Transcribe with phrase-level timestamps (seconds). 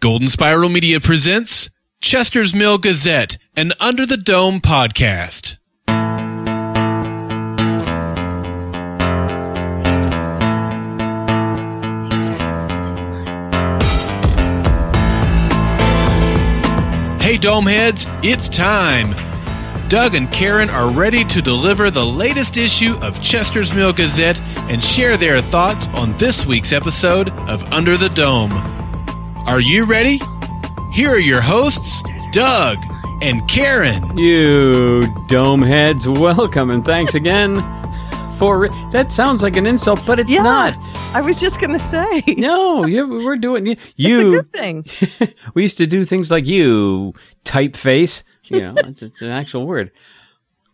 [0.00, 5.56] Golden Spiral Media presents Chester's Mill Gazette, an Under the Dome podcast.
[17.20, 19.16] Hey, Domeheads, it's time.
[19.88, 24.40] Doug and Karen are ready to deliver the latest issue of Chester's Mill Gazette
[24.70, 28.77] and share their thoughts on this week's episode of Under the Dome.
[29.48, 30.20] Are you ready?
[30.92, 32.02] Here are your hosts,
[32.32, 32.76] Doug
[33.22, 34.18] and Karen.
[34.18, 37.56] You dome heads, welcome and thanks again
[38.38, 40.76] for that sounds like an insult, but it's Yeah, not.
[41.14, 42.22] I was just gonna say.
[42.36, 43.72] No, you, we're doing you.
[43.78, 44.86] it's a you good thing.
[45.54, 47.14] we used to do things like you
[47.46, 48.24] typeface.
[48.44, 49.92] You know, it's, it's an actual word.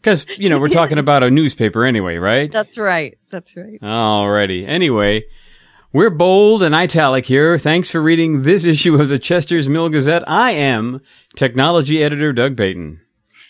[0.00, 2.50] Because you know we're talking about a newspaper anyway, right?
[2.50, 3.16] That's right.
[3.30, 3.80] That's right.
[3.80, 4.66] Alrighty.
[4.66, 5.22] Anyway,
[5.94, 7.56] we're bold and italic here.
[7.56, 10.28] Thanks for reading this issue of the Chester's Mill Gazette.
[10.28, 11.00] I am
[11.36, 13.00] technology editor Doug Payton.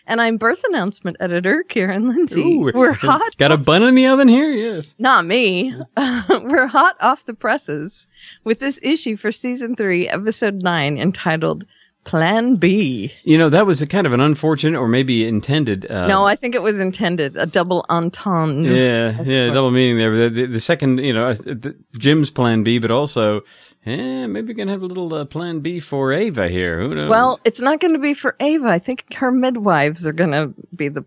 [0.07, 2.43] And I'm birth announcement editor Karen Lindsay.
[2.43, 3.39] Ooh, We're hot.
[3.39, 4.51] Got a bun in the oven here?
[4.51, 4.95] Yes.
[4.99, 5.75] Not me.
[6.29, 8.07] We're hot off the presses
[8.45, 11.65] with this issue for season three, episode nine, entitled
[12.05, 13.13] Plan B.
[13.25, 15.91] You know, that was a kind of an unfortunate or maybe intended.
[15.91, 18.75] Uh, no, I think it was intended a double entendre.
[18.75, 20.29] Yeah, yeah, double meaning there.
[20.29, 23.41] The, the, the second, you know, uh, the, Jim's plan B, but also,
[23.87, 26.81] eh, maybe we can have a little uh, plan B for Ava here.
[26.81, 27.09] Who knows?
[27.09, 28.69] Well, it's not going to be for Ava.
[28.69, 31.05] I think her midwives are going to be the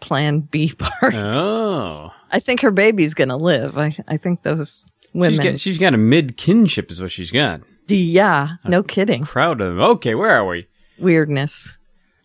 [0.00, 1.14] Plan B part.
[1.14, 3.76] oh, I think her baby's going to live.
[3.76, 5.32] I, I think those women.
[5.32, 7.60] she's got she's got a mid kinship, is what she's got.
[7.96, 9.24] Yeah, no kidding.
[9.24, 9.80] Crowd of them.
[9.80, 10.66] Okay, where are we?
[10.98, 11.76] Weirdness.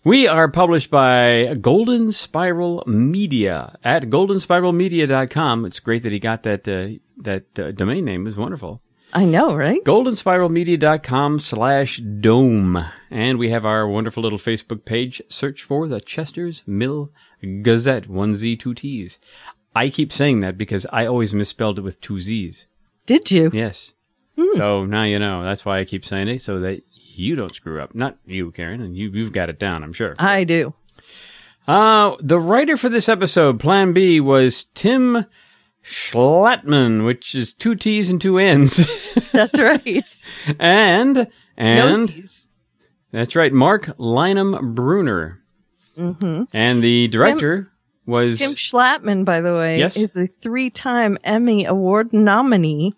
[0.04, 5.66] We are published by Golden Spiral Media at goldenspiralmedia.com.
[5.66, 8.28] It's great that he got that uh, that uh, domain name.
[8.28, 8.82] It's wonderful.
[9.14, 9.84] I know, right?
[9.84, 12.86] goldenspiralmedia.com slash dome.
[13.10, 15.22] And we have our wonderful little Facebook page.
[15.30, 17.12] Search for the Chester's Mill
[17.62, 18.08] Gazette.
[18.08, 19.18] One Z, two T's.
[19.74, 22.68] I keep saying that because I always misspelled it with two Z's.
[23.06, 23.50] Did you?
[23.54, 23.94] Yes.
[24.38, 24.58] Hmm.
[24.58, 25.44] So now you know.
[25.44, 27.96] That's why I keep saying it, so that you don't screw up.
[27.96, 30.16] Not you, Karen, and you, you've got it down, I'm sure.
[30.20, 30.74] I do.
[31.68, 35.26] Uh, the writer for this episode, Plan B, was Tim
[35.84, 38.88] Schlattman, which is two T's and two N's.
[39.32, 40.24] That's right.
[40.60, 42.48] and, and, Nosies.
[43.12, 45.42] That's right, Mark Lynham Bruner.
[45.98, 46.44] Mm-hmm.
[46.54, 47.72] And the director
[48.06, 49.96] was Tim Schlattman, by the way, Yes?
[49.96, 52.94] is a three-time Emmy Award nominee.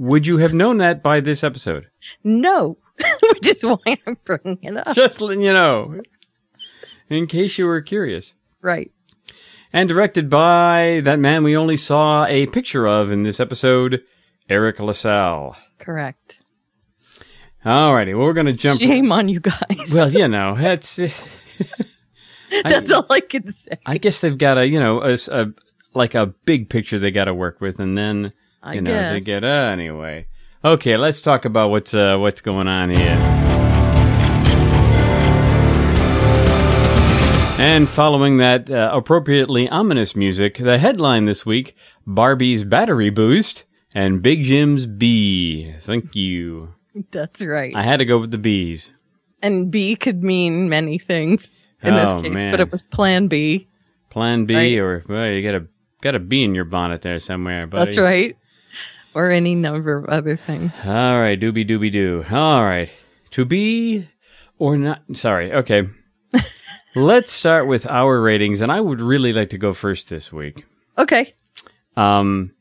[0.00, 1.88] Would you have known that by this episode?
[2.24, 2.78] No,
[3.22, 4.94] which is why I'm bringing it up.
[4.96, 6.00] Just letting you know.
[7.10, 8.32] In case you were curious.
[8.62, 8.90] Right.
[9.74, 14.02] And directed by that man we only saw a picture of in this episode,
[14.48, 15.54] Eric LaSalle.
[15.78, 16.38] Correct.
[17.64, 18.80] Alrighty, well, we're going to jump.
[18.80, 19.92] Shame on you guys.
[19.92, 20.98] Well, you know, that's.
[20.98, 21.10] I-
[22.64, 23.72] That's all I can say.
[23.86, 25.52] I guess they've got a, you know, a, a-
[25.94, 28.32] like a big picture they got to work with, and then
[28.62, 29.24] I you know they guess.
[29.26, 30.26] get uh, anyway.
[30.64, 33.16] Okay, let's talk about what's uh, what's going on here.
[37.58, 41.76] And following that uh, appropriately ominous music, the headline this week:
[42.06, 45.74] Barbie's battery boost and Big Jim's bee.
[45.82, 46.72] Thank you.
[47.10, 47.74] That's right.
[47.76, 48.90] I had to go with the bees.
[49.42, 52.50] and B could mean many things in Oh, this case, man.
[52.50, 53.68] but it was Plan B.
[54.08, 54.78] Plan B, Right.
[54.78, 55.66] or well, you got to
[56.00, 57.66] got a bee in your bonnet there somewhere.
[57.66, 57.84] Buddy.
[57.84, 58.36] That's right.
[59.14, 60.86] Or any number of other things.
[60.86, 62.24] All right, doobie doobie doo.
[62.30, 62.92] All right,
[63.30, 64.08] to be
[64.58, 65.02] or not.
[65.14, 65.52] Sorry.
[65.52, 65.82] Okay.
[66.96, 70.64] Let's start with our ratings, and I would really like to go first this week.
[70.98, 71.34] Okay.
[71.96, 72.52] Um,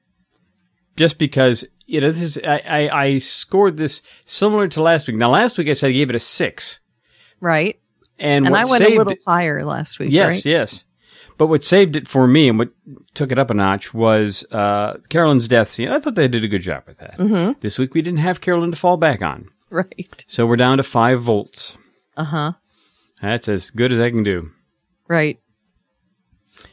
[0.98, 5.18] just because you know this is I, I I scored this similar to last week.
[5.18, 6.80] Now last week I said I gave it a six,
[7.40, 7.80] Right.
[8.18, 10.12] and, And I went saved a little it- higher last week.
[10.12, 10.46] Yes, right?
[10.46, 10.84] yes.
[11.40, 12.70] But what saved it for me and what
[13.14, 15.88] took it up a notch was uh, Carolyn's death scene.
[15.88, 17.18] I thought they did a good job with that.
[17.18, 17.54] Mm-hmm.
[17.62, 19.48] This week we didn't have Carolyn to fall back on.
[19.70, 20.26] Right.
[20.28, 21.78] So we're down to five volts.
[22.18, 22.52] Uh huh.
[23.22, 24.52] That's as good as I can do.
[25.08, 25.40] Right.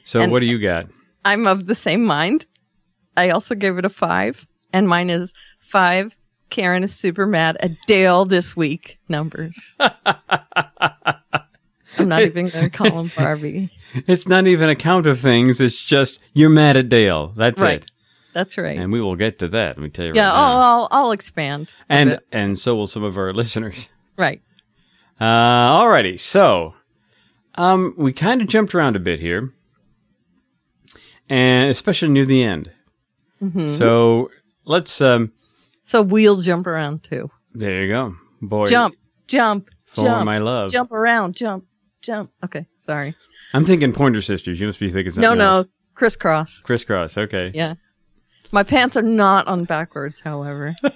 [0.02, 0.86] So And- what do you got?
[1.24, 2.46] I'm of the same mind.
[3.16, 6.14] I also gave it a five, and mine is five.
[6.50, 8.98] Karen is super mad at Dale this week.
[9.08, 9.74] Numbers.
[11.98, 13.70] I'm not even going to call him Barbie.
[14.06, 15.60] It's not even a count of things.
[15.60, 17.28] It's just you're mad at Dale.
[17.36, 17.82] That's Right.
[17.82, 17.90] it.
[18.32, 18.78] That's right.
[18.78, 19.76] And we will get to that.
[19.76, 20.28] Let me tell you yeah.
[20.28, 20.58] right Oh, now.
[20.60, 21.72] I'll, I'll expand.
[21.88, 23.88] and and so will some of our listeners.
[24.18, 24.42] right.
[25.18, 26.20] Uh, alrighty.
[26.20, 26.74] So,
[27.54, 29.54] um, we kind of jumped around a bit here,
[31.28, 32.70] and especially near the end.
[33.40, 34.30] hmm So
[34.64, 35.32] let's um,
[35.84, 37.30] So we'll jump around too.
[37.54, 38.66] There you go, boy.
[38.66, 38.96] Jump,
[39.26, 40.70] jump, for jump, my love.
[40.70, 41.64] jump around, jump,
[42.06, 42.30] jump.
[42.44, 43.14] Okay, sorry.
[43.52, 44.60] I'm thinking Pointer Sisters.
[44.60, 45.66] You must be thinking something No, no, else.
[45.94, 46.60] crisscross.
[46.60, 47.16] Crisscross.
[47.18, 47.50] Okay.
[47.54, 47.74] Yeah.
[48.52, 50.74] My pants are not on backwards, however.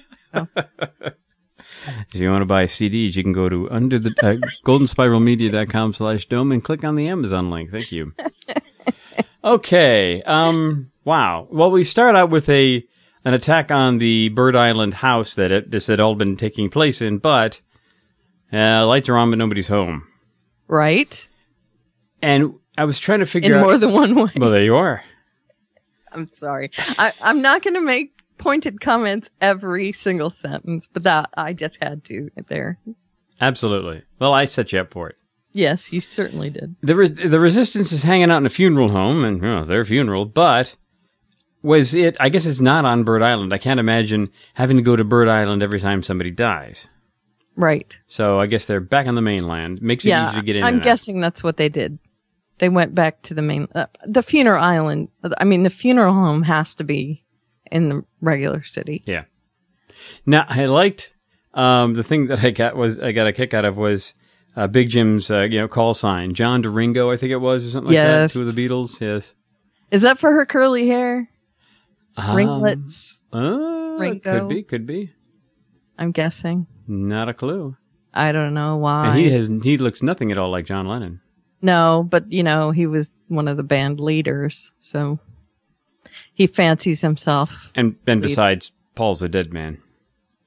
[2.13, 4.35] If you want to buy CDs, you can go to under the uh,
[4.67, 7.71] goldenspiralmedia.com slash dome and click on the Amazon link.
[7.71, 8.13] Thank you.
[9.43, 10.21] Okay.
[10.23, 10.91] Um.
[11.05, 11.49] Wow.
[11.51, 12.85] Well, we start out with a
[13.25, 17.01] an attack on the Bird Island house that it, this had all been taking place
[17.01, 17.61] in, but
[18.53, 20.07] uh, lights are on, but nobody's home.
[20.71, 21.29] Right?
[22.23, 23.63] And I was trying to In figure out.
[23.63, 24.31] more than one way.
[24.37, 25.03] well, there you are.
[26.13, 26.71] I'm sorry.
[26.79, 31.83] I, I'm not going to make pointed comments every single sentence, but that I just
[31.83, 32.79] had to there.
[33.41, 34.03] Absolutely.
[34.19, 35.17] Well, I set you up for it.
[35.53, 36.77] Yes, you certainly did.
[36.81, 39.85] the res- the resistance is hanging out in a funeral home and you know, their
[39.85, 40.77] funeral, but
[41.63, 42.17] was it?
[42.21, 43.53] I guess it's not on Bird Island.
[43.53, 46.87] I can't imagine having to go to Bird Island every time somebody dies.
[47.61, 47.99] Right.
[48.07, 49.83] So I guess they're back on the mainland.
[49.83, 50.31] Makes it yeah.
[50.31, 50.65] easy to get in.
[50.65, 50.85] I'm and out.
[50.85, 51.99] guessing that's what they did.
[52.59, 55.09] They went back to the main, uh, the funeral island.
[55.39, 57.25] I mean, the funeral home has to be
[57.71, 59.03] in the regular city.
[59.07, 59.25] Yeah.
[60.25, 61.13] Now I liked
[61.55, 64.15] um, the thing that I got was I got a kick out of was
[64.57, 67.71] uh, Big Jim's uh, you know call sign John Doringo I think it was or
[67.71, 68.07] something Yes.
[68.07, 68.39] like that.
[68.39, 69.01] Two of the Beatles.
[69.01, 69.35] Yes.
[69.91, 71.29] Is that for her curly hair?
[72.17, 74.63] Um, Ringlets, uh, could be.
[74.63, 75.13] Could be.
[76.01, 76.67] I'm guessing.
[76.89, 77.77] Not a clue.
[78.13, 79.11] I don't know why.
[79.11, 81.21] And he has he looks nothing at all like John Lennon.
[81.63, 85.21] No, but you know, he was one of the band leaders, so
[86.33, 87.71] he fancies himself.
[87.75, 89.81] And and besides, Paul's a dead man.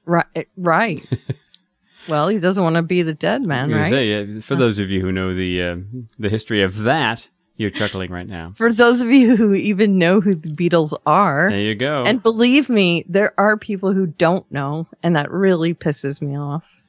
[0.04, 0.48] Right.
[0.56, 1.08] Right.
[2.08, 4.26] well, he doesn't want to be the dead man, I was gonna right?
[4.26, 5.76] say, for those of you who know the uh,
[6.18, 8.52] the history of that, you're chuckling right now.
[8.54, 12.02] For those of you who even know who the Beatles are, There you go.
[12.04, 16.82] and believe me, there are people who don't know, and that really pisses me off.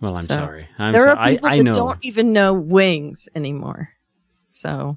[0.00, 0.66] well, I'm so, sorry.
[0.78, 1.12] I'm there sorry.
[1.18, 1.72] are people I, I that know.
[1.72, 3.90] don't even know Wings anymore.
[4.50, 4.96] So,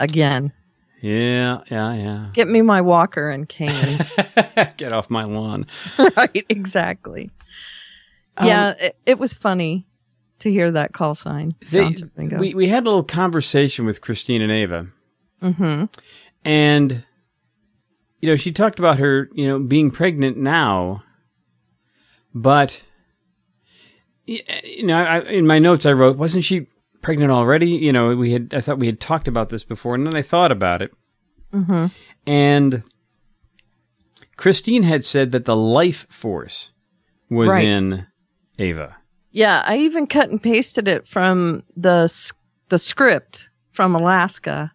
[0.00, 0.52] again,
[1.00, 2.28] Yeah, yeah, yeah.
[2.32, 3.98] get me my walker and cane.
[4.76, 5.66] Get off my lawn.
[6.16, 7.30] right, exactly.
[8.36, 9.86] Um, yeah, it, it was funny
[10.40, 11.54] to hear that call sign.
[11.70, 11.94] They-
[12.38, 14.86] we we had a little conversation with Christine and Ava,
[15.42, 15.84] hmm
[16.44, 17.04] and
[18.20, 21.02] you know she talked about her you know being pregnant now,
[22.34, 22.84] but
[24.26, 26.66] you know I, in my notes I wrote wasn't she
[27.02, 27.70] pregnant already?
[27.70, 30.22] You know we had I thought we had talked about this before, and then I
[30.22, 30.92] thought about it,
[31.52, 31.86] hmm
[32.26, 32.82] and
[34.36, 36.70] Christine had said that the life force
[37.28, 37.64] was Right.
[37.66, 38.06] in
[38.58, 38.97] Ava.
[39.30, 42.12] Yeah, I even cut and pasted it from the
[42.70, 44.72] the script from Alaska,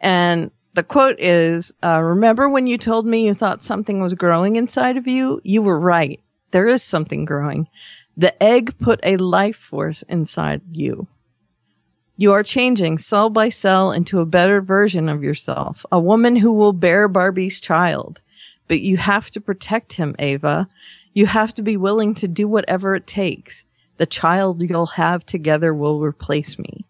[0.00, 4.56] and the quote is, uh, "Remember when you told me you thought something was growing
[4.56, 5.40] inside of you?
[5.44, 6.20] You were right.
[6.50, 7.68] There is something growing.
[8.16, 11.06] The egg put a life force inside you."
[12.16, 16.52] You are changing cell by cell into a better version of yourself, a woman who
[16.52, 18.20] will bear Barbie's child.
[18.68, 20.68] But you have to protect him, Ava.
[21.14, 23.64] You have to be willing to do whatever it takes.
[23.98, 26.86] The child you'll have together will replace me.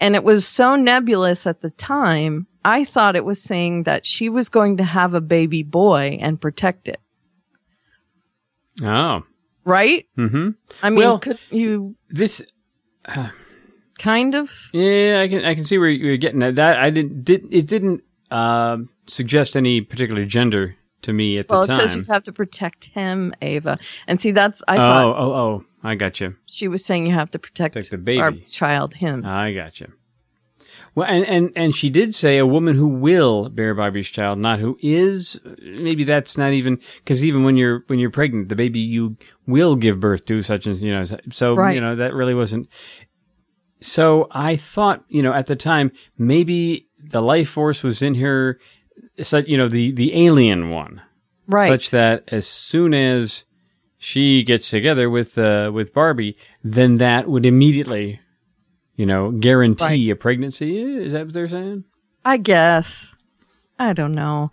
[0.00, 4.28] And it was so nebulous at the time, I thought it was saying that she
[4.28, 7.00] was going to have a baby boy and protect it.
[8.82, 9.24] Oh,
[9.64, 10.06] Right?
[10.16, 10.50] mm-hmm.
[10.82, 12.42] I mean, Well- could you This
[13.98, 14.50] kind of?
[14.72, 16.54] Yeah, I can I can see where you're getting at.
[16.56, 21.66] That I didn't did it didn't uh, suggest any particular gender to me at Well,
[21.66, 23.78] the it says you have to protect him, Ava.
[24.06, 25.34] And see, that's, I oh, thought oh, oh!
[25.34, 26.36] Oh, I got you.
[26.46, 28.20] she was saying you have to protect, Protect the baby.
[28.20, 29.22] our child, him.
[29.24, 29.92] Ah, I got you.
[30.94, 34.58] Well, and, and and she did say a woman who will bear Bobby's child, not
[34.58, 35.38] who is.
[35.66, 39.76] Maybe that's not even because even when you're when you're pregnant, the baby you will
[39.76, 41.04] give birth to, such as you know.
[41.30, 41.74] So Right.
[41.76, 42.68] you know that really wasn't.
[43.80, 48.58] So I thought, you know, at the time, maybe the life force was in her,
[49.22, 51.02] such you know, the the alien one,
[51.46, 51.68] right.
[51.68, 53.44] such that as soon as
[53.98, 58.20] she gets together with uh, with Barbie, then that would immediately,
[58.96, 60.78] you know, guarantee a pregnancy.
[61.04, 61.84] Is that what they're saying?
[62.24, 63.14] I guess.
[63.78, 64.50] I don't know.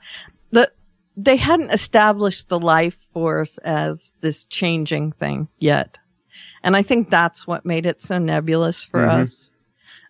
[0.52, 0.72] The
[1.18, 5.98] they hadn't established the life force as this changing thing yet.
[6.64, 9.22] And I think that's what made it so nebulous for Mhm.
[9.22, 9.52] us.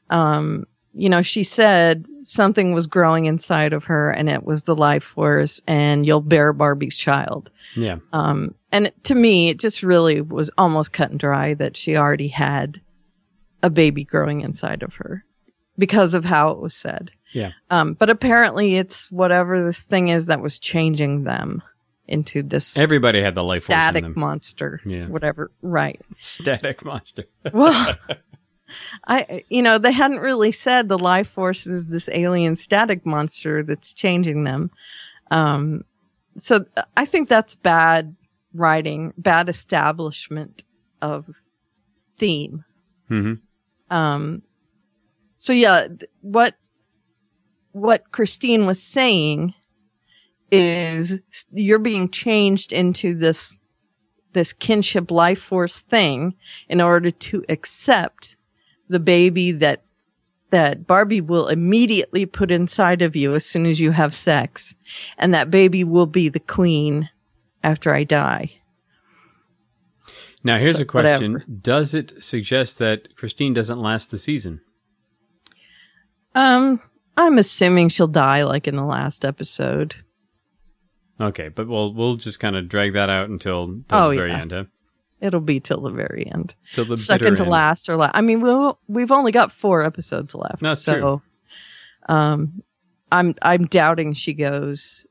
[0.09, 4.75] Um, you know, she said something was growing inside of her and it was the
[4.75, 7.51] life force and you'll bear Barbie's child.
[7.75, 7.97] Yeah.
[8.13, 12.27] Um, and to me, it just really was almost cut and dry that she already
[12.29, 12.81] had
[13.63, 15.23] a baby growing inside of her
[15.77, 17.11] because of how it was said.
[17.33, 17.51] Yeah.
[17.69, 21.61] Um, but apparently it's whatever this thing is that was changing them.
[22.07, 25.07] into this Everybody had the life force in static monster, Yeah.
[25.07, 25.51] whatever.
[25.63, 25.99] Right.
[26.21, 27.23] Static monster.
[27.51, 27.95] Well,
[29.07, 33.63] I, you know, they hadn't really said the life force is this alien static monster
[33.63, 34.71] that's changing them.
[35.31, 35.83] Um,
[36.39, 36.65] so
[36.97, 38.15] I think that's bad
[38.53, 40.63] writing, bad establishment
[41.01, 41.29] of
[42.17, 42.65] theme.
[43.07, 43.33] hmm
[43.89, 44.41] Um,
[45.37, 46.55] so yeah, th- what,
[47.71, 49.53] what Christine was saying
[50.51, 51.19] is
[51.51, 53.57] you're being changed into this,
[54.33, 56.35] this kinship life force thing
[56.69, 58.37] in order to accept
[58.89, 59.83] the baby that,
[60.51, 64.75] that Barbie will immediately put inside of you as soon as you have sex.
[65.17, 67.09] And that baby will be the queen
[67.63, 68.53] after I die.
[70.43, 71.51] Now, here's So, a question: whatever.
[71.51, 74.61] Does it suggest that Christine doesn't last the season?
[76.35, 76.79] Um,
[77.17, 79.95] I'm assuming she'll die like in the last episode.
[81.19, 84.29] Okay, but we'll we'll just kind of drag that out until, till Oh, the very
[84.31, 84.41] yeah.
[84.41, 84.63] end, huh?
[85.21, 86.55] It'll be till the very end.
[86.73, 87.51] Till the Second to end.
[87.51, 88.11] last or last.
[88.15, 90.61] I mean, we'll, we've only got four episodes left.
[90.61, 91.21] That's so, true.
[92.15, 92.61] um,
[93.11, 95.07] I'm, I'm doubting she goes,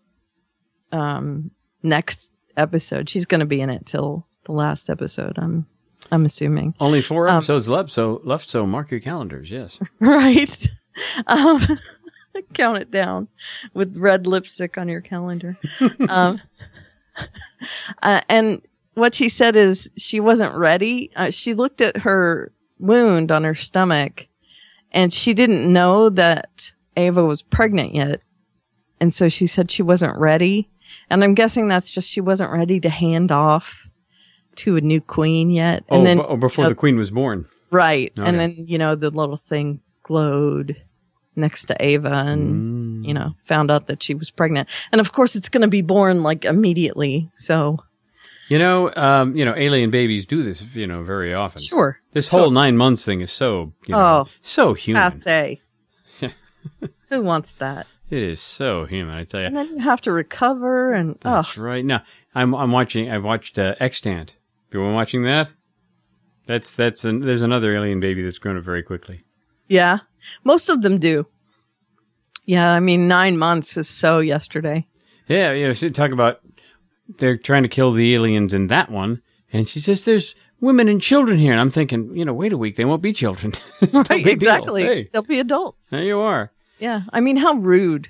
[0.93, 1.51] um,
[1.83, 3.09] next episode.
[3.09, 5.39] She's going to be in it till the last episode.
[5.39, 5.67] I'm,
[6.13, 6.75] I'm assuming.
[6.81, 8.49] Only four Um, episodes left, so left.
[8.49, 9.51] So mark your calendars.
[9.51, 9.79] Yes.
[10.01, 10.69] right.
[11.27, 11.59] Um,
[12.55, 13.27] count it down
[13.73, 15.59] with red lipstick on your calendar.
[16.09, 16.41] um,
[18.01, 18.63] uh, and
[18.95, 21.11] what she said is she wasn't ready.
[21.17, 24.27] Uh, she looked at her wound on her stomach
[24.93, 28.21] and she didn't know that Ava was pregnant yet.
[29.01, 30.71] And so she said she wasn't ready.
[31.11, 33.89] And I'm guessing that's just she wasn't ready to hand off
[34.57, 35.85] to a new queen yet.
[35.89, 37.47] And oh, then, b- oh, before uh, the queen was born.
[37.71, 38.13] right.
[38.19, 38.29] Okay.
[38.29, 40.81] And then, you know, the little thing glowed
[41.37, 43.09] next to Ava and, Mm.
[43.09, 44.69] you know, found out that she was pregnant.
[44.93, 47.29] And of course it's going to be born like immediately.
[47.35, 47.79] So
[48.49, 51.63] You know, um, you know, alien babies do this, you know, very often.
[51.63, 52.01] sure.
[52.13, 54.29] This whole nine months thing is so, you know, Oh.
[54.43, 55.03] so human.
[55.03, 55.61] Passe.
[57.09, 57.87] Who wants that?
[58.11, 59.15] It is so human.
[59.15, 59.47] I tell you.
[59.47, 61.85] And then you have to recover and, oh, That's right.
[61.85, 62.03] Now
[62.35, 63.11] I'm I'm watching.
[63.11, 64.37] I've watched uh, Extant.
[64.73, 65.49] You been watching that?
[66.47, 69.25] That's that's an, there's another alien baby that's grown up very quickly.
[69.69, 69.99] yeah.
[70.43, 71.27] Most of them do.
[72.47, 72.73] Yeah.
[72.73, 74.87] I mean, nine months is so yesterday.
[75.29, 76.41] Yeah, you know, talk about
[77.09, 81.01] they're trying to kill the aliens in that one, and she says there's women and
[81.03, 83.53] children here, and I'm thinking, you know, wait a week, they won't be children.
[83.93, 84.27] Right.
[84.27, 84.83] Exactly.
[84.83, 85.91] Hey, They'll be adults.
[85.91, 86.51] there you are.
[86.79, 87.03] Yeah.
[87.13, 88.09] I mean, how rude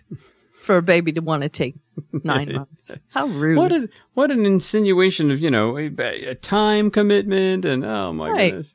[0.62, 1.74] for a baby to want to take
[2.24, 2.90] nine months.
[3.08, 3.58] How rude.
[3.58, 5.86] What a what an insinuation of you know a,
[6.30, 8.50] a time commitment and oh my Right.
[8.50, 8.74] goodness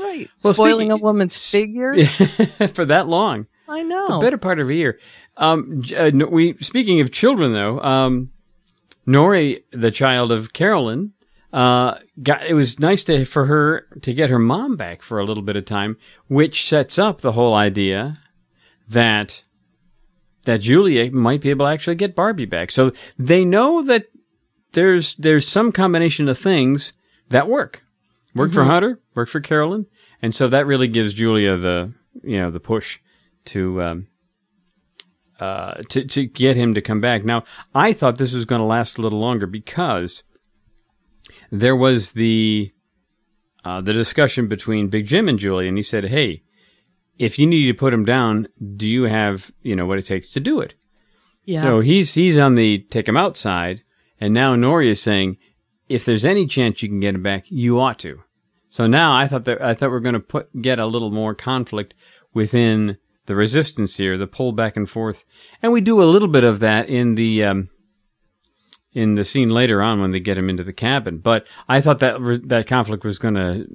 [0.00, 0.30] right.
[0.44, 1.94] Well, Spoiling speaking- a woman's figure.
[2.74, 3.46] for that long.
[3.68, 4.06] I know.
[4.06, 4.98] the better part of a year.
[5.36, 8.30] Um, uh, we speaking of children though, um,
[9.08, 11.14] Norrie, the child of Carolyn,
[11.50, 15.24] uh, got it was nice to for her to get her mom back for a
[15.24, 15.96] little bit of time,
[16.28, 18.18] which sets up the whole idea
[18.86, 19.42] that
[20.44, 22.70] that Julia might be able to actually get Barbie back.
[22.70, 24.08] So they know that
[24.72, 26.92] there's there's some combination of things
[27.30, 27.82] that work.
[28.34, 29.86] Worked for Hunter, worked for Carolyn,
[30.20, 32.98] and so that really gives Julia the you know the push
[33.46, 34.06] to um,
[35.38, 37.24] uh, to to get him to come back.
[37.24, 40.22] Now, I thought this was going to last a little longer because
[41.50, 42.70] there was the
[43.64, 46.42] uh, the discussion between Big Jim and Julie, and he said, "Hey,
[47.18, 50.30] if you need to put him down, do you have you know what it takes
[50.30, 50.74] to do it?"
[51.44, 51.62] yeah.
[51.62, 53.82] So he's he's on the take him outside,
[54.20, 55.38] and now Norrie is saying,
[55.88, 58.22] if there's any chance you can get him back, you ought to.
[58.68, 61.10] So now I thought that I thought we are going to put get a little
[61.10, 61.94] more conflict
[62.34, 65.24] within the resistance here, the pull back and forth,
[65.62, 67.68] and we do a little bit of that in the um,
[68.92, 71.18] in the scene later on when they get him into the cabin.
[71.18, 73.66] But I thought that re- that conflict was going to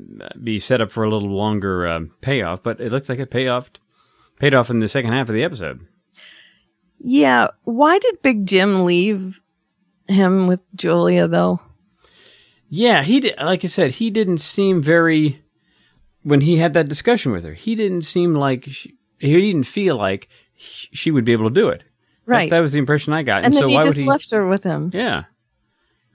[0.43, 3.48] be set up for a little longer um, payoff, but it looks like it paid
[3.48, 3.72] off
[4.39, 5.88] paid off in the second half of the episode.
[7.00, 7.48] yeah.
[7.63, 9.39] Why did Big Jim leave
[10.07, 11.62] him with Julia though?
[12.69, 13.36] Yeah, he did.
[13.38, 15.39] Like I said, he didn't seem very.
[16.24, 18.95] When he had that discussion with her, he didn't seem like she,
[19.27, 20.27] he didn't feel like
[20.58, 21.80] sh- she would be able to do it.
[21.80, 21.88] That-
[22.25, 22.50] Right.
[22.50, 23.44] That, was the impression I got.
[23.44, 24.08] and then so he why just would he?
[24.10, 24.92] left her with him.
[24.94, 25.24] Yeah,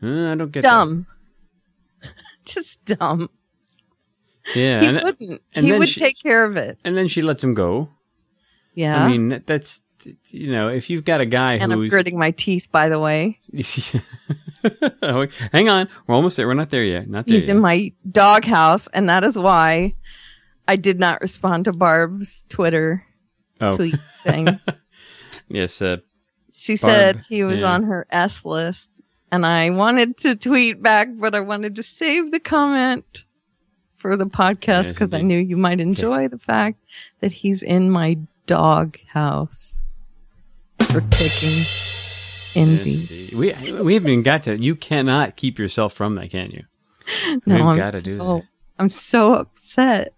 [0.02, 0.70] Uh, I don't get that.
[0.70, 1.06] Dumb.
[2.46, 3.28] just dumb.
[4.54, 5.42] Yeah, he and, wouldn't.
[5.54, 6.78] and he would she- take care of it.
[6.84, 7.90] and then she lets him go.
[8.74, 9.04] Yeah.
[9.04, 9.82] I mean, that, that's
[10.30, 12.98] you know, if you've got a guy and I'm who's gritting my teeth, by the
[13.00, 13.40] way.
[15.52, 16.46] hang on, we're almost there.
[16.46, 17.08] We're not there yet.
[17.08, 17.56] Not there He's yet.
[17.56, 19.94] in my doghouse, and that is why
[20.68, 23.02] I did not respond to Barb's Twitter
[23.60, 24.60] oh, tweet thing.
[25.48, 25.80] yes.
[25.80, 25.96] Uh,
[26.52, 27.72] She Barb, said he was yeah.
[27.72, 28.90] on her S list
[29.32, 33.24] and I wanted to tweet back, but I wanted to save the comment
[33.96, 36.78] for the podcast Yes, because I knew you might enjoy the fact
[37.20, 39.80] that he's in my dog house
[40.80, 41.64] for kicking
[42.54, 43.30] envy.
[43.32, 44.56] Yes, we we haven't even got to.
[44.56, 46.64] You cannot keep yourself from that, can you?
[47.46, 48.42] No, We've I'm gotta do that.
[48.78, 50.12] I'm so upset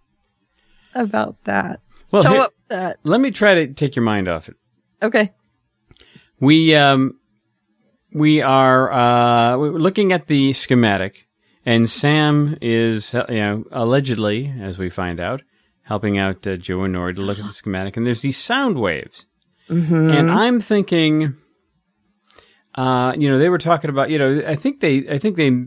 [0.95, 1.81] about that.
[2.13, 2.97] Well, so here- upset.
[3.05, 4.57] Let me try to take your mind off it.
[5.03, 5.33] Okay.
[6.41, 7.19] We um
[8.13, 11.27] we are uh we're looking at the schematic,
[11.65, 15.43] and Sam is uh, you know allegedly, as we find out,
[15.83, 18.79] helping out uh, Joe and Norrie to look at the schematic, and there's these sound
[18.79, 19.27] waves,
[19.69, 20.11] Mm-hmm.
[20.11, 21.37] and I'm thinking,
[22.75, 25.67] uh, you know, they were talking about, you know, I think they, I think they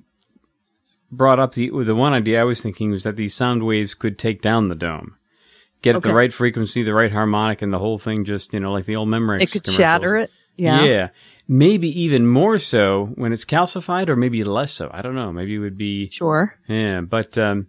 [1.17, 4.17] brought up the the one idea I was thinking was that these sound waves could
[4.19, 5.15] take down the dome.
[5.81, 6.09] Get Okay.
[6.09, 8.95] the right frequency, the right harmonic, and the whole thing just, you know, like the
[8.95, 10.31] old Memorex it could shatter it.
[10.55, 10.81] Yeah.
[10.83, 11.09] Yeah.
[11.47, 14.89] Maybe even more so when it's calcified, or maybe less so.
[14.93, 15.33] I don't know.
[15.33, 16.57] Maybe it would be Sure.
[16.69, 17.01] yeah.
[17.01, 17.67] But um,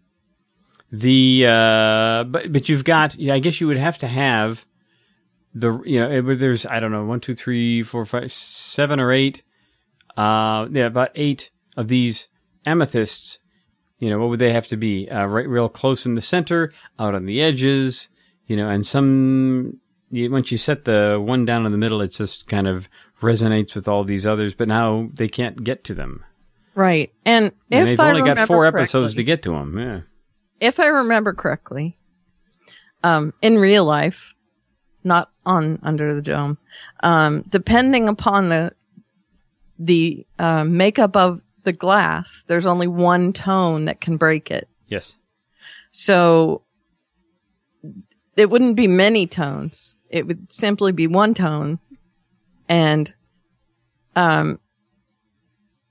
[0.92, 3.16] the uh, but but you've got.
[3.16, 4.64] Yeah, I guess you would have to have
[5.52, 9.10] the you know it, there's I don't know one two three four five seven or
[9.12, 9.42] eight.
[10.16, 12.28] Uh, yeah, about eight of these
[12.66, 13.38] amethysts.
[13.98, 15.08] You know what would they have to be?
[15.08, 18.08] Uh, right, real close in the center, out on the edges.
[18.46, 19.78] You know, and some
[20.10, 22.88] you, once you set the one down in the middle, it just kind of
[23.20, 24.54] resonates with all these others.
[24.54, 26.24] But now they can't get to them.
[26.74, 27.12] Right.
[27.24, 29.78] And And if they've I only got four episodes to get to them.
[29.78, 30.00] Yeah.
[30.60, 31.96] if I remember correctly,
[33.02, 34.34] um, in real life,
[35.04, 36.58] not on Under the Dome,
[37.02, 38.72] um, depending upon the
[39.78, 44.68] the uh, makeup of the glass, there's only one tone that can break it.
[44.86, 45.16] Yes.
[45.90, 46.62] So
[48.36, 49.96] it wouldn't be many tones.
[50.08, 51.78] It would simply be one tone,
[52.68, 53.12] and
[54.14, 54.60] um,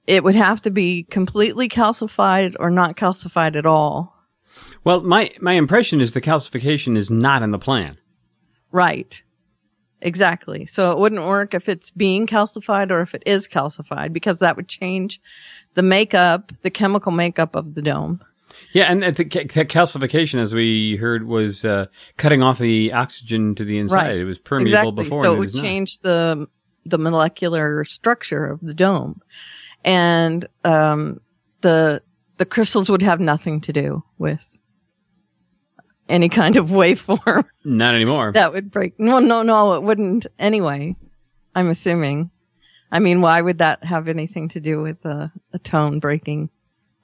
[0.08, 4.16] it would have to be completely calcified or not calcified at all.
[4.84, 7.98] Well, my my impression is the calcification is not in the plan.
[8.72, 9.22] Right.
[10.02, 10.66] Exactly.
[10.66, 14.58] So it wouldn't work if it's being calcified or if it is calcified because that
[14.58, 15.22] would change
[15.74, 18.22] the makeup, the chemical makeup of the dome.
[18.74, 23.56] Yeah, and the ca- ca- calcification, as we heard, was uh, cutting off the oxygen
[23.56, 24.08] to the inside.
[24.08, 24.18] Right.
[24.18, 25.04] It was permeable exactly.
[25.04, 25.24] before.
[25.24, 26.48] so it would change the
[26.86, 29.22] the molecular structure of the dome,
[29.86, 31.22] and um,
[31.62, 32.02] the
[32.38, 34.58] the crystals would have nothing to do with
[36.10, 38.32] any kind of waveform Not anymore.
[38.34, 39.00] that would break.
[39.00, 40.28] No, no, no, it wouldn't.
[40.40, 40.96] Anyway,
[41.56, 42.32] I'm assuming.
[42.94, 46.52] I mean, why would that have anything to do with a, a tone breaking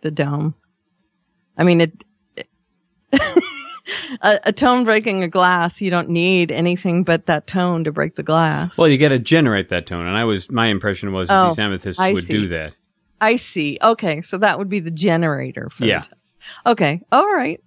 [0.01, 0.53] the dome?
[1.57, 2.03] I mean, it.
[4.21, 8.13] a, a tone breaking a glass, you don't need anything but that tone to break
[8.13, 8.77] the glass.
[8.77, 11.49] well, you got to generate that tone, and I was my impression was that Oh,
[11.49, 12.33] these amethysts I would see.
[12.33, 12.75] do that.
[13.19, 13.79] I see.
[13.81, 16.03] Okay, so that would be the generator for Yeah.
[16.67, 17.01] Okay.
[17.11, 17.59] All right.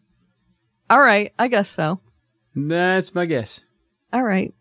[0.89, 1.33] All right.
[1.41, 2.01] I guess so.
[2.55, 3.61] That's my guess.
[4.13, 4.55] All right.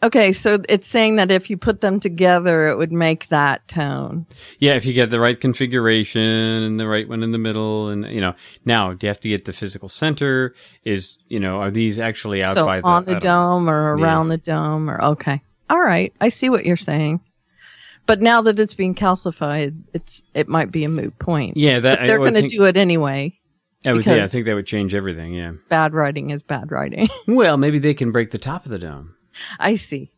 [0.00, 4.26] Okay, so it's saying that if you put them together, it would make that tone.
[4.60, 8.04] Yeah, if you get the right configuration and the right one in the middle, and
[8.06, 8.34] you know,
[8.64, 10.54] now do you have to get the physical center?
[10.84, 13.28] Is you know, are these actually out so by the on the don't know.
[13.28, 15.42] dome or around the dome or okay.
[15.68, 17.20] All right, I see what you're saying.
[18.06, 21.56] But now that it's being calcified, it's it might be a moot point.
[21.56, 23.38] Yeah, that But they're going to do it anyway.
[23.84, 25.34] I would, yeah, I think that would change everything.
[25.34, 25.52] Yeah.
[25.68, 27.08] Bad writing is bad writing.
[27.28, 29.14] Well, maybe they can break the top of the dome.
[29.58, 30.10] I see.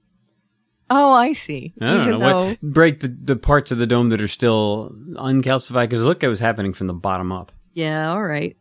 [0.93, 1.73] Oh, I see.
[1.81, 2.47] I don't Even know.
[2.47, 6.29] What, break the, the parts of the dome that are still uncalcified because look, it
[6.29, 7.53] was happening from the bottom up.
[7.75, 8.57] Yeah, all right.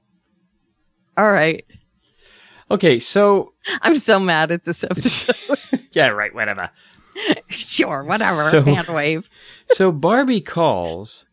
[1.18, 1.66] All right.
[2.72, 5.36] Okay, so I'm so mad at this episode.
[5.92, 6.70] yeah, right, whatever.
[7.48, 8.50] sure, whatever.
[8.52, 9.28] So- Hand wave.
[9.70, 11.26] so Barbie calls,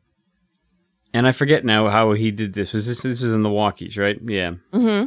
[1.12, 2.72] and I forget now how he did this.
[2.72, 4.18] Was this this was in the walkies, right?
[4.24, 5.06] Yeah, Mm-hmm.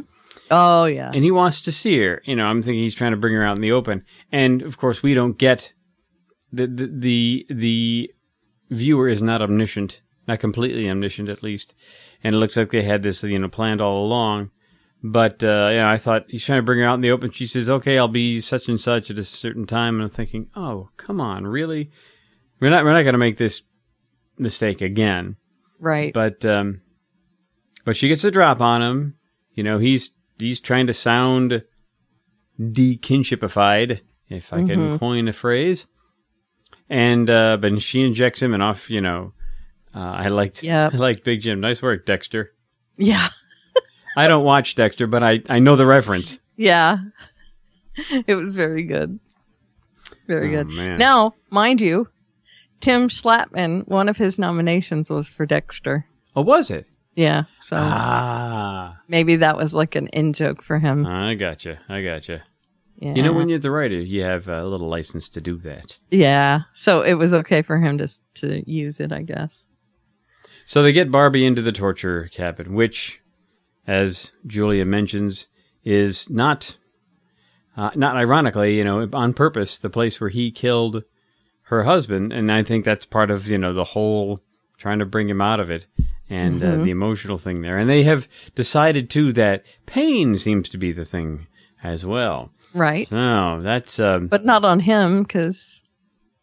[0.50, 1.10] Oh yeah.
[1.14, 2.22] and he wants to see her.
[2.24, 4.76] You know, I'm thinking he's trying to bring her out in the open, and of
[4.78, 5.72] course we don't get
[6.52, 8.10] the the the, the
[8.70, 11.74] viewer is not omniscient, not completely omniscient at least,
[12.24, 14.50] and it looks like they had this you know planned all along.
[15.02, 17.30] But uh, you know, I thought he's trying to bring her out in the open.
[17.30, 20.48] She says, "Okay, I'll be such and such at a certain time." And I'm thinking,
[20.54, 21.90] "Oh, come on, really?
[22.60, 23.62] We're not we're not going to make this
[24.38, 25.36] mistake again."
[25.78, 26.12] right.
[26.12, 26.82] But um,
[27.84, 29.14] but she gets a drop on him.
[29.54, 31.62] You know, he's he's trying to sound
[32.72, 35.86] de-kinshipified, if I can coin a phrase.
[36.88, 38.90] And uh, but she injects him, and off.
[38.90, 39.32] You know,
[39.94, 40.94] uh, I liked Yep.
[40.94, 41.60] I liked Big Jim.
[41.60, 42.52] Nice work, Dexter.
[42.96, 43.28] yeah.
[44.16, 46.40] I don't watch Dexter, but I I know the reference.
[46.56, 46.98] Yeah.
[48.26, 49.18] It was very good.
[50.26, 50.72] Very Oh, good.
[50.74, 50.98] man.
[50.98, 52.08] Now, mind you,
[52.80, 56.06] Tim Schlattman, one of his nominations was for Dexter.
[56.34, 56.86] Oh, was it?
[57.20, 61.04] Yeah, so Ah, maybe that was like an in joke for him.
[61.06, 61.78] I gotcha.
[61.88, 62.42] I gotcha.
[62.96, 63.14] Yeah.
[63.14, 65.96] You know, when you're the writer, you have a little license to do that.
[66.10, 69.66] yeah, so it was okay for him to to use it, I guess.
[70.64, 73.20] So they get Barbie into the torture cabin, which,
[73.86, 75.48] as Julia mentions,
[75.84, 76.76] is not,
[77.76, 81.02] uh, not ironically, you know, on purpose, the place where he killed
[81.64, 84.40] her husband, and I think that's part of you know the whole
[84.78, 85.86] trying to bring him out of it
[86.30, 87.76] and uh, the emotional thing there.
[87.76, 91.48] And they have decided too that pain seems to be the thing
[91.82, 92.50] as well.
[92.72, 95.82] Right, So that's um, but not on him because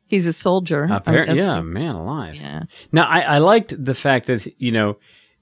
[0.07, 0.87] he's a soldier.
[0.89, 2.35] Apparently, yeah, man alive.
[2.35, 4.97] yeah, Now, I, I liked the fact that, you know,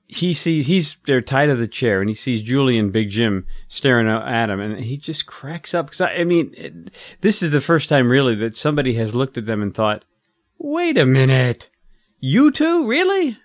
[0.07, 3.47] he sees, he's, they're tied to the chair and he sees Julie and Big Jim
[3.67, 5.89] staring at him and he just cracks up.
[5.89, 9.37] Cause I, I mean, it, this is the first time really that somebody has looked
[9.37, 10.05] at them and thought,
[10.59, 11.69] wait a minute,
[12.19, 13.39] you two, really?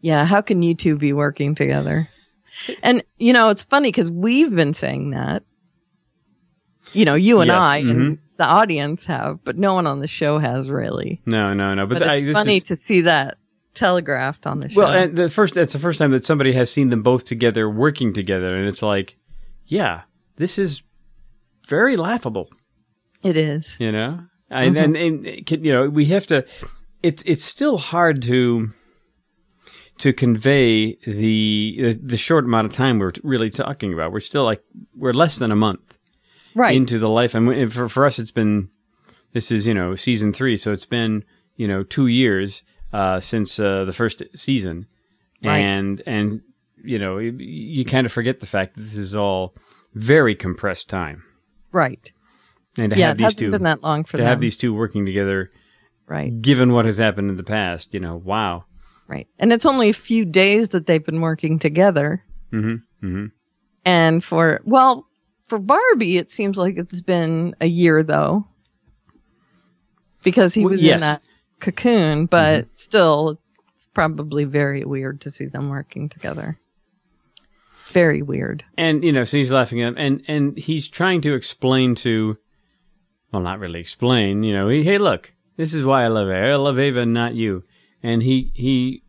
[0.00, 0.24] Yeah.
[0.24, 2.08] How can you two be working together?
[2.82, 5.42] And you know, it's funny because we've been saying that.
[6.92, 7.90] You know, you and Yes, I mhm.
[7.90, 11.20] and the audience have, but no one on the show has really.
[11.26, 11.86] No, no, no.
[11.86, 13.36] But, But it's this funny is- to see that
[13.74, 14.80] telegraphed on the show.
[14.80, 17.68] well, and the first, that's the first time that somebody has seen them both together
[17.68, 18.56] working together.
[18.56, 19.16] And it's like,
[19.66, 20.02] yeah,
[20.36, 20.82] this is
[21.68, 22.48] very laughable.
[23.22, 23.76] it is.
[23.78, 25.26] you know and, and and
[25.66, 26.42] you know we have to
[27.02, 28.68] it's it's still hard to
[29.98, 34.62] to convey the the short amount of time we're really talking about we're still like
[34.96, 35.94] we're less than a month
[36.54, 36.74] Right.
[36.76, 38.70] into the life and for for us it's been
[39.32, 41.24] this is you know season 3 so it's been
[41.56, 44.86] you know 2 years uh since uh, the first season
[45.44, 45.58] Right.
[45.58, 46.40] and and
[46.82, 49.54] you know you, you kind of forget the fact that this is all
[49.94, 51.22] very compressed time
[51.70, 52.10] right.
[52.76, 54.26] and to Yeah, have it these hasn't two been that long for to them.
[54.26, 55.50] have these two working together
[56.06, 56.40] right.
[56.42, 58.64] given what has happened in the past you know wow
[59.08, 59.26] Right.
[59.38, 62.22] And it's only a few days that they've been working together.
[62.52, 63.26] mm-hmm, mm-hmm.
[63.84, 65.06] And for, well,
[65.44, 68.46] for Barbie, it seems like it's been a year though.
[70.22, 70.94] Because he Well, was yes.
[70.94, 70.94] Mm-hmm.
[70.96, 71.22] in that
[71.60, 73.40] cocoon, but still,
[73.74, 76.58] it's probably very weird to see them working together.
[77.92, 78.64] Very weird.
[78.76, 82.36] and you know so he's laughing at him and and he's trying to explain to
[83.32, 86.50] well not really explain you know he, hey look this is why i love ava
[86.52, 87.64] i love ava and not you
[88.02, 89.02] and he he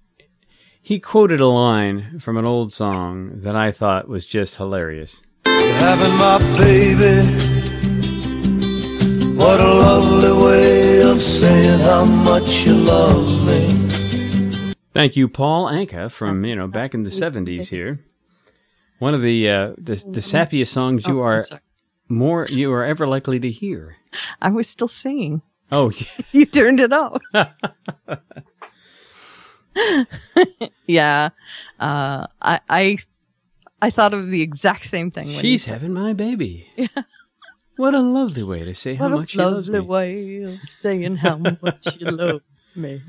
[0.82, 6.16] he quoted a line from an old song that i thought was just hilarious Having
[6.18, 7.26] my baby.
[9.36, 14.74] What a lovely way of saying how much you love me.
[14.94, 18.04] Thank you, Paul Anka from you know back in the seventies here.
[19.00, 21.46] One of the uh, the, the sappiest songs you Oh, are
[22.10, 23.96] more you are ever likely to hear.
[24.42, 25.42] I was still singing.
[25.72, 25.92] Oh,
[26.34, 27.22] You turned it off.
[30.88, 31.30] yeah.
[31.80, 32.98] Uh, I, I,
[33.82, 35.28] I thought of the exact same thing.
[35.28, 36.68] When she's having my baby.
[36.76, 36.88] Yeah.
[37.78, 39.86] What a lovely way to say how What a much loves lovely me.
[39.86, 42.42] way of saying how much you love
[42.76, 43.02] me.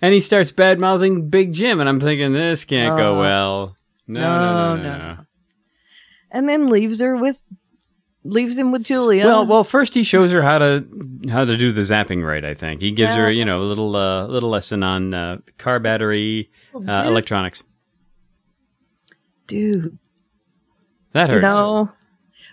[0.00, 3.20] And he starts bad mouthing Big Jim, and I'm thinking this can't go Oh.
[3.20, 3.76] well.
[4.06, 4.76] No, no, no.
[4.76, 4.98] No, no.
[4.98, 5.18] no.
[6.30, 7.42] And then leaves her with,
[8.24, 9.24] leaves him with Julia.
[9.26, 10.84] Well, well, first he shows her how to
[11.30, 12.44] how to do the zapping right.
[12.44, 15.78] I think he gives her you know a little uh, little lesson on uh, car
[15.78, 16.88] battery, uh, dude.
[17.06, 17.62] electronics.
[19.46, 19.98] dude,
[21.12, 21.42] That you hurts.
[21.42, 21.92] know.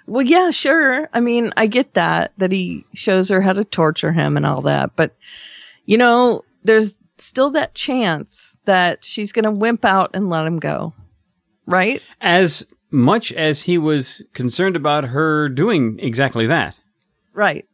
[0.07, 1.07] Well, yeah, sure.
[1.13, 4.61] I mean, I get that that he shows her how to torture him and all
[4.63, 5.15] that, but
[5.85, 10.59] you know, there's still that chance that she's going to wimp out and let him
[10.59, 10.93] go,
[11.65, 12.01] right?
[12.19, 16.75] as much as he was concerned about her doing exactly that.
[17.33, 17.65] Right.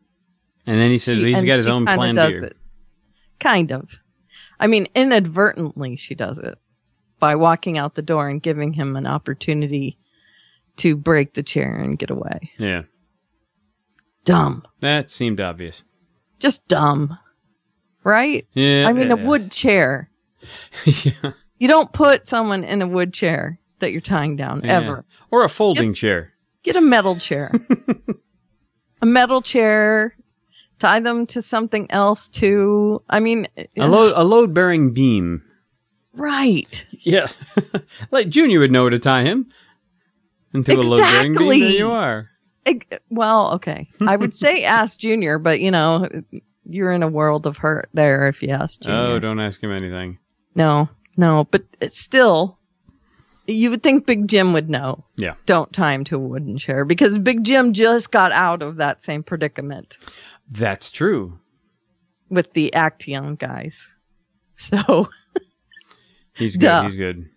[0.66, 2.48] And then he says She- he's got his own plan does B.
[2.48, 2.58] It.
[3.40, 3.90] Kind of.
[4.60, 6.58] I mean, inadvertently, she does it
[7.20, 9.98] by walking out the door and giving him an opportunity
[10.78, 12.52] to break the chair and get away.
[12.58, 12.84] Yeah,
[14.26, 14.64] Dumb.
[14.82, 15.84] that seemed obvious.
[16.40, 17.18] Just dumb.
[18.04, 18.48] Right?
[18.54, 20.10] Yeah, I mean, a wood chair.
[20.86, 24.78] yeah, You don't put someone in a wood chair that you're tying down yeah.
[24.78, 25.06] ever.
[25.32, 26.34] or a folding chair.
[26.64, 27.52] Get a metal chair.
[29.02, 30.16] a metal chair.
[30.80, 33.02] Tie them to something else too.
[33.10, 35.44] I mean, A load a load bearing beam.
[36.14, 36.86] right.
[37.00, 37.28] Yeah,
[38.12, 39.48] like Junior would know to tie him
[40.54, 41.48] into a load bearing beam.
[41.48, 42.30] There you are.
[43.10, 43.88] Well, okay.
[44.02, 46.08] I would say ask Junior, but you know,
[46.66, 49.00] you're in a world of hurt there if you ask oh, Junior.
[49.00, 50.18] Oh, don't ask him anything.
[50.56, 52.57] No, no, but it's still,
[53.48, 55.06] you would think Big Jim would know.
[55.16, 55.36] Yeah.
[55.46, 59.02] Don't tie him to a wooden chair because Big Jim just got out of that
[59.02, 59.98] same predicament.
[60.50, 61.40] That's true.
[62.30, 63.90] with the Action guys.
[64.60, 65.08] So
[66.34, 66.66] He's good.
[66.66, 66.84] Duh.
[66.88, 67.30] He's good.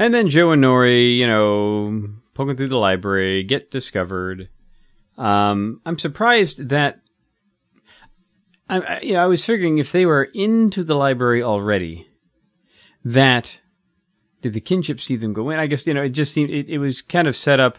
[0.00, 4.48] And then Joe and Norrie, you know, poking through the library, get discovered.
[5.16, 7.00] Um, I'm surprised that.
[8.68, 12.08] I, I, you know, I was figuring if they were into the library already,
[13.04, 13.60] that
[14.42, 15.58] did the kinship see them go in?
[15.58, 17.78] I guess you know it just seemed it, it was kind of set up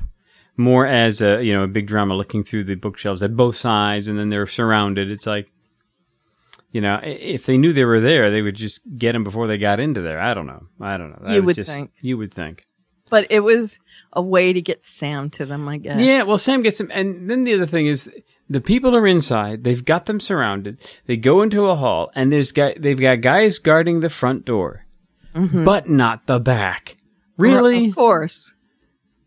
[0.58, 4.08] more as a you know a big drama looking through the bookshelves at both sides,
[4.08, 5.12] and then they're surrounded.
[5.12, 5.50] It's like
[6.72, 9.60] you know, if they knew they were there, they would just get them before they
[9.60, 10.20] got into there.
[10.20, 10.66] I don't know.
[10.82, 11.20] I don't know.
[11.28, 11.92] That You would just- think.
[12.02, 12.66] You would think.
[13.12, 13.78] but it was
[14.14, 16.00] a way to get Sam to them, I guess.
[16.00, 16.24] Yeah.
[16.24, 18.10] Well, Sam gets them, and then the other thing is,
[18.50, 19.64] the people are inside.
[19.64, 20.80] They've got them surrounded.
[21.06, 22.74] They go into a hall, and there's guy.
[22.78, 24.83] They've got guys guarding the front door,
[25.34, 26.98] but not the back.
[27.38, 27.90] Really?
[27.90, 28.54] Of course.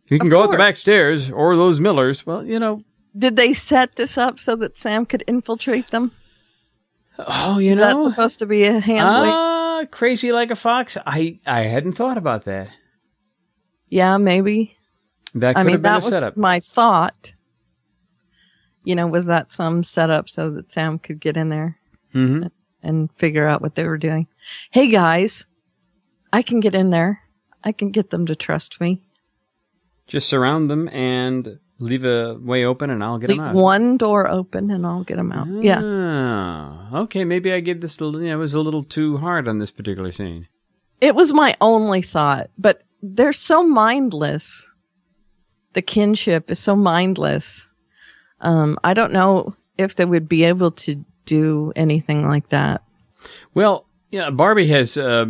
[0.09, 2.25] You can of go out the back stairs or those Millers.
[2.25, 2.83] Well, you know.
[3.17, 6.13] Did they set this up so that Sam could infiltrate them?
[7.19, 8.03] Oh, you Is that know.
[8.11, 9.09] supposed to be a hand?
[9.09, 10.97] Ah, crazy like a fox.
[11.07, 12.69] I I hadn't thought about that.
[13.89, 14.77] Yeah, maybe.
[15.35, 16.37] That could I mean, that was setup.
[16.37, 17.33] my thought.
[18.85, 21.79] You know, was that some setup so that Sam could get in there
[22.13, 22.45] hmm
[22.83, 24.27] and figure out what they were doing?
[24.71, 25.47] Hey guys,
[26.37, 27.21] I can get in there.
[27.65, 29.01] I can get them to trust me.
[30.07, 33.55] Just surround them and leave a way open, and I'll get Leave them out.
[33.55, 35.47] one door open and I'll get them out.
[35.65, 35.81] Yeah.
[35.83, 39.17] Ah, okay, maybe I gave this a little, you know, it was a little too
[39.17, 40.47] hard on this particular scene.
[41.01, 44.71] It was my only thought, but they're so mindless.
[45.73, 47.67] The kinship is so mindless.
[48.43, 52.83] Um, I don't know if they would be able to do anything like that.
[53.55, 55.27] Well, yeah, Barbie has uh,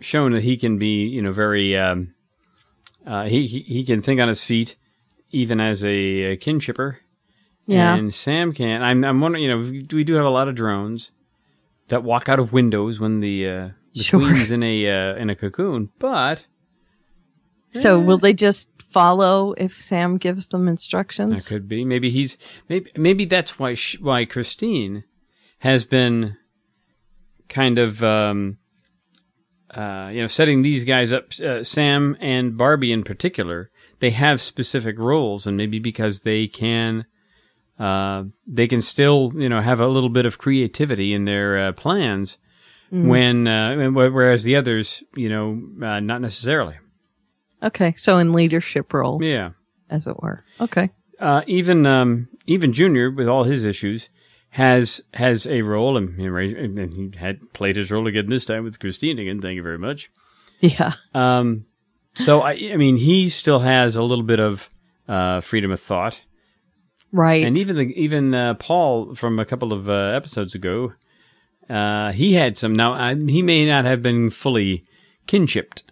[0.00, 1.76] shown that he can be, you know, very.
[1.76, 2.14] Um,
[3.06, 4.76] uh, he, he he can think on his feet,
[5.30, 6.96] even as a, a kinshipper.
[7.66, 7.94] Yeah.
[7.94, 8.82] And Sam can.
[8.82, 9.44] I'm I'm wondering.
[9.44, 11.12] You know, we, we do have a lot of drones
[11.88, 14.20] that walk out of windows when the uh, the Sure.
[14.20, 16.44] queen's in a uh, in a cocoon, but
[17.72, 21.44] So will they just follow if Sam gives them instructions?
[21.44, 21.84] That could be.
[21.84, 22.36] Maybe he's
[22.68, 25.04] maybe maybe that's why sh why Christine
[25.60, 26.36] has been
[27.48, 28.58] kind of um,
[29.78, 31.32] uh, you know setting these guys up.
[31.40, 37.04] Uh, Sam and Barbie in particular, they have specific roles, and maybe because they can.
[37.78, 41.72] Uh, they can still, you know, have a little bit of creativity in their uh,
[41.72, 42.36] plans,
[42.90, 46.74] when uh, whereas the others, you know, uh, not necessarily.
[47.62, 49.50] Okay, so in leadership roles, Yeah.
[49.90, 50.42] as it were.
[50.60, 50.90] Okay.
[51.20, 54.10] uh, even um, even Junior, with all his issues,
[54.58, 58.80] has has a role, and, and he had played his role again this time with
[58.80, 59.40] Christine again.
[59.40, 60.10] Thank you very much.
[60.60, 60.94] Yeah.
[61.14, 61.66] Um,
[62.14, 64.68] so I, I mean, he still has a little bit of
[65.06, 66.20] uh, freedom of thought,
[67.12, 67.46] Right.
[67.46, 70.92] and even the, even uh, Paul from a couple of uh, episodes ago,
[71.70, 72.74] uh, he had some.
[72.74, 74.82] Now I, he may not have been fully
[75.28, 75.82] kinshipped.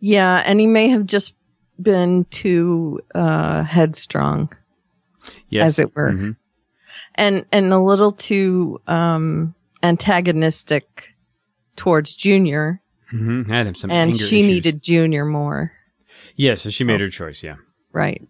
[0.00, 1.34] yeah, and he may have just
[1.80, 4.52] been too uh, headstrong,
[5.48, 6.36] Yes, as it were, Mhm.
[7.14, 11.14] And and a little too um, antagonistic
[11.76, 12.80] towards Junior,
[13.12, 13.46] Mhm.
[13.48, 14.46] had him some, and she issues.
[14.46, 15.72] needed Junior more.
[16.36, 17.42] Yes, so she made her choice.
[17.42, 17.56] Yeah.
[17.92, 18.22] Right.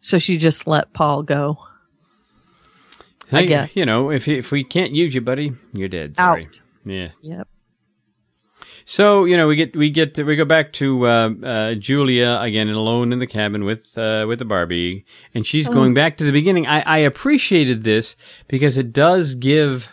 [0.00, 1.58] So she just let Paul go.
[3.32, 3.70] I guess.
[3.74, 6.16] you know, if if we can't use you, buddy, you're dead.
[6.16, 6.44] Sorry.
[6.46, 6.60] Out.
[6.84, 7.08] Yeah.
[7.22, 7.48] Yep.
[8.88, 12.68] So you know, we get we get we go back to uh, uh, Julia again,
[12.68, 16.30] alone in the cabin with uh, with the Barbie, and she's going back to the
[16.30, 16.68] beginning.
[16.68, 18.14] I, I appreciated this
[18.46, 19.88] because it does give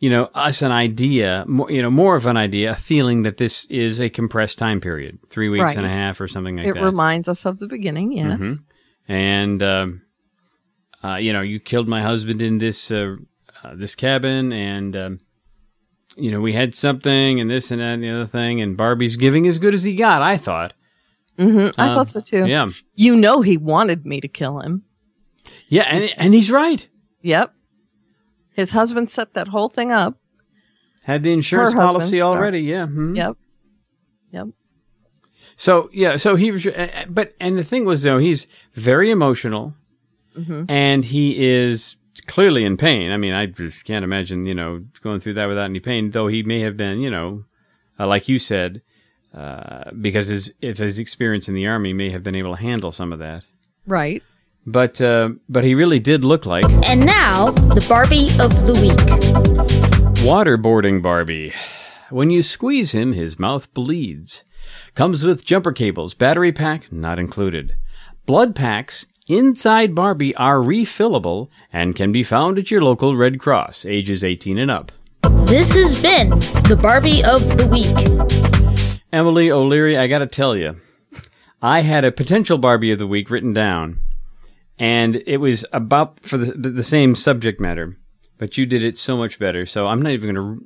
[0.00, 3.36] you know us an idea, more, you know, more of an idea, a feeling that
[3.36, 6.74] this is a compressed time period, three weeks and a half or something like it
[6.74, 6.82] that.
[6.82, 8.10] It reminds us of the beginning.
[8.10, 8.40] Yes.
[8.40, 8.56] Mhm.
[9.06, 10.02] and um,
[11.04, 13.14] uh, you know, you killed my husband in this uh,
[13.62, 15.18] uh, this cabin, and um,
[16.16, 19.16] you know, we had something, and this and that, and the other thing, and Barbie's
[19.16, 20.22] giving as good as he got.
[20.22, 20.72] I thought,
[21.38, 22.46] hmm I Um, thought so too.
[22.46, 24.82] yeah, You know, he wanted me to kill him.
[25.68, 26.86] yeah, and and he's right.
[27.22, 27.54] Yep.
[28.54, 30.18] His husband set that whole thing up.
[31.04, 32.22] Had the insurance Her husband, policy sorry.
[32.22, 32.86] already, yeah.
[32.86, 33.16] mhm.
[33.16, 33.36] Yep.
[34.32, 34.46] Yep.
[35.56, 39.74] So yeah, so he was, uh, but and the thing was though, he's very emotional,
[40.38, 40.66] Mhm.
[40.68, 43.10] and he is clearly in pain.
[43.10, 46.10] I mean, I just can't imagine you know going through that without any pain.
[46.10, 47.44] Though he may have been, you know,
[47.98, 48.82] uh, like you said,
[49.34, 52.92] uh, because his if his experience in the army may have been able to handle
[52.92, 53.44] some of that.
[53.86, 54.22] Right.
[54.64, 58.96] But uh, but he really did look like And now, the Barbie of the Week.
[60.24, 61.52] Waterboarding Barbie.
[62.10, 64.44] When you squeeze him, his mouth bleeds.
[64.94, 67.74] Comes with jumper cables, battery pack not included.
[68.24, 73.86] Blood packs Inside Barbie are refillable and can be found at your local Red Cross,
[73.86, 74.92] ages 18 and up.
[75.46, 76.28] This has been
[76.68, 79.00] the Barbie of the Week.
[79.10, 80.76] Emily O'Leary, I gotta tell you,
[81.62, 84.02] I had a potential Barbie of the week written down,
[84.78, 87.96] and it was about for the, the same subject matter,
[88.36, 89.64] but you did it so much better.
[89.64, 90.58] So I'm not even gonna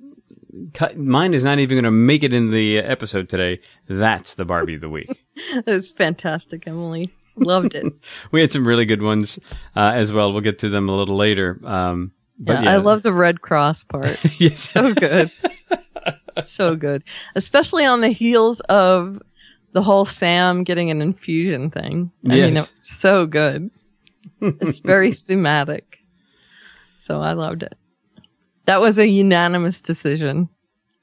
[0.74, 0.98] cut.
[0.98, 3.60] Mine is not even gonna make it in the episode today.
[3.88, 5.22] That's the Barbie of the week.
[5.54, 7.12] That was fantastic, Emily.
[7.36, 7.84] Loved it.
[8.32, 9.38] we had some really good ones
[9.76, 10.32] uh, as well.
[10.32, 11.60] We'll get to them a little later.
[11.64, 14.18] Um, but yeah, I love the Red Cross part.
[14.40, 14.60] yes.
[14.60, 15.30] so good.
[16.42, 17.02] so good.
[17.34, 19.20] Especially on the heels of
[19.72, 22.10] the whole Sam getting an infusion thing.
[22.24, 22.72] I mean, Yes.
[22.78, 23.70] it's so good.
[24.40, 25.98] It's very thematic.
[26.98, 27.76] So I loved it.
[28.64, 30.48] That was a unanimous decision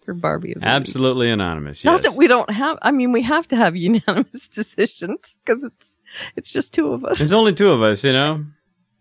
[0.03, 0.53] for Barbie.
[0.53, 0.65] the Week.
[0.65, 1.83] Absolutely anonymous.
[1.85, 5.92] Not that we don't have, I mean, we have to have unanimous decisions because it's,
[6.35, 7.17] it's just two of us.
[7.17, 8.45] There's only two of us, you know.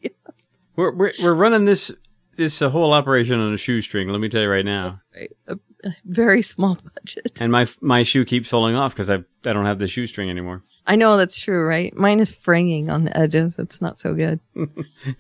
[0.76, 1.90] We're we're we're running this
[2.36, 4.08] this uh, whole operation on a shoestring.
[4.08, 4.96] Let me tell you right now.
[5.14, 5.30] Right.
[5.46, 7.38] A, a very small budget.
[7.42, 10.62] And my my shoe keeps falling off because I I don't have the shoestring anymore.
[10.86, 11.94] I know that's true, right?
[11.94, 13.56] Mine is fraying on the edges.
[13.58, 14.40] It's not so good.
[14.54, 14.66] You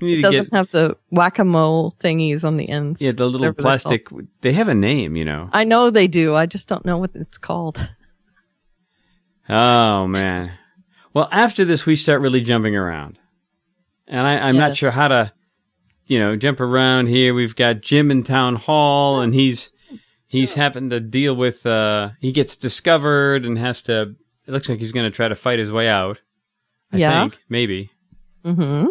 [0.00, 3.00] need It doesn't get have the whack-a-mole thingies on the ends.
[3.02, 4.08] yeah the little plastic.
[4.40, 5.50] They have a name, you know.
[5.52, 6.34] I know they do.
[6.34, 7.88] I just don't know what it's called.
[9.48, 10.52] Oh man.
[11.14, 13.18] Well, after this, we start really jumping around,
[14.06, 15.32] and I, I'm not sure how to,
[16.06, 17.34] you know, jump around here.
[17.34, 19.72] We've got Jim in town hall, and he's
[20.28, 21.66] he's having to deal with.
[21.66, 24.14] uh He gets discovered and has to.
[24.46, 26.20] It looks like he's going to try to fight his way out.
[26.92, 27.20] I Yeah.
[27.22, 27.90] think maybe.
[28.44, 28.86] hmm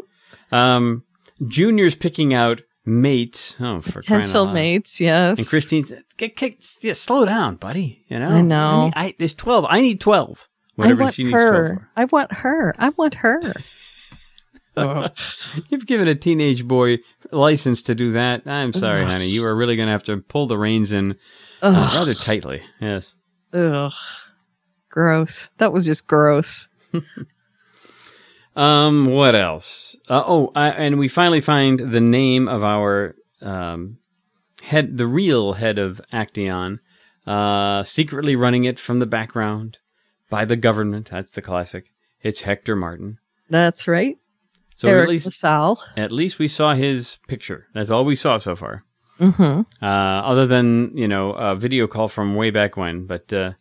[0.51, 1.03] Um,
[1.47, 3.55] Junior's picking out mates.
[3.59, 5.37] Oh, for Potential mates, yes.
[5.39, 6.65] And Christine's get kicked.
[6.81, 8.05] Yeah, slow down, buddy.
[8.07, 8.29] You know.
[8.29, 8.85] I know.
[8.85, 9.65] need- I, there's twelve.
[9.67, 10.47] I need twelve.
[10.77, 11.53] I Whatever want she needs twelve for.
[11.53, 11.89] her.
[11.95, 12.75] I want her.
[12.79, 13.41] I want her.
[15.69, 16.99] You've given a teenage boy
[17.31, 18.43] license to do that.
[18.47, 19.07] I'm sorry, Ugh.
[19.09, 19.27] honey.
[19.27, 21.17] You are really going to have to pull the reins in
[21.61, 22.61] uh, rather tightly.
[22.79, 23.13] Yes.
[23.53, 23.91] Ugh.
[24.89, 25.49] Gross.
[25.57, 26.67] That was just gross.
[28.53, 29.05] Um.
[29.05, 29.95] What else?
[30.09, 33.97] Uh, oh, I, and we finally find the name of our um
[34.61, 36.79] head, the real head of Aktaion,
[37.25, 39.77] uh, secretly running it from the background
[40.31, 41.09] by the government.
[41.11, 41.91] That's the classic.
[42.21, 43.17] It's Hector Martin.
[43.49, 44.17] That's right.
[44.75, 45.83] So Eric at least, LaSalle.
[45.95, 47.67] at least we saw his picture.
[47.75, 48.81] That's all we saw so far.
[49.19, 49.85] Mm-hmm.
[49.85, 53.05] uh, other than you know a video call from way back when.
[53.05, 53.51] But uh,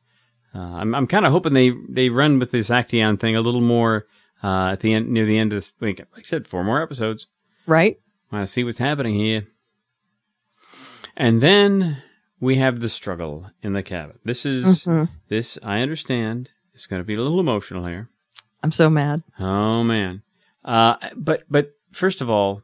[0.54, 3.60] uh, I'm I'm kind of hoping they they run with this Aktaion thing a little
[3.60, 4.06] more
[4.42, 5.98] uh, at the end near the end of this week.
[5.98, 7.26] Like I said, four more episodes.
[7.66, 8.00] Right?
[8.32, 9.48] Want to see what's happening here,
[11.16, 12.02] and then
[12.40, 14.18] we have the struggle in the cabin.
[14.24, 15.08] This is Mhm.
[15.28, 16.50] this I understand.
[16.80, 18.08] It's going to be a little emotional here.
[18.62, 19.22] I'm so mad.
[19.38, 20.22] Oh man.
[20.64, 22.62] Uh, but but first of all,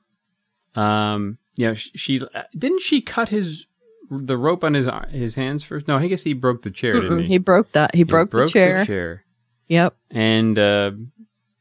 [0.75, 2.23] um, yeah, she, she
[2.57, 3.67] didn't she cut his
[4.11, 5.87] the rope on his his hands first.
[5.87, 7.25] No, I guess he broke the chair, didn't he?
[7.27, 7.95] He broke that.
[7.95, 8.87] He, broke, the chair.
[8.87, 9.25] chair.
[9.69, 9.95] Yep.
[10.11, 10.93] and uh,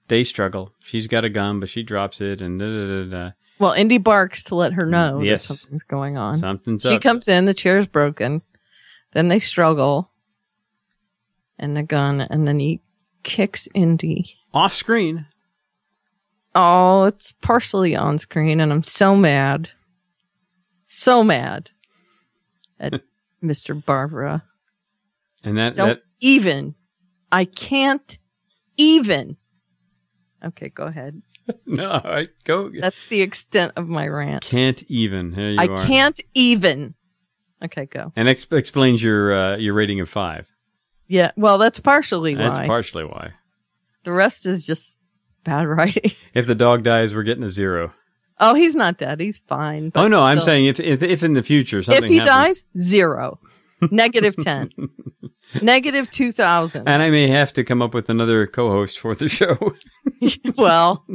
[0.08, 0.72] they struggle.
[0.80, 3.32] She's got a gun, but she drops it, and da, da, da, da.
[3.60, 5.48] Well, Indy barks to let her know Yes.
[5.48, 6.38] that something's going on.
[6.38, 7.02] something's she up.
[7.02, 8.44] comes in, the chair's broken.
[9.12, 10.10] Then they struggle.
[11.58, 12.82] And the gun, and then he
[13.24, 14.36] kicks Indy.
[14.54, 15.26] off screen.
[16.54, 19.70] Oh, it's partially on screen, and I'm so mad.
[20.86, 21.72] So mad
[22.80, 23.02] at
[23.44, 23.84] Mr.
[23.84, 24.44] Barbara.
[25.44, 26.76] And that, Don't that even.
[27.32, 28.18] I can't
[28.78, 29.38] even.
[30.44, 31.22] Okay, go ahead.
[31.66, 34.44] no, I go That's the extent of my rant.
[34.44, 35.32] can't even.
[35.32, 35.86] There you I are.
[35.86, 36.96] can't even.
[37.64, 38.12] Okay, go.
[38.16, 40.48] And ex- explains your uh, your rating of five.
[41.08, 42.50] Yeah, well, that's partially why.
[42.50, 43.34] That's partially why.
[44.04, 44.98] the rest is just
[45.44, 46.12] bad writing.
[46.34, 47.94] If the dog dies, we're getting a zero.
[48.40, 49.22] Oh, he's not dead.
[49.22, 49.92] He's fine.
[49.96, 52.66] oh no, I'm saying if, if if in the future something if he happens, dies,
[52.78, 53.40] zero,
[53.92, 54.70] negative ten,
[55.62, 56.90] negative two thousand.
[56.90, 59.58] and I may have to come up with another co-host for the show.
[60.58, 61.06] well,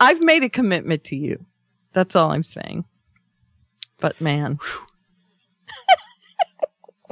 [0.00, 1.44] I've made a commitment to you.
[1.92, 2.84] That's all I'm saying.
[4.00, 4.58] But man,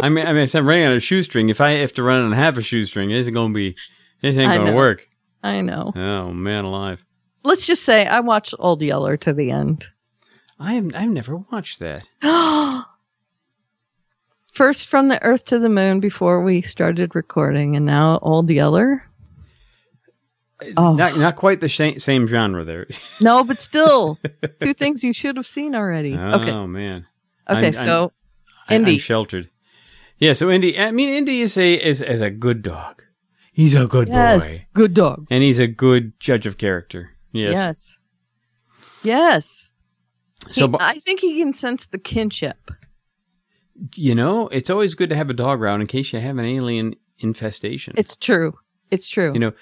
[0.03, 1.48] I mean, I mean, I'm running on a shoestring.
[1.48, 3.76] If I have to run on half a shoestring, it isn't going to be,
[4.22, 5.09] it ain't going to work.
[5.42, 5.92] I know.
[5.96, 7.03] Oh man, alive!
[7.42, 9.86] Let's just say I watched Old Yeller to the end.
[10.59, 10.90] I am.
[10.94, 12.07] I've never watched that.
[14.53, 19.05] First from the Earth to the Moon before we started recording, and now Old Yeller.
[20.76, 20.94] Oh.
[20.94, 22.86] Not not quite the same, same genre there.
[23.20, 24.18] No, but still,
[24.61, 26.14] two things you should have seen already.
[26.18, 27.07] Oh okay, man.
[27.48, 27.64] okay.
[27.66, 28.12] I'm- so
[28.68, 28.94] I- Indy.
[28.94, 29.48] I'm sheltered.
[30.21, 30.79] Yeah, so Indy.
[30.79, 33.03] I mean, Indy is a is is a good dog.
[33.53, 34.43] He's a good yes.
[34.49, 34.66] boy.
[34.75, 35.27] Good dog.
[35.31, 37.11] And he's a good judge of character.
[37.33, 37.53] Yes.
[37.53, 37.99] Yes.
[39.03, 39.71] Yes.
[40.51, 42.71] So, He- I think he can sense the kinship.
[43.95, 46.45] you know, it's always good to have a dog around in case you have an
[46.45, 47.95] alien infestation.
[47.97, 48.59] It's true.
[48.91, 49.33] It's true.
[49.33, 49.53] you know,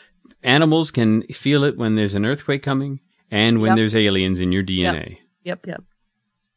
[0.43, 3.01] animals can feel it when there's an earthquake coming
[3.31, 3.77] and when Yep.
[3.77, 5.19] there's aliens in your DNA.
[5.45, 5.85] yep, yep.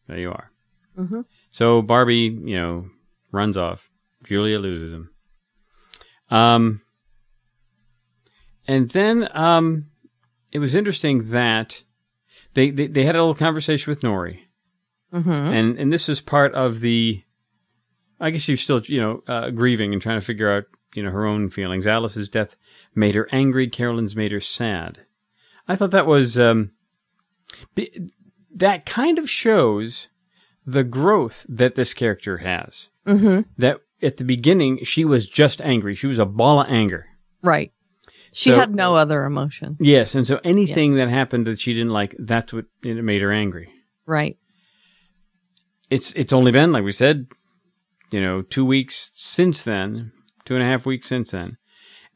[0.08, 0.52] There you are.
[0.98, 1.26] Mhm.
[1.52, 2.90] So Barbie, you know,
[3.32, 3.91] runs off.
[4.32, 5.10] Julia loses him.
[6.30, 6.82] Um,
[8.68, 9.88] and then um,
[10.52, 11.84] it was interesting that
[12.54, 14.48] they, they they had a little conversation with Norrie,
[15.14, 15.30] Mm-hmm.
[15.30, 17.24] and and this was part of the.
[18.20, 20.64] I guess she's still you know uh, grieving and trying to figure out
[20.96, 21.86] you know her own feelings.
[21.86, 22.56] Alice's death
[22.96, 23.68] made her angry.
[23.68, 25.00] Carolyn's made her sad.
[25.68, 26.72] I thought that was um,
[27.76, 28.08] be-
[28.56, 30.08] that kind of shows
[30.66, 32.90] the growth that this character has.
[33.06, 33.42] Mm-hmm.
[33.58, 35.96] That at the beginning she was just angry.
[35.96, 37.06] She was a ball of anger.
[37.44, 37.72] Right.
[38.34, 39.78] She So- had no other emotion.
[39.80, 43.32] Yes, and so anything that happened that she didn't like, that's what it made her
[43.32, 43.70] angry.
[44.06, 44.38] Right.
[45.90, 47.28] It's it's only been like we said,
[48.12, 50.12] you know, two weeks since then,
[50.46, 51.58] two and a half weeks since then,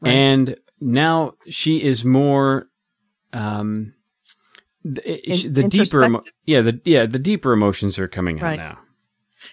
[0.00, 0.10] Right.
[0.12, 2.68] and now she is more.
[3.32, 3.92] Um,
[4.84, 8.56] the, In- the deeper, emo- yeah, the yeah, the deeper emotions are coming out Right.
[8.58, 8.78] now.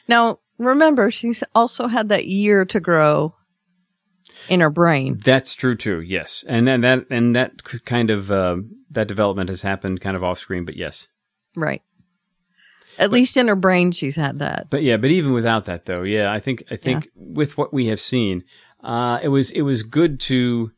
[0.08, 3.36] Now, remember, she also had that year to grow
[4.50, 5.20] in her brain.
[5.24, 6.02] That's true too.
[6.02, 8.58] Yes, and then that and that kind of uh,
[8.92, 11.08] that development has happened kind of off screen, but yes,
[11.56, 11.82] Right.
[13.00, 14.70] At least in her brain, she's had that.
[14.70, 17.88] but yeah, but even without that though, yeah, I think I think with what we
[17.88, 18.44] have seen,
[18.84, 20.72] uh, it was it was good to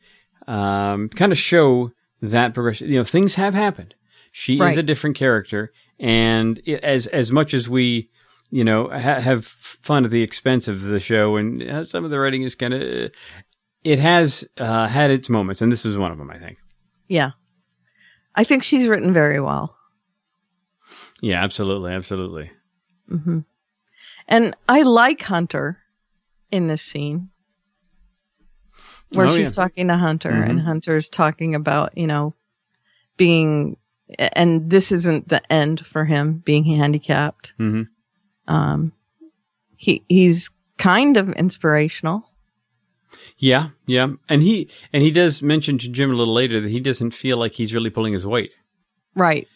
[0.48, 2.88] um, kind of show that progression.
[2.88, 3.96] You know, things have happened.
[4.32, 8.10] She is a different character, and it, as as much as we.
[8.52, 12.10] You know, ha- have fun at the expense of the show, and uh, some of
[12.10, 13.12] the writing is kind of.
[13.84, 16.30] It has uh, had its moments, and this is one of them.
[16.32, 16.58] I think.
[17.08, 17.32] Yeah.
[18.36, 19.76] I think she's written very well.
[21.22, 22.52] Yeah, absolutely, absolutely.
[23.08, 23.40] hmm
[24.28, 25.80] And I like Hunter
[26.52, 27.30] in this scene
[29.14, 29.64] where Oh, she's yeah.
[29.64, 30.64] talking to Hunter and Mhm.
[30.66, 32.34] Hunter's talking about, you know,
[33.18, 33.78] being,
[34.18, 37.54] and this isn't the end for him being handicapped.
[37.58, 37.84] hmm
[38.48, 38.94] Um,
[39.78, 42.30] he, he's kind of inspirational.
[43.38, 46.80] Yeah, yeah, and he and he does mention to Jim a little later that he
[46.80, 48.56] doesn't feel like he's really pulling his weight.
[49.16, 49.48] Right.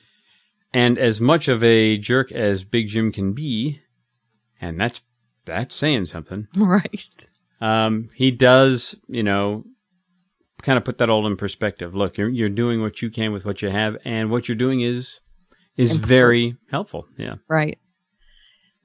[0.73, 3.81] And as much of a jerk as Big Jim can be,
[4.61, 5.01] and that's
[5.45, 6.47] that's saying something.
[6.55, 7.27] Right.
[7.61, 9.65] Um, he does, you know,
[10.61, 11.93] kind of put that all in perspective.
[11.95, 14.81] Look, you're you're doing what you can with what you have, and what you're doing
[14.81, 15.19] is
[15.75, 16.09] is Important.
[16.09, 17.07] very helpful.
[17.17, 17.35] Yeah.
[17.47, 17.79] Right.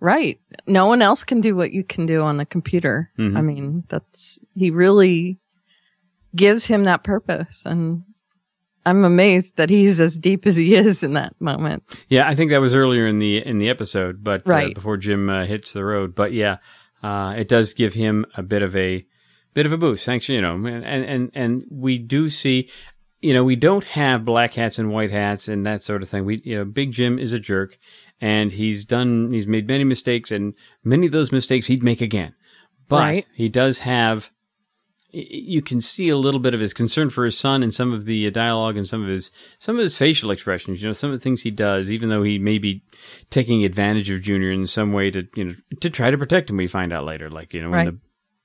[0.01, 0.39] Right.
[0.67, 3.11] No one else can do what you can do on the computer.
[3.19, 3.37] Mhm.
[3.37, 5.39] I mean, that's, he really
[6.37, 7.65] gives him that purpose.
[7.65, 8.03] And
[8.85, 11.85] I'm amazed that he's as deep as he is in that moment.
[12.09, 14.75] Yeah, I think that was earlier in the in the episode, but uh, Right.
[14.75, 16.15] before Jim uh, hits the road.
[16.15, 16.59] But yeah,
[17.03, 19.07] uh, it does give him a bit of a
[19.55, 20.05] bit of a boost.
[20.05, 22.69] Thanks, you know, and and and we do see,
[23.23, 26.27] you know, we don't have black hats and white hats and that sort of thing.
[26.27, 27.79] We, you know, Big Jim is a jerk,
[28.21, 32.35] and he's done, he's made many mistakes, and many of those mistakes he'd make again.
[32.89, 33.27] But Right.
[33.35, 34.31] he does have.
[35.17, 38.05] You can see a little bit of his concern for his son in some of
[38.05, 40.83] the uh, dialogue and some of his some of his facial expressions.
[40.83, 42.83] You know, some of the things he does, even though he may be
[43.31, 46.57] taking advantage of Junior in some way to you know to try to protect him.
[46.57, 47.99] We find out later, like you know when the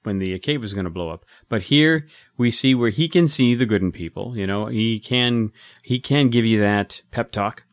[0.03, 1.25] when the cave was going to blow up.
[1.49, 2.07] But here
[2.37, 4.37] we see where he can see the good in people.
[4.37, 5.51] You know, he can
[5.81, 7.63] he can give you that pep talk.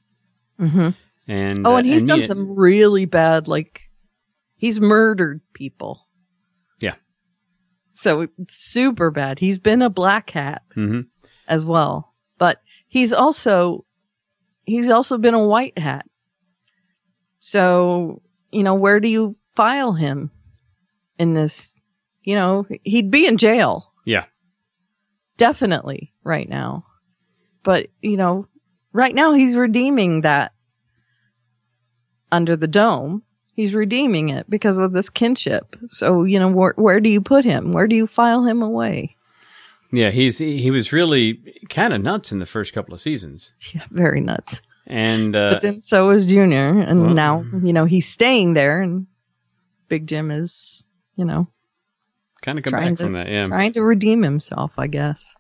[0.59, 0.91] hmm
[1.29, 3.91] And Oh, uh, and he's done yet- some really bad, like,
[4.57, 6.07] he's murdered people.
[6.81, 6.95] Yeah.
[7.95, 9.39] So super bad.
[9.41, 11.07] He's been a black hat Mhm.
[11.49, 13.85] as well, but he's also,
[14.65, 16.07] he's also been a white hat.
[17.39, 18.23] So,
[18.53, 20.31] you know, where do you file him
[21.19, 21.79] in this?
[22.23, 23.93] You know, he'd be in jail.
[24.05, 24.25] Yeah.
[25.37, 26.87] Definitely right now.
[27.63, 28.47] But, you know,
[28.93, 30.53] right now he's redeeming that
[32.33, 33.23] under the dome.
[33.53, 35.77] He's redeeming it because of this kinship.
[35.89, 37.73] So, you know, where, where do you put him?
[37.73, 39.17] Where do you file him away?
[39.93, 43.85] Yeah, he's he, was really kind of nuts in the first couple of seasons, Yeah,
[43.91, 44.61] very nuts.
[44.87, 46.81] and uh, but then so was Junior.
[46.81, 49.07] And well- now, you know, he's staying there and
[49.89, 51.47] Big Jim is, you know,
[52.43, 53.29] kind of come back from that.
[53.29, 55.35] Yeah, trying to redeem himself, I guess.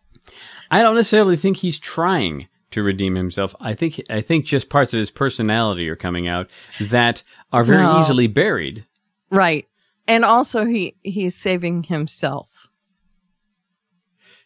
[0.71, 3.55] I don't necessarily think he's trying to redeem himself.
[3.61, 6.49] I think I think just parts of his personality are coming out
[6.81, 7.23] that
[7.53, 8.01] are very No.
[8.01, 8.85] easily buried.
[9.31, 9.67] Right.
[10.07, 12.69] And also he, he's saving himself.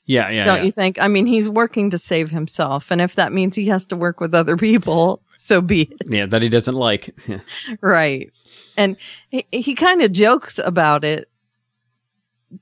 [0.06, 0.44] Yeah, yeah.
[0.44, 0.62] don't yeah.
[0.64, 1.00] you think?
[1.00, 4.18] I mean, he's working to save himself, and if that means he has to work
[4.20, 6.02] with other people, so be it.
[6.08, 7.14] yeah, that he doesn't like.
[7.80, 8.32] Right.
[8.76, 8.96] And
[9.28, 11.30] he, he kind of jokes about it,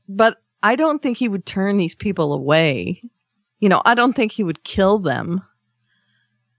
[0.09, 3.03] but I don't think he would turn these people away.
[3.61, 5.43] You know, I don't think he would kill them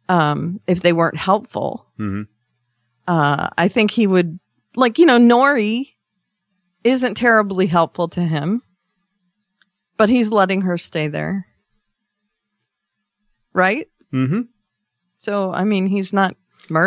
[0.09, 1.85] um, if they weren't helpful.
[1.97, 2.23] hmm
[3.07, 4.39] Uh, I think he would,
[4.75, 5.95] like, you know, Norrie
[6.83, 8.61] isn't terribly helpful to him,
[9.97, 11.45] but he's letting her stay there.
[13.53, 13.87] Right?
[14.11, 14.41] hmm
[15.17, 16.35] So, I mean, he's not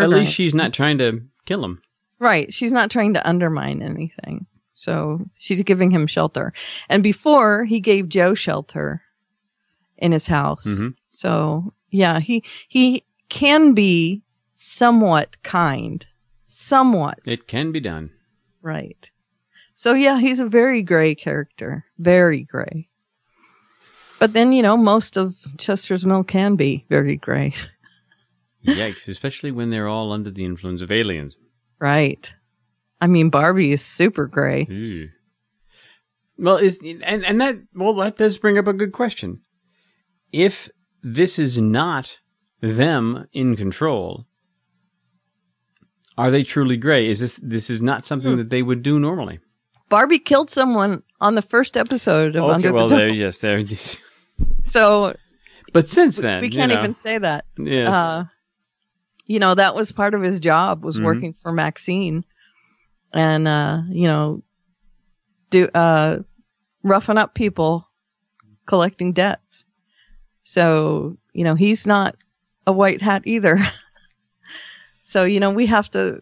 [0.04, 1.82] At least she's not trying to kill him.
[2.18, 2.52] Right.
[2.54, 4.46] She's not trying to undermine anything.
[4.74, 6.52] So she's giving him shelter.
[6.88, 9.02] And before he gave Joe shelter
[9.98, 10.66] in his house.
[10.66, 10.94] Mhm.
[11.08, 14.22] So yeah, he, he can be
[14.56, 16.04] somewhat kind.
[16.44, 17.18] Somewhat.
[17.24, 18.10] It can be done.
[18.60, 19.10] Right.
[19.72, 21.86] So yeah, he's a very gray character.
[21.98, 22.90] Very gray.
[24.18, 27.54] But then, you know, most of Chester's Mill can be very gray.
[28.66, 29.08] Yikes!
[29.08, 31.34] Especially when they're all under the influence of aliens.
[31.80, 32.30] Right.
[33.00, 34.66] I mean, Barbie is super gray.
[34.70, 35.08] Ooh.
[36.36, 39.40] Well, is and and that well that does bring up a good question.
[40.32, 40.68] If
[41.02, 42.18] this is not
[42.62, 44.26] them in control,
[46.16, 47.08] are they truly gray?
[47.08, 48.38] Is this this is not something Hmm.
[48.38, 49.40] that they would do normally?
[49.88, 53.62] Barbie killed someone on the first episode of Under well, the there, yes, there.
[54.64, 55.14] So
[55.72, 57.44] But since then, we you can't know, even say that.
[57.58, 57.88] Yes.
[57.88, 58.24] Uh,
[59.26, 61.04] you know, that was part of his job was Mhm.
[61.04, 62.24] working for Maxine
[63.12, 64.42] and, uh, you know,
[65.50, 66.20] do, uh,
[66.82, 67.88] roughing up people
[68.66, 69.64] collecting debts.
[70.42, 72.16] So, you know, he's not
[72.66, 73.58] a white hat either.
[75.02, 76.20] so, you know, we have to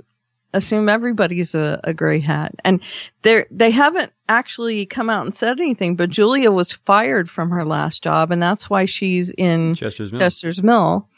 [0.53, 2.55] assume everybody's a, a gray hat.
[2.64, 2.80] And
[3.22, 7.64] they they haven't actually come out and said anything, but Julia was fired from her
[7.64, 10.20] last job and that's why she's in Chester's Mill.
[10.20, 11.09] Chester's Mill.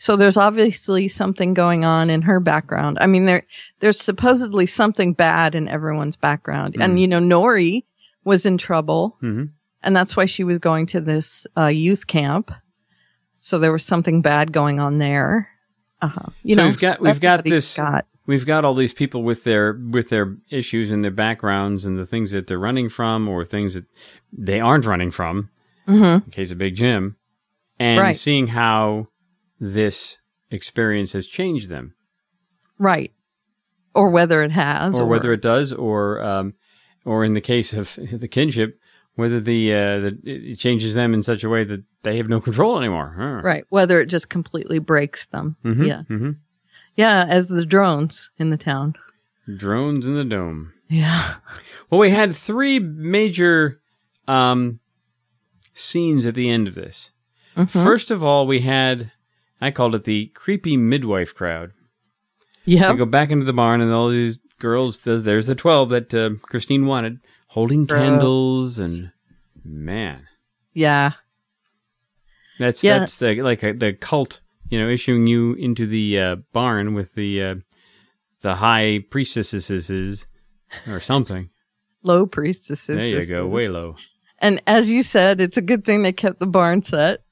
[0.00, 2.98] So there's obviously something going on in her background.
[3.00, 3.42] I mean, there,
[3.80, 6.74] there's supposedly something bad in everyone's background.
[6.74, 6.84] Mm.
[6.84, 7.84] And, you know, Norrie
[8.24, 9.46] was in trouble hmm
[9.82, 12.50] and that's why she was going to this, uh, youth camp.
[13.38, 15.48] So there was something bad going on there.
[16.02, 16.30] Uh-huh.
[16.42, 19.44] You So know, we've got- we've got this- got- We've got all these people with
[19.44, 23.42] their with their issues and their backgrounds and the things that they're running from or
[23.46, 23.86] things that
[24.30, 25.48] they aren't running from.
[25.86, 26.26] Mhm.
[26.26, 27.16] In case of Big Jim,
[27.80, 28.14] and Right.
[28.16, 29.08] seeing how
[29.58, 30.18] this
[30.50, 31.94] experience has changed them,
[32.78, 33.12] right.
[33.94, 36.52] Or whether it has or whether it does, or um,
[37.06, 38.78] or in the case of the kinship,
[39.14, 42.40] whether the uh, the it changes them in such a way that they have no
[42.40, 43.14] control anymore.
[43.16, 43.40] Huh.
[43.42, 43.64] right.
[43.68, 45.56] Whether it just completely breaks them.
[45.64, 46.02] Mhm, Yeah.
[46.08, 46.36] mhm.
[46.96, 47.24] Yeah.
[47.28, 48.94] As the drones in the town.
[49.56, 50.72] Drones in the dome.
[50.88, 51.34] Yeah.
[51.90, 53.80] Well, we had three major
[54.26, 54.80] um,
[55.74, 57.10] scenes at the end of this.
[57.56, 57.68] Mhm.
[57.68, 59.10] First of all, we had,
[59.60, 61.72] I called it the creepy midwife crowd.
[62.64, 62.92] Yeah.
[62.92, 66.14] We go back into the barn, and all these girls, there's, there's the 12 that
[66.14, 67.98] uh, Christine wanted, holding Gross.
[68.00, 69.12] candles, and
[69.64, 70.26] man,
[70.74, 71.12] Yeah.
[72.58, 73.00] That's Yeah.
[73.00, 77.14] that's the, like a, the cult, you know, issuing you into the uh, barn with
[77.14, 77.54] the uh,
[78.42, 80.26] the high priestesses
[80.86, 81.50] or something.
[82.02, 82.96] Low priestesses.
[82.96, 83.96] there you go, way low.
[84.38, 87.22] And as you said, it's a good thing they kept the barn set.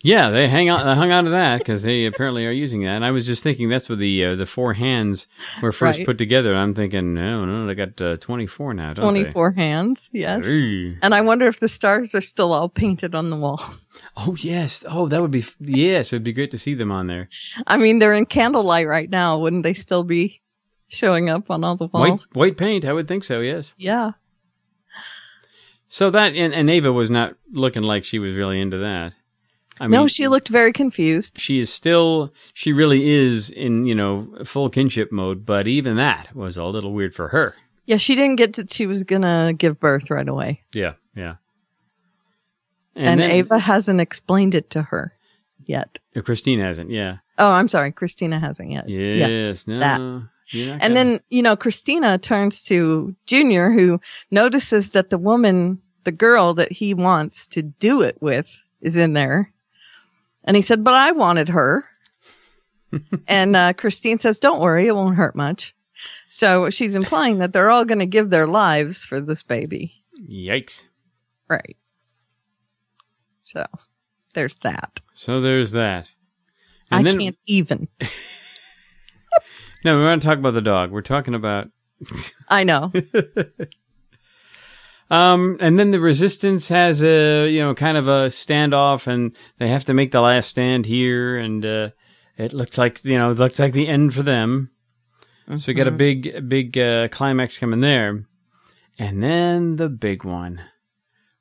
[0.00, 2.90] Yeah, they hang on, They hung on to that because they apparently are using that.
[2.94, 5.26] And I was just thinking that's where the uh, the four hands
[5.60, 6.06] were first Right.
[6.06, 6.54] put together.
[6.54, 9.22] I'm thinking, no, no, they got uh, 24 now, don't they?
[9.22, 10.08] 24 hands.
[10.12, 10.46] Yes.
[10.46, 10.94] Ooh.
[11.02, 13.60] And I wonder if the stars are still all painted on the wall.
[14.16, 14.84] Oh yes.
[14.88, 16.12] Oh, that would be yes.
[16.12, 17.28] It'd be great to see them on there.
[17.66, 19.38] I mean, they're in candlelight right now.
[19.38, 20.40] Wouldn't they still be
[20.88, 22.28] showing up on all the White walls?
[22.32, 22.84] white paint.
[22.84, 23.40] I would think so.
[23.40, 23.74] Yes.
[23.76, 24.12] Yeah.
[25.88, 29.14] So that and, and Ava was not looking like she was really into that.
[29.80, 31.38] I mean, no, she looked very confused.
[31.38, 32.32] She is still.
[32.54, 35.44] She really is in you know full kinship mode.
[35.46, 37.54] But even that was a little weird for her.
[37.86, 40.62] Yeah, she didn't get that she was going to give birth right away.
[40.74, 40.92] Yeah.
[41.16, 41.36] Yeah.
[42.94, 45.14] And, then- Ava hasn't explained it to her
[45.64, 45.98] yet.
[46.14, 46.90] Uh, Christine hasn't.
[46.90, 47.18] Yeah.
[47.38, 47.92] Oh, I'm sorry.
[47.92, 48.90] Christina hasn't yet.
[48.90, 49.26] Yeah.
[49.26, 49.66] Yes.
[49.66, 49.78] no.
[49.78, 50.00] that.
[50.00, 54.00] And gonna- then, you know, Christina turns to Junior, who
[54.30, 58.48] notices that the woman, the girl that he wants to do it with,
[58.82, 59.52] is in there.
[60.48, 61.84] And he said, But I wanted her.
[63.28, 65.74] and uh, Christine says, Don't worry, it won't hurt much.
[66.30, 69.92] So she's implying that they're all going to give their lives for this baby.
[70.26, 70.84] Yikes.
[71.50, 71.76] Right.
[73.42, 73.66] So
[74.32, 75.00] there's that.
[75.12, 76.08] So there's that.
[76.90, 77.88] I And then, can't even.
[79.84, 80.90] No, we want to talk about the dog.
[80.90, 81.68] We're talking about.
[82.48, 82.92] I know.
[85.10, 89.68] Um, and then the resistance has a, you know, kind of a standoff and they
[89.68, 91.38] have to make the last stand here.
[91.38, 91.90] And, uh,
[92.36, 94.70] it looks like, you know, it looks like the end for them.
[95.56, 98.24] So we got a big, big, uh, climax coming there.
[98.98, 100.60] And then the big one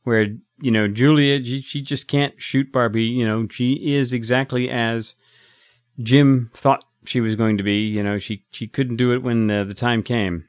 [0.04, 0.28] where,
[0.62, 3.04] you know, Julia, she, she just can't shoot Barbie.
[3.04, 5.14] You know, she is exactly as
[6.02, 7.80] Jim thought she was going to be.
[7.80, 10.48] You know, she, she couldn't do it when uh, the time came.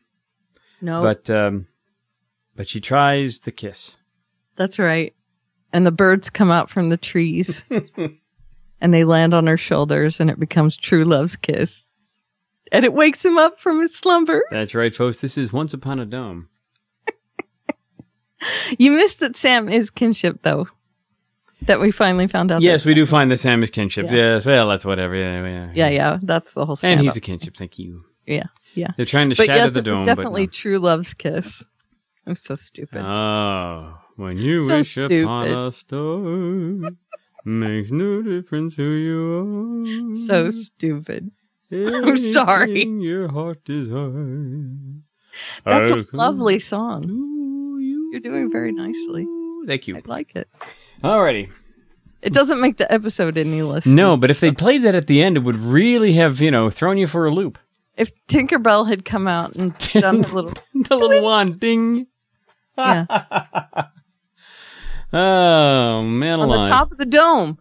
[0.80, 1.66] No, But, um,
[2.58, 3.96] but she tries the kiss.
[4.56, 5.14] that's right.
[5.72, 7.64] And the birds come out from the trees
[8.80, 11.92] and they land on her shoulders and it becomes true love's kiss.
[12.72, 14.44] And it wakes him up from his slumber.
[14.50, 15.20] That's right, folks.
[15.20, 16.48] This is Once Upon a Dome.
[18.78, 20.68] You missed that Sam is kinship though.
[21.62, 22.62] That we finally found out.
[22.62, 24.06] Yes, we do find the Sam is kinship.
[24.06, 24.12] Yeah.
[24.12, 25.16] Yes, well, that's whatever.
[25.16, 25.70] Yeah, yeah.
[25.74, 26.18] Yeah, yeah.
[26.22, 26.92] That's the whole story.
[26.92, 27.56] And he's a kinship.
[27.56, 28.04] Thank you.
[28.26, 28.44] Yeah,
[28.74, 28.92] yeah.
[28.96, 29.98] They're trying to But shatter yes, the dome.
[29.98, 31.64] was definitely but true love's kiss.
[32.28, 33.00] I'm so stupid.
[33.02, 35.22] Oh, when you So wish stupid.
[35.24, 36.90] upon a star,
[37.46, 40.14] makes no difference who you are.
[40.26, 41.30] so stupid.
[41.72, 42.84] I'm sorry.
[42.84, 44.76] Your heart desires.
[45.64, 47.04] That's a lovely song.
[47.08, 48.08] you.
[48.12, 49.26] You're doing very nicely.
[49.66, 49.96] Thank you.
[49.96, 50.48] I like it.
[51.02, 51.50] Alrighty.
[52.20, 53.86] It doesn't make the episode any less.
[53.86, 56.68] No, but if they played that at the end, it would really have, you know,
[56.68, 57.58] thrown you for a loop.
[57.96, 62.06] If Tinkerbell had come out and done a little, the little one, ding.
[62.78, 63.86] Yeah,
[65.12, 67.58] Oh man, on the top of the dome.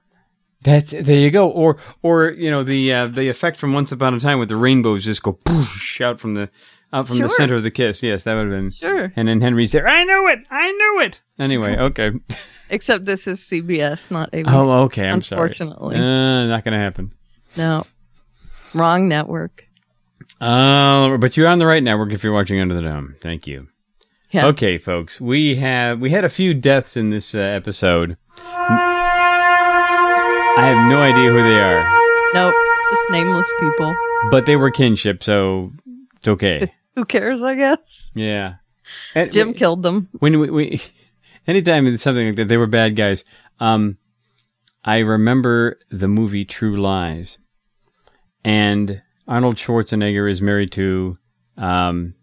[0.63, 1.49] That's there you go.
[1.49, 4.57] Or or you know the uh, the effect from Once Upon a Time with the
[4.57, 6.49] rainbows just go poosh out from the
[6.91, 8.03] out from the center of the kiss.
[8.03, 8.69] Yes, that would have been.
[8.69, 9.13] Sure.
[9.15, 9.87] And then Henry's there.
[9.87, 10.39] I knew it.
[10.49, 11.21] I knew it.
[11.39, 12.11] Anyway, okay.
[12.69, 14.45] Except this is CBS, not ABC.
[14.47, 15.07] Oh, okay.
[15.07, 15.41] I'm sorry.
[15.41, 15.95] Unfortunately.
[15.95, 17.13] uh, not gonna happen.
[17.55, 17.85] No,
[18.73, 19.65] wrong network.
[20.41, 23.15] Uh, but you're on the right network if you're watching Under the Dome.
[23.21, 23.67] Thank you.
[24.31, 24.47] Yeah.
[24.47, 28.17] Okay, folks, we have we had a few deaths in this uh, episode.
[30.59, 31.83] I have no idea who they are,
[32.33, 32.53] Nope.
[32.89, 33.95] Just nameless people.
[34.31, 35.71] but they were kinship, so
[36.17, 36.71] it's okay.
[36.95, 37.41] Who cares?
[37.43, 38.55] I guess Yeah.
[39.13, 40.09] And Jim killed them.
[40.19, 40.81] when we, we
[41.47, 43.23] anytime it's something like that, they were bad guys.
[43.59, 43.97] Um,
[44.83, 47.37] I remember the movie True Lies,
[48.43, 51.17] and Arnold Schwarzenegger is married to
[51.57, 52.13] um,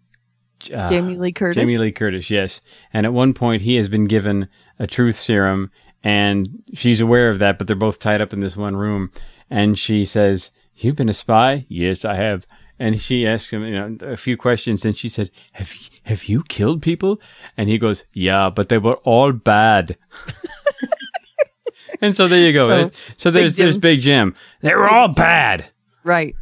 [0.74, 1.60] uh, Jamie Lee Curtis.
[1.60, 2.60] Jamie Lee Curtis, yes.
[2.92, 4.48] And at one point, he has been given
[4.78, 5.70] a truth serum,
[6.02, 9.10] and she's aware of that, but they're both tied up in this one room.
[9.50, 12.46] And she says, "You've been a spy." Yes, I have.
[12.78, 16.24] And she asks him, you know, a few questions, and she said, "Have you, have
[16.24, 17.20] you killed people?"
[17.56, 19.96] And he goes, "Yeah, but they were all bad."
[22.00, 22.68] and so there you go.
[22.88, 24.34] So, So, there's Big Jim- there's Big Jim.
[24.62, 25.66] They were all bad.
[26.02, 26.34] Right.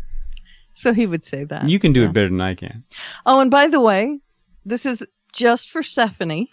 [0.74, 1.68] So he would say that.
[1.68, 2.84] You can do it better than I can.
[3.26, 4.20] Oh, and by the way,
[4.64, 6.50] this is just for Stephanie.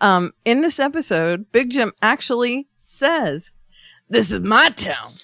[0.00, 3.52] Um, in this episode, Big Jim actually says,
[4.08, 5.14] This is my town.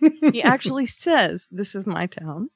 [0.32, 2.50] he actually says, This is my town.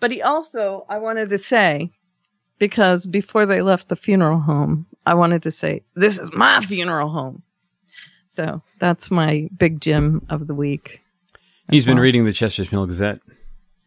[0.00, 1.90] But he also, I wanted to say,
[2.58, 7.08] because before they left the funeral home, I wanted to say, This is my funeral
[7.10, 7.42] home.
[8.28, 11.00] So that's my Big Jim of the week.
[11.70, 13.20] He's been reading the Chester's Mill Gazette.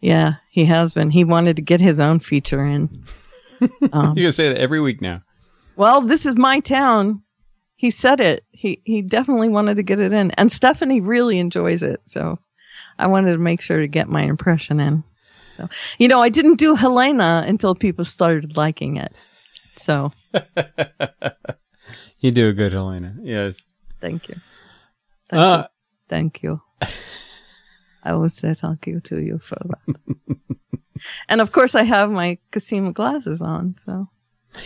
[0.01, 1.11] Yeah, he has been.
[1.11, 3.03] He wanted to get his own feature in.
[3.93, 5.21] Um, You can say that every week now.
[5.75, 7.21] well, this is my town.
[7.75, 8.43] He said it.
[8.51, 12.01] He he definitely wanted to get it in, and Stephanie really enjoys it.
[12.05, 12.39] So
[12.97, 15.03] I wanted to make sure to get my impression in.
[15.49, 19.13] So you know, I didn't do Helena until people started liking it.
[19.77, 20.11] So
[22.19, 23.15] You do a good Helena.
[23.21, 23.55] Yes.
[23.99, 24.35] thank you,
[25.29, 25.63] thank Uh, you,
[26.09, 26.61] thank you.
[28.03, 30.37] I will say thank you to you for that.
[31.29, 33.75] and of course, I have my Cosima glasses on.
[33.83, 34.07] So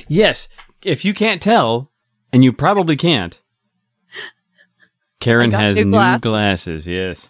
[0.08, 0.48] yes.
[0.84, 1.92] If you can't tell,
[2.32, 3.40] and you probably can't,
[5.20, 6.22] Karen has new new glasses.
[6.22, 6.88] glasses.
[6.88, 7.30] Yes.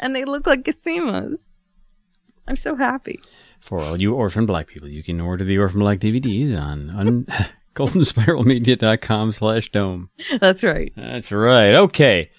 [0.00, 1.56] and they look like Cosimas.
[2.46, 3.20] I'm so happy.
[3.60, 7.26] For all you orphan black people, you can order the Orphan Black DVDs on, on
[7.74, 10.10] goldenspiralmedia.com slash dome.
[10.40, 10.92] That's right.
[10.96, 11.74] That's right.
[11.74, 12.30] Okay.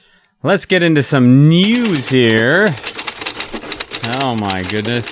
[0.42, 2.68] Let's get into some news here.
[4.22, 5.06] Oh my goodness.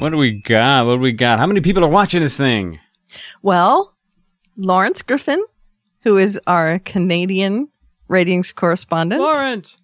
[0.00, 0.86] What do we got?
[0.86, 1.38] What do we got?
[1.38, 2.80] How many people are watching this thing?
[3.42, 3.94] Well,
[4.56, 5.44] Lawrence Griffin,
[6.02, 7.68] who is our Canadian
[8.08, 9.20] ratings correspondent.
[9.20, 9.78] Lawrence.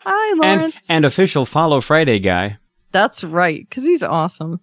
[0.00, 0.90] Hi, And, Lawrence.
[0.90, 2.58] and official Follow Friday guy.
[2.90, 4.58] That's right, because he's awesome.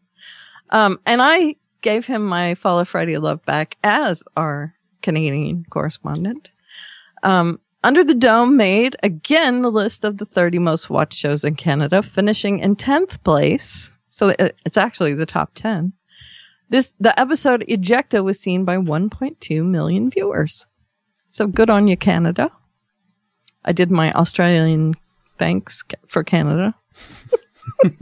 [0.72, 6.51] Um, and I gave him my Follow Friday love back as our Canadian correspondent.
[7.24, 11.55] Um, Under the Dome made again the list of the 30 most watched shows in
[11.55, 13.93] Canada, finishing in 10th place.
[14.09, 15.93] So it's actually the top 10.
[16.67, 20.67] this the episode Ejecta was seen by 1.2 million viewers.
[21.29, 22.51] So good on you, Canada.
[23.63, 24.95] I did my Australian
[25.38, 26.75] thanks for Canada.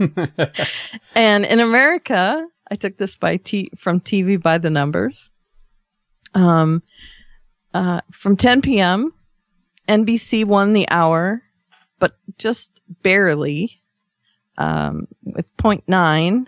[1.14, 5.30] and in America, I took this by T from TV by the numbers.
[6.34, 6.82] Um,
[7.72, 9.12] uh, from 10 p.m.,
[9.88, 11.42] NBC won the hour,
[11.98, 13.82] but just barely,
[14.58, 16.46] um, with 0.9.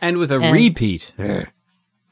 [0.00, 1.12] And with a And- repeat.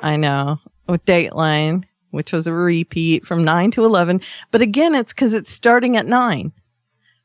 [0.00, 0.58] I know
[0.88, 4.20] with Dateline, which was a repeat from 9 to 11.
[4.50, 6.52] But again, it's because it's starting at 9.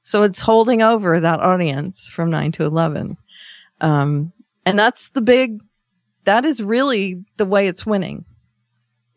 [0.04, 3.18] So it's holding over that audience from 9 to 11.
[3.82, 4.32] Um,
[4.66, 5.60] and that's the big,
[6.24, 8.26] that is really the way it's winning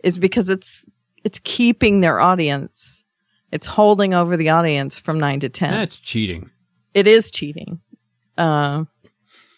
[0.03, 0.85] is because it's,
[1.23, 3.00] it's keeping their audience.
[3.53, 6.51] It's holding over the audience from 9 to 10 That's cheating.
[6.95, 7.81] it is cheating.
[8.39, 8.85] Uh,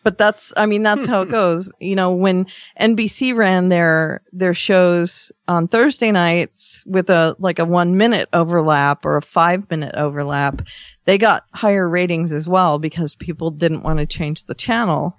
[0.05, 1.71] but that's, I mean, that's how it goes.
[1.79, 2.47] You know, when
[2.81, 9.05] NBC ran their, their shows on Thursday nights with a, like a one minute overlap
[9.05, 10.63] or a five minute overlap,
[11.05, 15.17] they got higher ratings as well because people didn't want to change the channel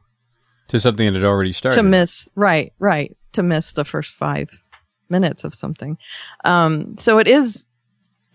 [0.70, 1.76] To something that had already started.
[1.78, 4.50] to miss, right, right, to miss the first five
[5.10, 5.98] minutes of something.
[6.44, 7.64] Um, so it is,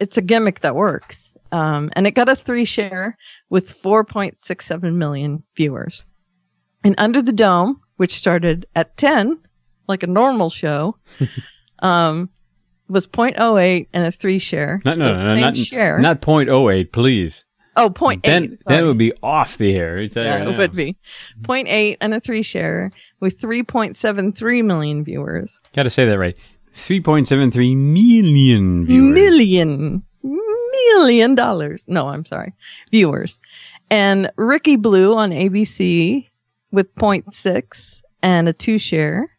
[0.01, 1.35] it's a gimmick that works.
[1.51, 3.17] Um, and it got a three share
[3.49, 6.05] with 4.67 million viewers.
[6.85, 9.39] And Under the Dome, which started at 10,
[9.89, 10.97] like a normal show,
[11.81, 12.29] um,
[12.89, 14.81] was 0.08 and a three share.
[14.85, 15.99] Not, no, So no, no, same not, share.
[15.99, 17.45] not 0.08, please.
[17.77, 18.23] oh, 0.8.
[18.23, 19.99] Then, then it would be off the air.
[19.99, 20.97] I tell you Yeah, right it would be
[21.43, 25.61] 0.8 and a three share with 3.73 million viewers.
[25.75, 26.37] Got to say that right.
[26.79, 29.15] 3.73 million viewers.
[29.15, 31.85] Million, million dollars.
[31.89, 32.55] No, I'm sorry.
[32.91, 33.41] Viewers.
[33.91, 36.29] And Rookie Blue on ABC
[36.71, 39.31] with 0.6 and a two share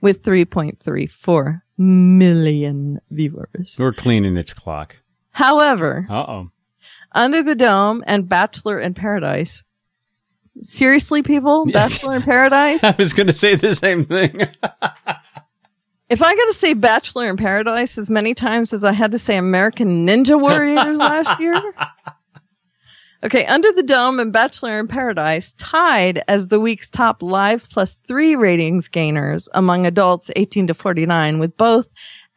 [0.00, 3.76] with 3.34 million viewers.
[3.78, 4.96] We're cleaning its clock.
[5.30, 6.50] However, Uh-oh.
[7.12, 9.62] Under the Dome and Bachelor in Paradise.
[10.62, 11.66] Seriously, people?
[11.72, 12.82] Bachelor in Paradise?
[12.84, 14.42] I was going to say the same thing.
[16.08, 19.18] If I got to say Bachelor in Paradise as many times as I had to
[19.18, 21.60] say American Ninja Warriors last year.
[23.24, 27.94] Okay, Under the Dome and Bachelor in Paradise tied as the week's top live plus
[27.94, 31.88] three ratings gainers among adults 18 to 49, with both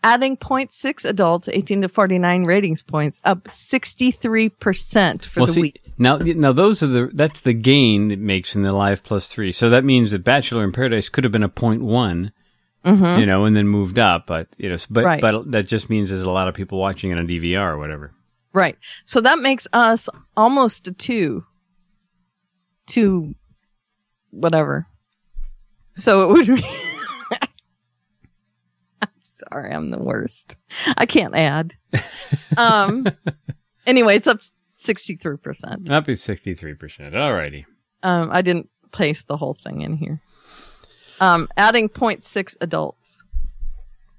[0.03, 5.81] adding 0.6 adults 18 to 49 ratings points up 63% for well, the see, week.
[5.99, 9.51] Now, now those are the, that's the gain it makes in the live plus three.
[9.51, 12.31] So that means that Bachelor in Paradise could have been a 0.1
[12.85, 13.19] mm-hmm.
[13.19, 14.27] you know, and then moved up.
[14.27, 15.21] But you know, but right.
[15.21, 18.13] but that just means there's a lot of people watching it on DVR or whatever.
[18.53, 18.77] Right.
[19.05, 21.45] So that makes us almost a two,
[22.87, 23.35] two,
[24.31, 24.87] whatever.
[25.93, 26.65] So it would be.
[29.01, 30.55] I'm sorry, I'm the worst.
[30.97, 31.75] I can't add.
[32.57, 33.07] um.
[33.85, 34.41] anyway, it's up
[34.75, 35.89] sixty three percent.
[35.91, 37.13] Up is sixty three percent.
[37.13, 37.65] Alrighty.
[38.01, 40.21] Um, I didn't paste the whole thing in here.
[41.19, 43.23] Um, adding 0.6 adults.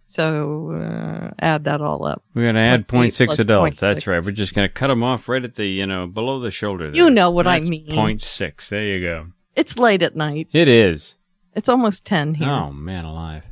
[0.04, 2.22] So, uh, add that all up.
[2.34, 3.80] We're going to add 0.8 0.6 plus adults.
[3.80, 4.22] That's right.
[4.24, 6.90] We're just going to cut them off right at the, you know, below the shoulder.
[6.92, 7.86] You know what I That's mean.
[7.86, 8.68] 0.6.
[8.68, 9.26] There you go.
[9.54, 10.48] It's late at night.
[10.52, 11.14] It is.
[11.54, 12.48] It's almost 10 here.
[12.48, 13.44] Oh man, alive!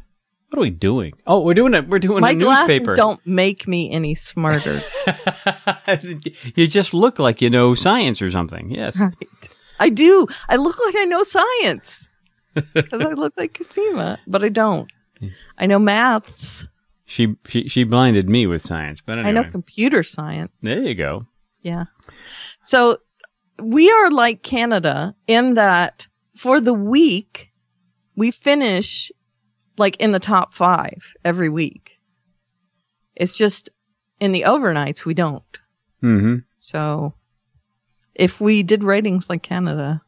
[0.49, 1.15] What are we doing?
[1.27, 1.89] Oh, we're doing it.
[1.89, 2.95] We're doing My a glasses newspaper.
[2.95, 4.81] don't make me any smarter.
[6.55, 8.71] you just look like you know science or something.
[8.71, 8.99] Yes.
[8.99, 9.13] right.
[9.81, 10.27] I do.
[10.49, 12.09] I look like I know science
[12.75, 14.91] because I look like Cosima, but I don't.
[15.59, 16.69] I know maths.
[17.05, 19.29] She she she blinded me with science, but anyway.
[19.29, 20.61] I know computer science.
[20.61, 21.27] there you go.
[21.63, 21.85] Yeah.
[22.63, 22.99] So
[23.61, 27.51] we are like Canada in that for the week,
[28.15, 29.11] we finish
[29.77, 31.99] like in the top five every week.
[33.17, 33.71] It's just
[34.21, 35.43] in the overnights, we don't.
[36.03, 36.37] Mm-hmm.
[36.59, 37.15] So
[38.15, 40.03] if we did ratings like Canada,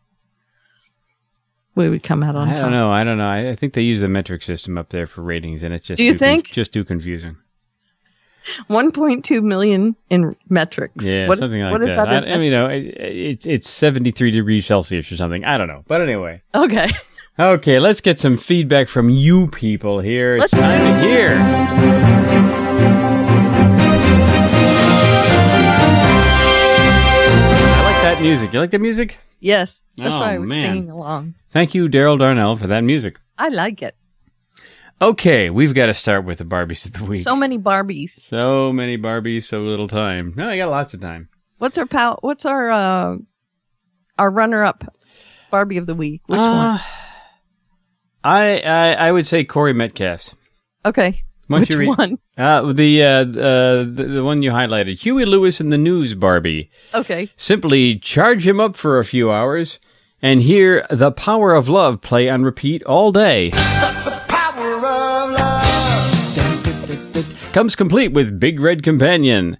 [1.80, 2.62] we would come out on I top.
[2.62, 2.90] don't know.
[2.90, 3.28] I don't know.
[3.28, 5.96] I, I think they use the metric system up there for ratings, and it's just
[5.98, 6.50] Do you too con- think?
[6.52, 7.36] just too confusing?
[8.70, 11.04] 1.2 million in metrics.
[11.04, 12.04] Yeah, What is- something like what is that.
[12.08, 12.24] that?
[12.28, 15.44] I, I mean, you know, it, it's it's seventy three degrees Celsius or something.
[15.44, 16.42] I don't know, but anyway.
[16.54, 16.90] okay.
[17.38, 20.34] Okay, let's get some feedback from you people here.
[20.34, 22.40] It's Let's do time to hear.
[26.52, 28.52] I like that music.
[28.52, 29.16] You like that music?
[29.40, 29.82] Yes.
[29.96, 30.64] That's Oh, why I was man.
[30.74, 31.34] singing along.
[31.52, 33.18] Thank you, Daryl Darnell, for that music.
[33.38, 33.96] I like it.
[35.02, 37.20] Okay, we've got to start with the Barbies of the week.
[37.20, 38.10] So many Barbies.
[38.10, 40.34] So many Barbies, so little time.
[40.36, 41.30] No, I got lots of time.
[41.56, 42.18] What's our pal?
[42.20, 43.16] What's our uh,
[44.18, 44.84] our runner up
[45.50, 46.20] Barbie of the week?
[46.26, 46.48] Which one?
[46.48, 46.78] Uh,
[48.22, 50.34] I, I I would say Corey Metcalf's.
[50.84, 51.22] Okay.
[51.50, 52.18] Why don't Which you read- one?
[52.38, 53.24] Uh, the, uh, uh,
[53.82, 56.70] the the one you highlighted, Huey Lewis and the News Barbie.
[56.94, 57.28] Okay.
[57.36, 59.80] Simply charge him up for a few hours
[60.22, 63.50] and hear "The Power of Love" play on repeat all day.
[63.50, 67.52] That's the power of love.
[67.52, 69.58] Comes complete with Big Red Companion.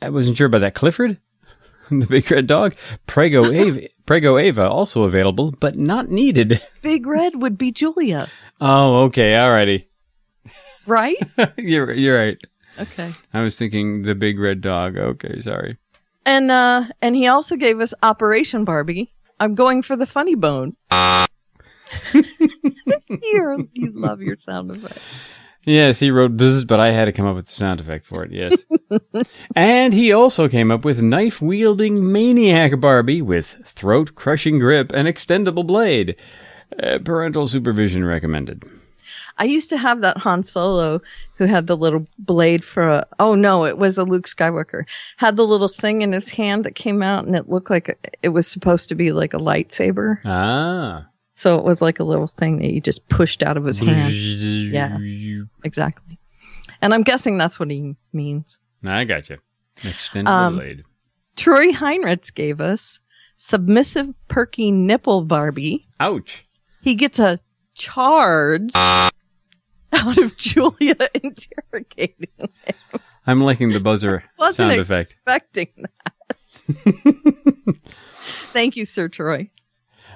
[0.00, 0.76] I wasn't sure about that.
[0.76, 1.18] Clifford,
[1.90, 2.76] the big red dog.
[3.08, 6.62] Prego Ava, Prego Ava, also available, but not needed.
[6.82, 8.28] Big Red would be Julia,
[8.60, 9.86] Oh, okay, alrighty.
[10.86, 11.16] Right?
[11.56, 12.38] you're you're right.
[12.78, 13.12] okay.
[13.32, 14.96] I was thinking the big red dog.
[14.96, 15.76] Okay, sorry.
[16.24, 19.12] And uh and he also gave us Operation Barbie.
[19.38, 20.76] I'm going for the funny bone.
[22.12, 25.00] You're, you love your sound effects.
[25.64, 28.24] Yes, he wrote buzz, but I had to come up with the sound effect for
[28.24, 28.30] it.
[28.30, 28.56] Yes,
[29.56, 35.08] and he also came up with knife wielding maniac Barbie with throat crushing grip and
[35.08, 36.14] extendable blade.
[36.80, 38.62] Uh, parental supervision recommended.
[39.38, 41.00] I used to have that Han Solo
[41.36, 44.84] who had the little blade for a, oh no, it was a Luke Skywalker.
[45.18, 47.94] Had the little thing in his hand that came out and it looked like a,
[48.22, 50.18] it was supposed to be like a lightsaber.
[50.24, 53.80] Ah, So it was like a little thing that you just pushed out of his
[53.80, 54.12] hand.
[54.72, 54.96] Yeah.
[55.64, 56.18] Exactly.
[56.82, 58.58] And I'm guessing that's what he means.
[58.86, 59.36] I got you.
[59.82, 60.84] Extendable Um, blade.
[61.36, 63.00] Troy Heinrichs gave us
[63.36, 65.86] submissive perky nipple Barbie.
[66.00, 66.44] Ouch.
[66.80, 67.40] He gets a
[67.76, 69.12] charge out
[70.18, 72.28] of Julia interrogating.
[72.38, 72.48] Him.
[73.26, 75.12] I'm liking the buzzer sound effect.
[75.12, 75.68] expecting
[76.04, 76.14] that.
[78.52, 79.50] Thank you, Sir Troy.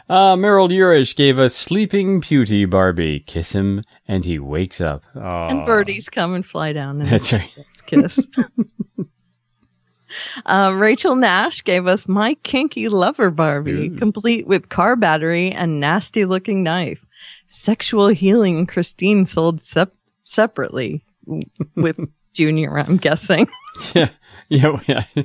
[0.08, 3.20] Uh, Meryl Urish gave us Sleeping Beauty Barbie.
[3.20, 5.02] Kiss him, and he wakes up.
[5.14, 7.48] Oh, And birdies come and fly down and That's right.
[7.86, 8.26] kiss.
[10.46, 13.96] um, Rachel Nash gave us My Kinky Lover Barbie, Ooh.
[13.96, 17.04] complete with car battery and nasty looking knife.
[17.53, 19.92] Sexual healing Christine sold sep-
[20.22, 21.05] separately
[21.74, 21.98] with
[22.32, 23.48] Junior, I'm guessing.
[23.94, 24.11] Yeah,
[24.48, 25.05] yeah, yeah.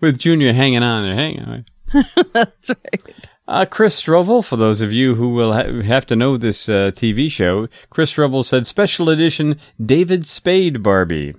[0.00, 1.64] With Junior hanging on there, hanging on.
[2.32, 3.30] That's right.
[3.46, 6.90] Uh, Chris Strovel, for those of you who will ha- have to know this uh,
[6.94, 11.34] TV show, Chris Strovel said special edition David Spade Barbie.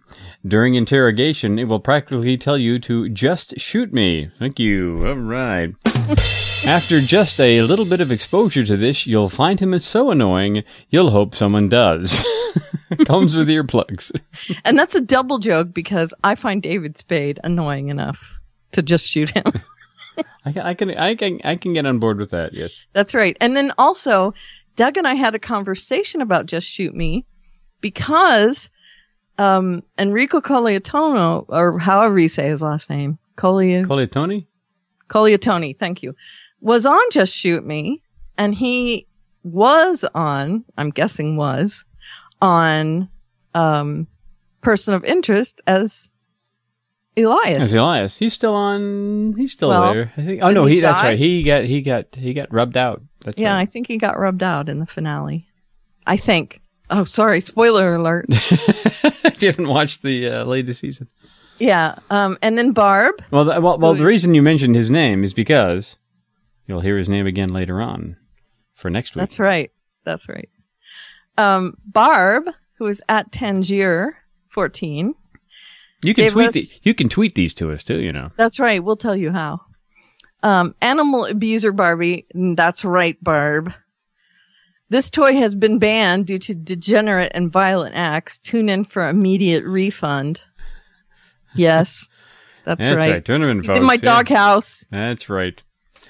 [0.46, 4.30] During interrogation, it will practically tell you to just shoot me.
[4.38, 5.08] Thank you.
[5.08, 5.74] All right.
[6.68, 11.12] After just a little bit of exposure to this, you'll find him so annoying, you'll
[11.12, 12.24] hope someone does.
[13.06, 14.12] Comes with earplugs.
[14.64, 18.40] And that's a double joke because I find David Spade annoying enough
[18.72, 19.44] to just shoot him.
[20.46, 22.54] I can, I can, I can, I can get on board with that.
[22.54, 22.84] Yes.
[22.94, 23.36] That's right.
[23.42, 24.34] And then also,
[24.76, 27.26] Doug and I had a conversation about Just Shoot Me
[27.82, 28.70] because
[29.38, 34.12] um, Enrico Cogliatono, or however you say his last name, Colli- Call it
[35.74, 36.16] thank you,
[36.62, 38.02] was on Just Shoot Me.
[38.38, 39.08] And he
[39.44, 41.86] was on, I'm guessing was,
[42.42, 43.10] on
[43.54, 44.08] um,
[44.62, 46.10] Person of Interest as
[47.18, 47.62] Elias.
[47.62, 49.34] As Elias, he's still on.
[49.38, 50.14] He's still Well, there.
[50.18, 50.44] I think.
[50.44, 50.82] Oh no, he he.
[50.82, 51.18] That's right.
[51.18, 51.64] He got.
[51.64, 52.14] He got.
[52.16, 53.02] He got rubbed out.
[53.22, 55.48] That's yeah, I think he got rubbed out in the finale.
[56.06, 56.62] I think.
[56.90, 57.42] Oh, sorry.
[57.42, 58.26] Spoiler alert.
[58.30, 61.08] if you haven't watched the uh, latest season.
[61.58, 61.96] Yeah.
[62.10, 63.16] Um, and then Barb.
[63.32, 63.96] Well, the, well, well.
[63.96, 65.98] The reason you mentioned his name is because
[66.68, 68.18] you'll hear his name again later on
[68.76, 69.22] for next week.
[69.22, 69.72] That's right.
[70.04, 70.50] That's right.
[71.38, 74.18] Um, Barb, who is at Tangier
[74.50, 75.16] 14.
[76.06, 76.48] You can tweet.
[76.48, 78.00] us- The, you can tweet these to us too.
[78.00, 78.32] You know.
[78.38, 78.84] That's right.
[78.84, 79.62] We'll tell you how.
[80.44, 82.28] Um, animal abuser Barbie.
[82.36, 83.74] Mm, That's right, Barb.
[84.90, 88.38] This toy has been banned due to degenerate and violent acts.
[88.38, 90.44] Tune in for immediate refund.
[91.56, 92.08] Yes,
[92.66, 93.12] that's, That's right.
[93.14, 93.26] right.
[93.26, 93.80] Tournament He's folks.
[93.80, 94.00] in my yeah.
[94.00, 94.86] doghouse.
[94.92, 95.62] That's right.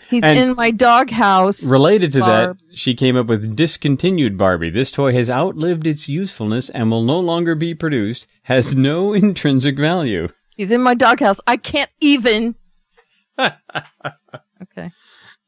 [0.10, 1.64] He's And- in my doghouse.
[1.64, 2.58] Related to Barb.
[2.58, 4.70] that, she came up with discontinued Barbie.
[4.70, 8.28] This toy has outlived its usefulness and will no longer be produced.
[8.44, 10.28] Has no intrinsic value.
[10.56, 11.40] He's in my doghouse.
[11.48, 12.56] I can't even.
[13.40, 14.92] okay.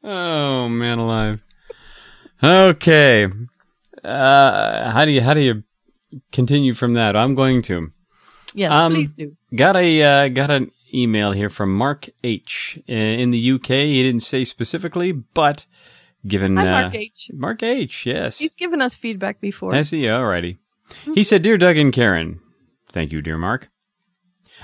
[0.04, 1.40] Oh man, alive.
[2.42, 3.26] Okay.
[4.04, 5.62] Uh, how do you how do you
[6.32, 7.16] continue from that?
[7.16, 7.90] I'm going to.
[8.54, 9.36] Yes, Um, please do.
[9.54, 13.68] Got a uh, got an email here from Mark H uh, in the UK.
[13.68, 15.66] He didn't say specifically, but
[16.26, 17.30] given Hi, uh, Mark H.
[17.34, 18.38] Mark H, yes.
[18.38, 19.74] He's given us feedback before.
[19.74, 20.02] I see.
[20.02, 20.58] Alrighty.
[21.14, 22.40] He said, "Dear Doug and Karen,
[22.90, 23.70] thank you, dear Mark.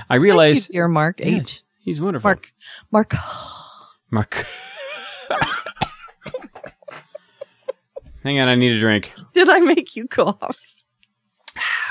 [0.08, 1.32] I realize you, dear Mark H.
[1.32, 2.28] Yes, he's wonderful.
[2.28, 2.52] Mark.
[2.90, 3.14] Mark.
[4.10, 4.46] Mark.
[8.22, 9.12] Hang on, I need a drink.
[9.34, 10.58] Did I make you cough?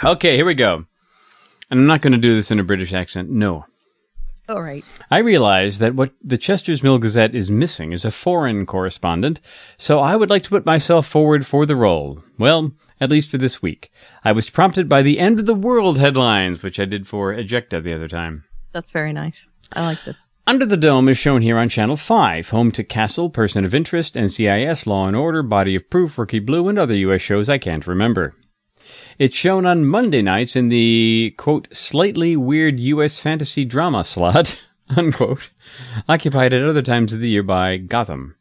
[0.03, 0.85] Okay, here we go.
[1.69, 3.29] And I'm not going to do this in a British accent.
[3.29, 3.65] No.
[4.49, 4.83] All right.
[5.09, 9.39] I realize that what the Chester's Mill Gazette is missing is a foreign correspondent,
[9.77, 12.21] so I would like to put myself forward for the role.
[12.37, 13.91] Well, at least for this week.
[14.23, 17.81] I was prompted by the end of the world headlines, which I did for Ejecta
[17.81, 18.43] the other time.
[18.73, 19.47] That's very nice.
[19.71, 20.29] I like this.
[20.45, 24.15] Under the Dome is shown here on Channel 5, home to Castle, Person of Interest,
[24.15, 27.21] NCIS, Law and Order, Body of Proof, Rookie Blue, and other U.S.
[27.21, 28.33] shows I can't remember.
[29.19, 33.19] It's shown on Monday nights in the, quote, slightly weird U.S.
[33.19, 35.49] fantasy drama slot, unquote,
[36.09, 38.35] occupied at other times of the year by Gotham.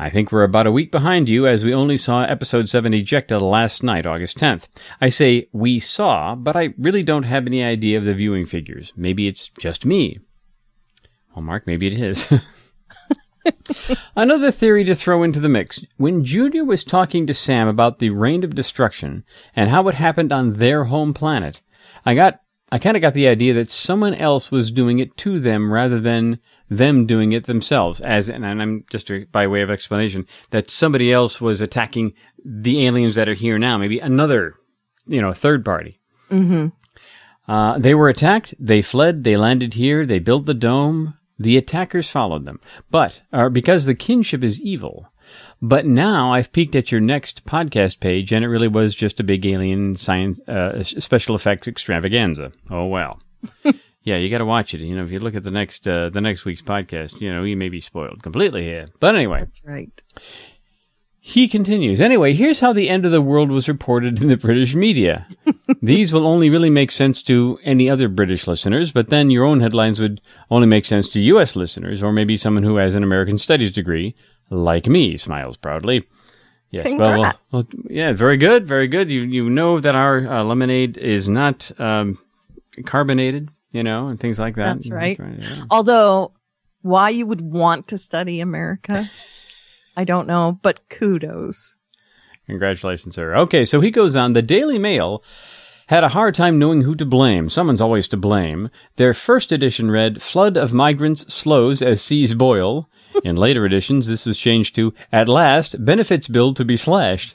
[0.00, 3.40] I think we're about a week behind you as we only saw episode 7 Ejecta
[3.40, 4.68] last night, August 10th.
[5.00, 8.92] I say we saw, but I really don't have any idea of the viewing figures.
[8.96, 10.20] Maybe it's just me.
[11.34, 12.28] Well, Mark, maybe it is.
[14.16, 15.84] Another theory to throw into the mix.
[15.96, 19.24] When Junior was talking to Sam about the Reign of Destruction
[19.54, 21.60] and how it happened on their home planet,
[22.04, 22.40] I got
[22.70, 26.00] I kind of got the idea that someone else was doing it to them rather
[26.00, 26.38] than
[26.68, 28.00] them doing it themselves.
[28.00, 32.12] As and I'm just by way of explanation that somebody else was attacking
[32.44, 34.54] the aliens that are here now, maybe another,
[35.06, 36.00] you know, third party.
[36.30, 36.68] Mm-hmm.
[37.50, 38.54] Uh, they were attacked.
[38.58, 39.24] They fled.
[39.24, 40.04] They landed here.
[40.04, 41.14] They built the dome.
[41.38, 42.60] The attackers followed them,
[42.90, 45.08] but uh, because the kinship is evil.
[45.60, 49.24] But now I've peeked at your next podcast page, and it really was just a
[49.24, 52.52] big alien science uh, special effects extravaganza.
[52.70, 53.20] Oh well.
[54.02, 54.80] yeah, you got to watch it.
[54.80, 57.42] You know, if you look at the next uh, the next week's podcast, you know,
[57.42, 58.86] you may be spoiled completely here.
[59.00, 60.02] But anyway, That's right.
[61.28, 62.00] He continues.
[62.00, 65.26] Anyway, here's how the end of the world was reported in the British media.
[65.82, 69.60] These will only really make sense to any other British listeners, but then your own
[69.60, 71.54] headlines would only make sense to U.S.
[71.54, 74.14] listeners, or maybe someone who has an American Studies degree,
[74.48, 75.18] like me.
[75.18, 76.08] Smiles proudly.
[76.70, 79.10] Yes, well, well, well, yeah, very good, very good.
[79.10, 82.18] You you know that our uh, lemonade is not um,
[82.86, 84.64] carbonated, you know, and things like that.
[84.64, 85.18] That's right.
[85.20, 85.64] yeah.
[85.70, 86.32] Although,
[86.80, 89.10] why you would want to study America,
[89.98, 91.74] I don't know, but kudos.
[92.46, 93.34] Congratulations, sir.
[93.34, 94.32] Okay, so he goes on.
[94.32, 95.24] The Daily Mail
[95.88, 97.50] had a hard time knowing who to blame.
[97.50, 98.70] Someone's always to blame.
[98.94, 102.88] Their first edition read, Flood of Migrants Slows as Seas Boil.
[103.24, 107.34] In later editions, this was changed to, At Last, Benefits Bill to be Slashed.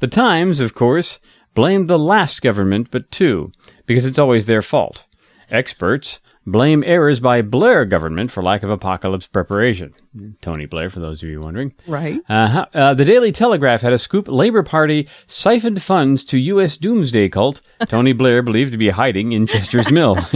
[0.00, 1.20] the Times, of course,
[1.54, 3.50] blamed the last government but two,
[3.86, 5.06] because it's always their fault.
[5.50, 6.20] Experts
[6.50, 9.92] blame errors by Blair government for lack of apocalypse preparation.
[10.40, 11.74] Tony Blair, for those of you wondering.
[11.86, 12.20] Right?
[12.28, 14.26] Uh, uh, the Daily Telegraph had a scoop.
[14.28, 16.76] Labor Party siphoned funds to U.S.
[16.76, 17.60] doomsday cult.
[17.88, 20.16] Tony Blair believed to be hiding in Chester's Mill.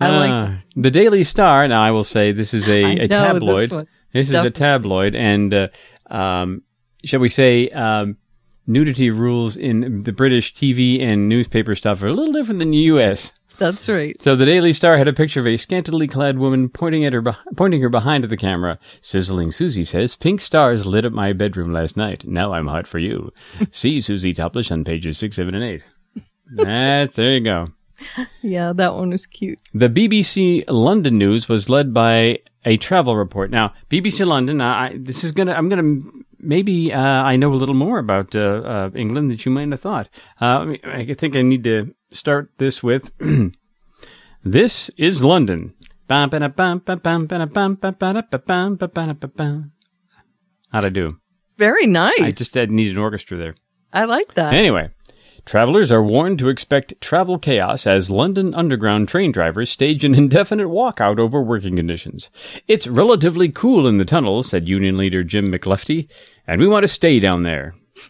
[0.00, 1.66] I like Uh, the Daily Star.
[1.68, 3.70] Now, I will say this is a, know tabloid.
[3.70, 3.86] This.
[4.12, 5.68] This is a tabloid, and uh,
[6.08, 6.62] um,
[7.04, 8.16] shall we say, um,
[8.66, 12.76] nudity rules in the British TV and newspaper stuff are a little different than the
[12.78, 13.32] U.S.
[13.58, 14.20] That's right.
[14.20, 17.22] So the Daily Star had a picture of a scantily clad woman pointing at her,
[17.22, 18.78] beh- pointing her behind at the camera.
[19.00, 22.24] Sizzling Susie says, "Pink stars lit up my bedroom last night.
[22.26, 23.32] Now I'm hot for you."
[23.70, 25.84] See Susie topless on pages six, seven, and eight.
[26.52, 27.68] That's there you go.
[28.42, 29.60] Yeah, that one was cute.
[29.72, 33.50] The BBC London news was led by a travel report.
[33.50, 36.00] Now, BBC London, I, this is gonna, I'm gonna,
[36.44, 39.80] maybe uh, I know a little more about uh, uh, England that you might have
[39.80, 40.08] thought.
[40.40, 43.10] Uh, I think I need to start this with,
[44.44, 45.74] this is London.
[50.70, 51.18] How'd I do?
[51.56, 52.20] Very nice.
[52.20, 53.54] I just had needed an orchestra there.
[53.92, 54.52] I like that.
[54.52, 54.90] Anyway,
[55.44, 60.68] travelers are warned to expect travel chaos as London Underground train drivers stage an indefinite
[60.68, 62.28] walkout over working conditions.
[62.66, 66.08] It's relatively cool in the tunnels, said union leader Jim McLufty,
[66.46, 67.74] and we want to stay down there.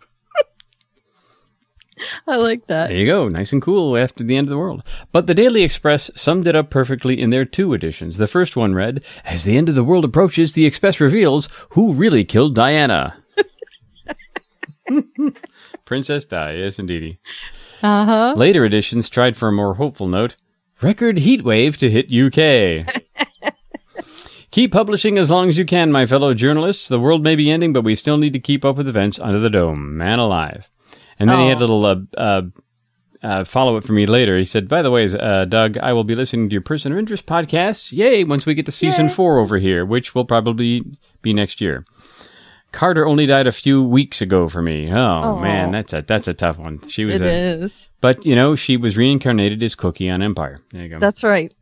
[2.27, 2.89] I like that.
[2.89, 4.83] There you go, nice and cool after the end of the world.
[5.13, 8.19] But the Daily Express summed it up perfectly in their two editions.
[8.19, 11.93] The first one read, As the end of the world approaches, the Express reveals who
[11.93, 13.17] really killed Diana.
[15.85, 17.19] Princess Di, yes indeedy.
[17.83, 18.35] Uh huh.
[18.37, 20.37] Later editions tried for a more hopeful note.
[20.81, 22.87] Record heat wave to hit UK.
[24.55, 26.87] keep publishing as long as you can, my fellow journalists.
[26.89, 29.41] The world may be ending, but we still need to keep up with events under
[29.41, 29.97] the dome.
[29.99, 30.71] Man alive.
[31.19, 31.67] And then he had a Oh.
[31.79, 32.43] little uh, uh,
[33.23, 34.39] uh, follow up for me later.
[34.39, 36.99] He said, by the way, uh, Doug, I will be listening to your person of
[36.99, 37.91] interest podcast.
[37.93, 40.83] Yay, once we get to season four over here, which will probably
[41.23, 41.85] be next year.
[42.73, 44.91] Carter only died a few weeks ago for me.
[44.93, 45.41] Oh, Aw.
[45.41, 46.81] man, that's a that's a tough one.
[46.89, 47.89] She was It a is.
[48.01, 50.59] but you know, she was reincarnated as Cookie on Empire.
[50.73, 50.99] There you go.
[50.99, 51.55] That's right.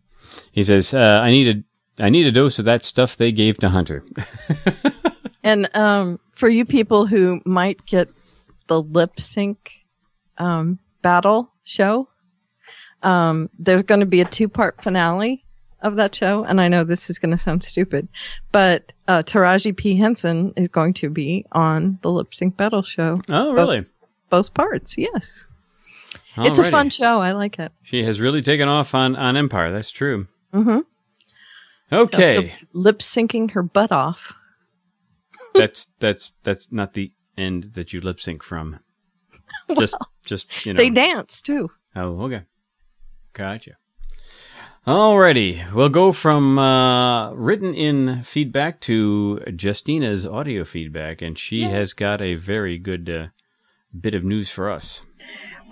[0.53, 1.63] he says, uh, "I need a,
[1.99, 4.03] I need a dose of that stuff they gave to Hunter."
[5.45, 8.09] And um, for you people who might get
[8.69, 9.73] the lip sync
[10.39, 12.09] um, battle show,
[13.03, 15.45] Um, there's going to be a two part finale
[15.81, 16.45] of that show.
[16.45, 18.07] And I know this is going to sound stupid,
[18.53, 19.97] but uh, Taraji P.
[19.97, 23.21] Henson is going to be on the Lip Sync Battle show.
[23.29, 23.79] Oh, really?
[23.79, 25.49] Both, both parts, yes.
[26.37, 27.21] It's a fun show.
[27.21, 27.73] I like it.
[27.83, 29.73] She has really taken off on, on Empire.
[29.73, 30.29] That's true.
[30.55, 30.79] Mm-hmm.
[31.93, 32.55] Okay.
[32.73, 34.33] lip syncing her butt off.
[35.55, 38.79] that's that's that's not the end that you lip sync from.
[39.79, 40.79] Just just you know.
[40.79, 41.69] They dance too.
[41.95, 42.43] Oh, okay.
[43.35, 43.73] Gotcha.
[44.87, 45.73] Alrighty.
[45.73, 51.69] We'll go from uh, written in feedback to Justina's audio feedback, and she Yeah.
[51.69, 53.27] has got a very good uh,
[53.99, 55.03] bit of news for us.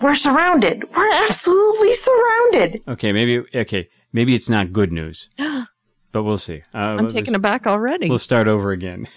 [0.00, 0.84] We're surrounded.
[0.94, 2.82] We're absolutely surrounded.
[2.86, 5.28] Okay, maybe okay, maybe it's not good news,
[6.12, 6.62] but we'll see.
[6.74, 8.08] Uh, I'm taken aback already.
[8.08, 9.08] We'll start over again.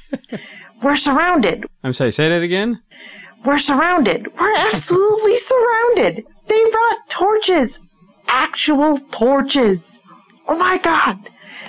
[0.82, 1.64] We're surrounded.
[1.84, 2.10] I'm sorry.
[2.12, 2.82] Say that again.
[3.44, 4.26] We're surrounded.
[4.38, 6.24] We're absolutely surrounded.
[6.46, 7.80] They brought torches.
[8.26, 10.00] Actual torches.
[10.48, 11.18] Oh my god.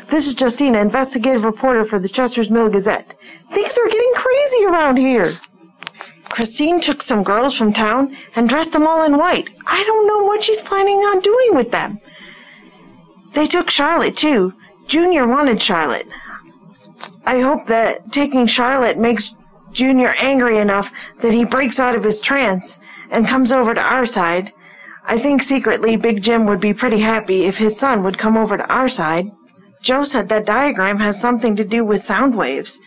[0.09, 3.15] This is Justina, investigative reporter for the Chester's Mill Gazette.
[3.53, 5.33] Things are getting crazy around here.
[6.29, 9.49] Christine took some girls from town and dressed them all in white.
[9.67, 11.99] I don't know what she's planning on doing with them.
[13.33, 14.53] They took Charlotte too.
[14.87, 16.07] Junior wanted Charlotte.
[17.25, 19.35] I hope that taking Charlotte makes
[19.71, 22.79] Junior angry enough that he breaks out of his trance
[23.09, 24.51] and comes over to our side.
[25.05, 28.57] I think secretly Big Jim would be pretty happy if his son would come over
[28.57, 29.31] to our side.
[29.81, 32.79] Joe said that diagram has something to do with sound waves.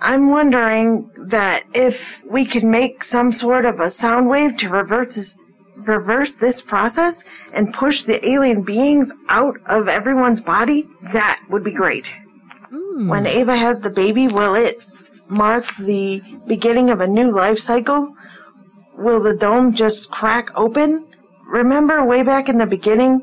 [0.00, 5.38] I'm wondering that if we could make some sort of a sound wave to reverse
[5.76, 11.72] reverse this process and push the alien beings out of everyone's body, that would be
[11.72, 12.14] great.
[12.70, 13.08] Hmm.
[13.08, 14.80] When Ava has the baby, will it
[15.28, 18.14] mark the beginning of a new life cycle?
[18.96, 21.06] Will the dome just crack open?
[21.46, 23.22] Remember way back in the beginning,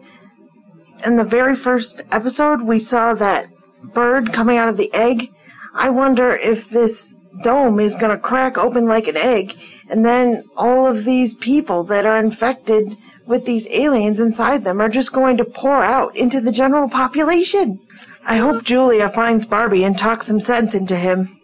[1.05, 3.47] in the very first episode, we saw that
[3.93, 5.29] bird coming out of the egg?
[5.73, 9.53] I wonder if this dome is gonna crack open like an egg,
[9.93, 14.89] and then all of these people that are infected with these aliens inside them are
[14.89, 17.79] just going to pour out into the general population.
[18.25, 21.39] I hope Julia finds Barbie and talks some sense into him.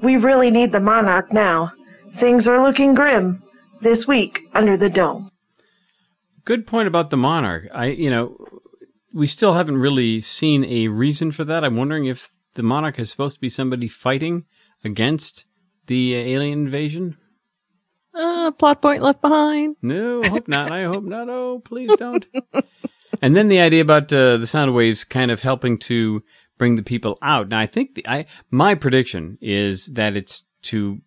[0.00, 1.74] We really need the monarch now.
[2.14, 3.42] Things are looking grim
[3.82, 5.30] this week under the dome.
[6.46, 7.68] Good point about the monarch.
[7.74, 8.38] I, you know,
[9.12, 11.62] we still haven't really seen a reason for that.
[11.62, 14.46] I'm wondering if the monarch is supposed to be somebody fighting
[14.82, 15.44] against
[15.88, 17.18] the alien invasion.
[18.14, 19.76] Uh, plot point left behind.
[19.82, 20.70] No, I hope not.
[20.72, 21.28] I hope not.
[21.28, 22.24] Oh, please don't.
[23.22, 26.22] and then the idea about uh, the sound waves kind of helping to
[26.58, 27.48] bring the people out.
[27.48, 31.00] Now, I think the, I my prediction is that it's to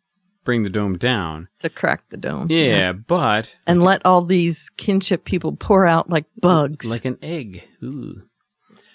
[0.44, 1.48] bring the dome down.
[1.60, 2.48] To crack the dome.
[2.50, 6.86] Yeah, but And let all these kinship people pour out like bugs.
[6.86, 7.64] like an egg.
[7.84, 8.24] Ooh.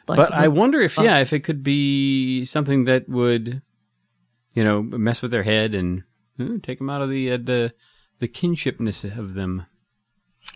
[0.08, 1.04] Like but I wonder if bug.
[1.04, 3.62] yeah, if it could be something that would,
[4.54, 6.02] you know, mess with their head and
[6.62, 7.72] take them out of the uh, the
[8.20, 9.66] the kinshipness of them.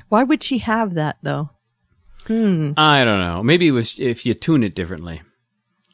[0.09, 1.51] Why would she have that though?
[2.27, 2.73] Hmm.
[2.77, 3.43] I don't know.
[3.43, 5.21] Maybe it was if you tune it differently,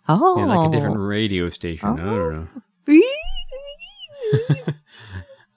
[0.09, 0.37] Oh.
[0.37, 1.89] know, like a different radio station.
[1.89, 2.49] I don't
[2.87, 3.01] know.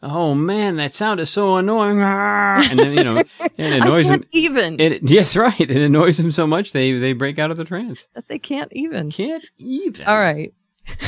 [0.02, 2.02] Oh man, that sound is so annoying.
[2.02, 3.18] And then you know,
[3.58, 4.22] it annoys them.
[4.34, 4.80] even.
[4.80, 5.60] It, yes, right.
[5.60, 8.08] It annoys them so much they they break out of the trance.
[8.14, 9.12] that they can't even.
[9.12, 10.06] Can't even.
[10.06, 10.54] All right.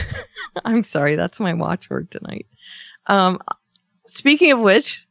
[0.66, 1.16] I'm sorry.
[1.16, 2.45] That's my watchword tonight.
[3.08, 3.39] Um,
[4.16, 5.05] speaking of which,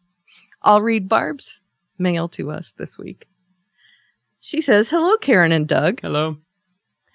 [0.62, 1.60] I'll read Barb's
[1.98, 3.26] mail to us this week.
[4.40, 6.00] She says, Hello, Karen and Doug.
[6.00, 6.38] Hello.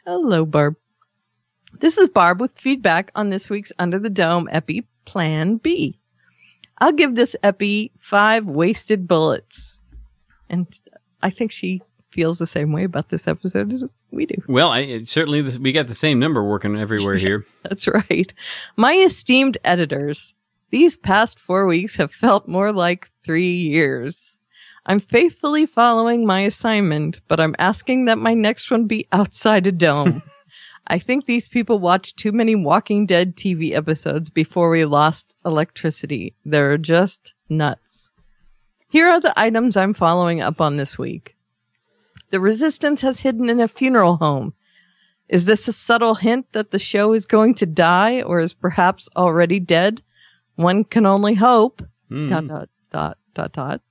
[0.06, 0.76] Hello, Barb.
[1.80, 6.00] This is Barb with feedback on this week's Under the Dome Epi Plan B.
[6.80, 9.82] I'll give this Epi five wasted bullets.
[10.50, 10.68] And
[11.22, 14.42] I think she feels the same way about this episode as we do.
[14.48, 17.46] Well, I, it, certainly this, we got the same number working everywhere here.
[17.64, 18.34] That's right.
[18.76, 20.34] My esteemed editors,
[20.72, 24.40] these past four weeks have felt more like three years.
[24.86, 29.72] I'm faithfully following my assignment, but I'm asking that my next one be outside a
[29.72, 30.24] dome.
[30.88, 36.34] I think these people watched too many Walking Dead TV episodes before we lost electricity.
[36.44, 38.10] They're just nuts.
[38.90, 41.36] Here are the items I'm following up on this week.
[42.32, 44.54] The resistance has hidden in a funeral home.
[45.28, 49.08] Is this a subtle hint that the show is going to die or is perhaps
[49.16, 50.02] already dead?
[50.60, 51.82] One can only hope.
[52.10, 52.28] Hmm.
[52.28, 53.82] Dot, dot, dot, dot, dot.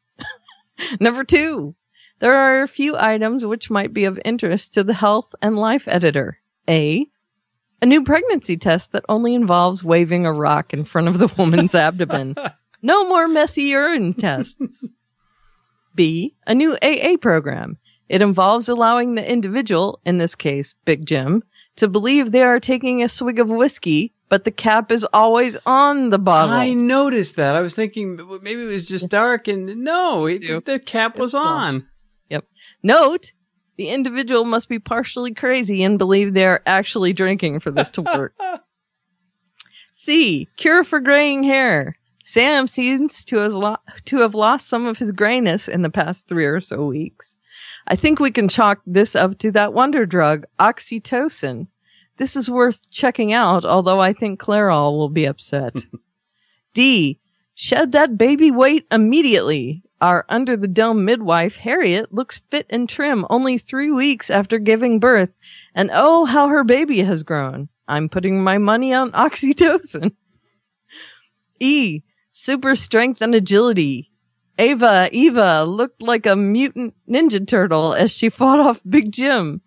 [1.01, 1.75] Number two,
[2.19, 5.89] there are a few items which might be of interest to the health and life
[5.89, 6.41] editor.
[6.69, 7.07] A,
[7.81, 11.75] a new pregnancy test that only involves waving a rock in front of the woman's
[11.87, 12.35] abdomen.
[12.83, 14.91] No more messy urine tests.
[15.95, 16.35] B.
[16.47, 17.79] A new AA program.
[18.11, 21.45] It involves allowing the individual, in this case, Big Jim,
[21.77, 26.11] to believe they are taking a swig of whiskey, but the cap is always on
[26.11, 26.55] the bottle.
[26.55, 27.55] I noticed that.
[27.55, 31.87] I was thinking maybe it was just dark, and no, it, the cap was on.
[32.29, 32.45] Yep.
[32.83, 33.33] Note,
[33.77, 38.03] the individual must be partially crazy and believe they are actually drinking for this to
[38.03, 38.35] work.
[39.93, 40.49] C.
[40.57, 41.97] Cure for graying hair.
[42.25, 46.29] Sam seems to have, lo- to have lost some of his grayness in the past
[46.29, 47.37] three or so weeks.
[47.87, 51.69] I think we can chalk this up to that wonder drug, oxytocin.
[52.19, 55.75] This is worth checking out, although I think Clairol will be upset.
[56.75, 57.21] D.
[57.55, 59.83] Shed that baby weight immediately.
[60.01, 65.01] Our under the dome midwife, Harriet, looks fit and trim only three weeks after giving
[65.01, 65.31] birth.
[65.75, 67.69] And oh, how her baby has grown.
[67.87, 70.15] I'm putting my money on oxytocin.
[71.61, 72.03] E.
[72.33, 74.11] Super strength and agility.
[74.59, 79.61] Ava, Eva looked like a mutant ninja turtle as she fought off Big Jim.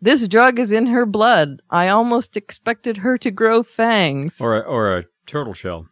[0.00, 1.62] This drug is in her blood.
[1.70, 4.40] I almost expected her to grow fangs.
[4.40, 5.88] Or a, or a turtle shell.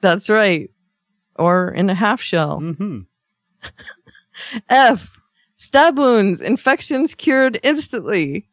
[0.00, 0.70] That's right.
[1.36, 2.58] Or in a half shell.
[2.60, 3.00] hmm
[4.68, 5.20] F.
[5.56, 8.46] Stab wounds, infections cured instantly.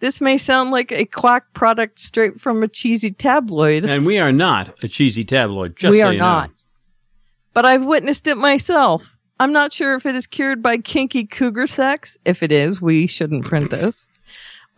[0.00, 4.32] This may sound like a quack product straight from a cheesy tabloid, And we are
[4.32, 5.76] not a cheesy tabloid.
[5.76, 6.24] Just we so are you know.
[6.24, 6.64] not.
[7.54, 9.16] But I've witnessed it myself.
[9.38, 12.18] I'm not sure if it is cured by kinky cougar sex.
[12.26, 14.06] If it is, we shouldn't print this.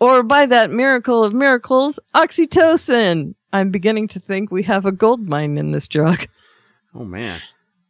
[0.02, 3.34] Or by that miracle of miracles, oxytocin.
[3.52, 6.26] I'm beginning to think we have a gold mine in this drug.
[6.94, 7.40] Oh man.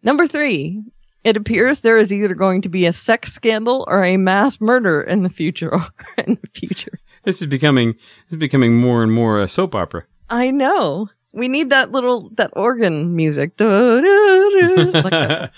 [0.03, 0.83] Number three,
[1.25, 5.01] it appears there is either going to be a sex scandal or a mass murder
[5.01, 5.73] in the future.
[6.19, 7.93] in the future, This is becoming
[8.29, 10.05] this is becoming more and more a soap opera.
[10.29, 13.53] I know we need that little that organ music.
[13.59, 15.53] Like that.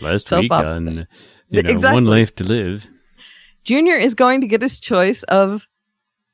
[0.00, 1.06] Last Soap week opera on thing.
[1.50, 1.94] you know, Exactly.
[1.94, 2.86] One Life to Live.
[3.64, 5.66] Junior is going to get his choice of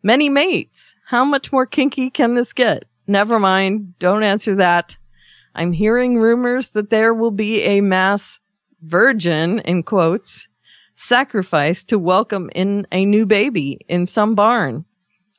[0.05, 0.95] many mates.
[1.07, 2.85] How much more kinky can this get?
[3.09, 3.99] Never mind.
[3.99, 4.97] Don't answer that.
[5.57, 8.39] I'm hearing rumors that there will be a mass
[8.83, 10.47] virgin, in quotes,
[10.95, 14.85] sacrifice to welcome in a new baby in some barn.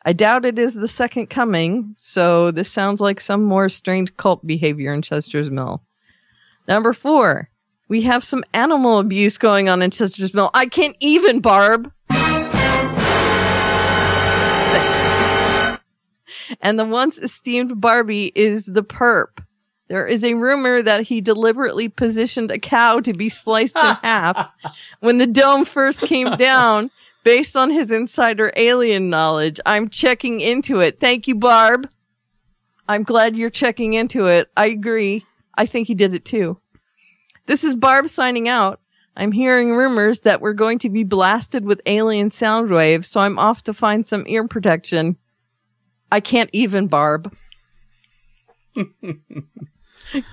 [0.04, 4.46] I doubt it is the second coming, so this sounds like some more strange cult
[4.46, 5.82] behavior in Chester's Mill.
[6.68, 7.50] Number four,
[7.88, 10.50] we have some animal abuse going on in Chester's Mill.
[10.54, 11.92] I can't even, Barb.
[16.62, 19.44] And the once esteemed Barbie is the perp.
[19.88, 24.50] There is a rumor that he deliberately positioned a cow to be sliced in half
[25.00, 26.90] when the dome first came down
[27.24, 29.60] based on his insider alien knowledge.
[29.66, 31.00] I'm checking into it.
[31.00, 31.90] Thank you, Barb.
[32.88, 34.50] I'm glad you're checking into it.
[34.56, 35.26] I agree.
[35.56, 36.60] I think he did it too.
[37.48, 38.80] This is Barb signing out.
[39.18, 43.40] I'm hearing rumors that we're going to be blasted with alien sound waves, so I'm
[43.40, 45.18] off to find some ear protection.
[46.12, 47.34] I can't even, Barb.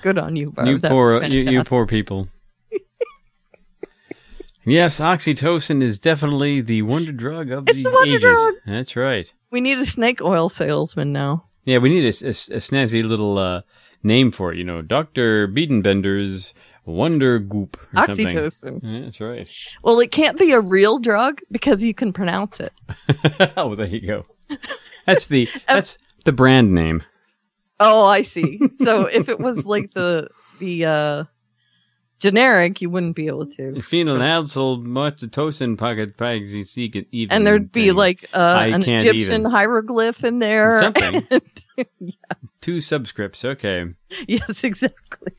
[0.03, 0.69] Good on you, Barb.
[0.69, 2.29] you That poor you, you poor people.
[4.65, 8.31] yes, oxytocin is definitely the wonder drug of It's the, the wonder ages.
[8.31, 8.55] drug.
[8.67, 9.33] That's right.
[9.51, 11.45] We need a snake oil salesman now.
[11.65, 13.63] Yeah, we need a snazzy little uh,
[14.03, 14.59] name for it.
[14.59, 16.55] You know, Doctor Biedenbender's
[16.85, 17.77] Wonder Goop.
[17.97, 18.27] Or something.
[18.27, 18.81] Oxytocin.
[18.83, 19.49] Yeah, that's right.
[19.85, 22.73] Well, it can't be a real drug because you can pronounce it.
[23.57, 24.27] oh, there you go.
[25.07, 27.03] That's the that's the brand name.
[27.81, 28.61] Oh, I see.
[28.77, 31.25] So if it was like the the uh
[32.23, 33.73] generic, you wouldn't be able to.
[33.73, 37.35] Phenylalanine maltitocin pocket bags you see even.
[37.35, 37.97] And there'd be thing.
[37.97, 39.45] like uh, an Egyptian even.
[39.45, 40.81] hieroglyph in there.
[40.81, 41.27] Something.
[41.31, 41.43] And-
[42.61, 43.45] two subscripts.
[43.45, 43.87] Okay.
[44.29, 45.33] yes, exactly.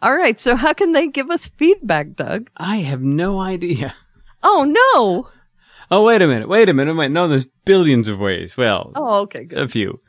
[0.00, 0.38] All right.
[0.38, 2.48] So how can they give us feedback, Doug?
[2.56, 3.94] I have no idea.
[4.42, 5.28] Oh no.
[5.92, 6.48] Oh, wait a minute.
[6.48, 6.96] Wait a minute.
[6.96, 8.56] Wait, no, there's billions of ways.
[8.56, 9.58] Well, Oh, okay, good.
[9.58, 10.00] a few.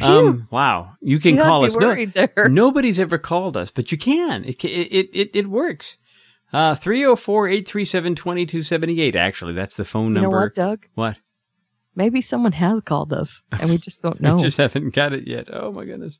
[0.00, 0.94] Um, wow.
[1.02, 1.76] You can You call us.
[1.76, 2.48] No- there.
[2.62, 4.42] nobody's ever called us, but you can.
[4.44, 5.98] It it it it, works.
[6.52, 9.52] Uh 304-837-2278 actually.
[9.54, 10.40] That's the phone You know number.
[10.40, 10.86] what, Doug?
[10.94, 11.16] What?
[11.94, 14.36] Maybe someone has called us and we just don't know.
[14.36, 15.48] we just haven't got it yet.
[15.52, 16.18] Oh my goodness.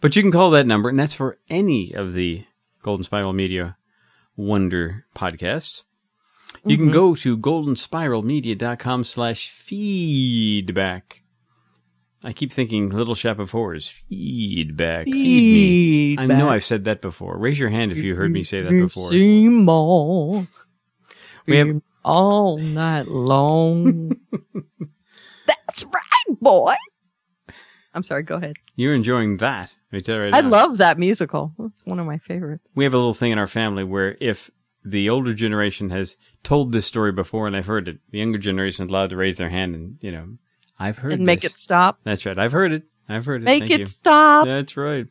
[0.00, 2.44] But you can call that number, and that's for any of the
[2.82, 3.76] Golden Spiral Media
[4.36, 5.82] Wonder podcasts.
[6.64, 6.84] You Mm-hmm.
[6.86, 11.22] can go to goldenspiralmedia.com slash feedback.
[12.24, 13.92] I keep thinking Little Shop of Horrors.
[14.08, 15.04] Feedback.
[15.06, 16.22] Feed me.
[16.22, 17.38] I know I've said that before.
[17.38, 19.10] Raise your hand if you heard me say that before.
[19.10, 20.46] Seymour.
[21.46, 24.12] We have- all night long.
[25.46, 26.74] That's right, boy.
[27.94, 28.22] I'm sorry.
[28.22, 28.56] Go ahead.
[28.76, 30.48] You're enjoying that Let me tell you right I now.
[30.48, 31.52] love that musical.
[31.60, 32.72] It's one of my favorites.
[32.74, 34.50] we have a little thing in our family where if
[34.90, 38.86] the older generation has told this story before and I've heard it, the younger generation
[38.86, 40.28] is allowed to raise their hand and, you know,
[40.78, 41.16] I've heard it.
[41.16, 41.98] And make it stop.
[42.04, 42.38] That's right.
[42.38, 42.84] I've heard it.
[43.08, 43.44] I've heard it.
[43.44, 43.86] Make Thank it you.
[43.86, 44.46] stop.
[44.46, 45.06] That's right.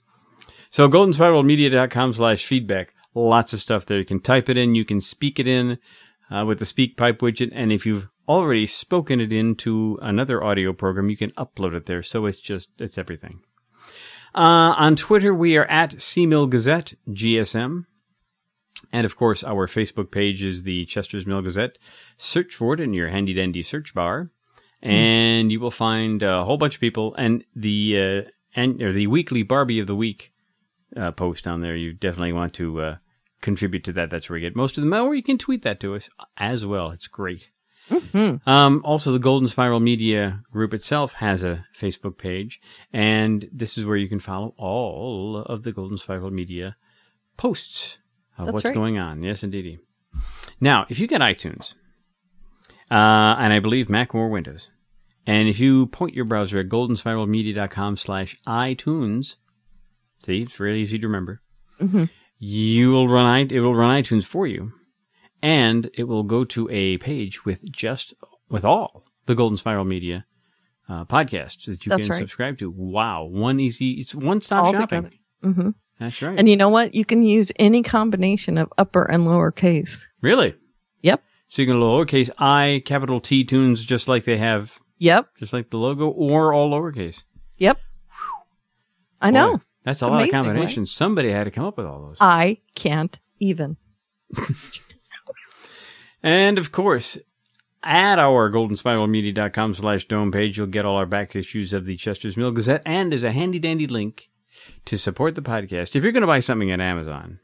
[0.70, 2.94] So goldenspiralmedia.com slash feedback.
[3.14, 3.98] Lots of stuff there.
[3.98, 4.76] You can type it in.
[4.76, 5.80] You can speak it in
[6.30, 7.52] uh, with the speak pipe widget.
[7.54, 12.04] And if you've already spoken it into another audio program, you can upload it there.
[12.04, 13.42] So it's just, it's everything.
[14.36, 17.86] Uh, on Twitter, we are at CMill Gazette, GSM.
[18.92, 21.78] And of course, our Facebook page is the Chester's Mill Gazette.
[22.18, 24.32] Search for it in your handy dandy search bar,
[24.82, 27.16] and you will find a whole bunch of people.
[27.16, 30.34] And the uh, and or the weekly Barbie of the Week
[30.96, 31.76] uh, post on there.
[31.76, 32.96] You definitely want to uh,
[33.42, 34.10] contribute to that.
[34.10, 34.94] That's where you get most of them.
[34.94, 36.92] Or you can tweet that to us as well.
[36.92, 37.50] It's great.
[38.46, 42.60] Um, also, the Golden Spiral Media group itself has a Facebook page,
[42.92, 46.76] and this is where you can follow all of the Golden Spiral Media
[47.38, 47.98] posts
[48.38, 48.74] of That's what's right.
[48.74, 49.24] going on.
[49.24, 49.80] Yes, indeedy.
[50.60, 51.74] Now, if you get iTunes,
[52.90, 54.70] uh, and I believe Mac or Windows,
[55.26, 59.36] and if you point your browser at goldenspiralmedia.com slash iTunes,
[60.24, 61.42] see, it's really easy to remember,
[62.40, 64.72] you will run, it will run iTunes for you,
[65.42, 68.14] and it will go to a page with just,
[68.50, 70.26] with all the Golden Spiral Media
[70.90, 72.20] uh, podcasts that you That's can right.
[72.20, 72.72] subscribe to.
[72.72, 73.26] Wow.
[73.26, 75.12] One easy, it's one stop shopping.
[75.44, 75.74] together.
[76.00, 76.38] That's right.
[76.38, 76.94] And you know what?
[76.94, 80.08] You can use any combination of upper and lower case.
[80.22, 80.56] really?
[81.02, 81.24] Yep.
[81.50, 85.30] So you can lowercase i, capital T tunes, just like they have, Yep.
[85.40, 87.24] just like the logo, or all lowercase.
[87.58, 87.80] Yep.
[89.22, 89.62] I know.
[89.86, 90.46] That's It's a lot amazing, of right?
[90.50, 90.92] combinations.
[90.92, 92.18] Somebody had to come up with all those.
[92.20, 93.78] I can't even.
[96.24, 97.18] and of course,
[97.84, 102.36] at our goldenspiralmedia.com slash dome page, you'll get all our back issues of the Chester's
[102.38, 104.30] Mill Gazette and as a handy dandy link
[104.88, 105.96] to support the podcast.
[105.96, 107.40] If you're going to buy something at Amazon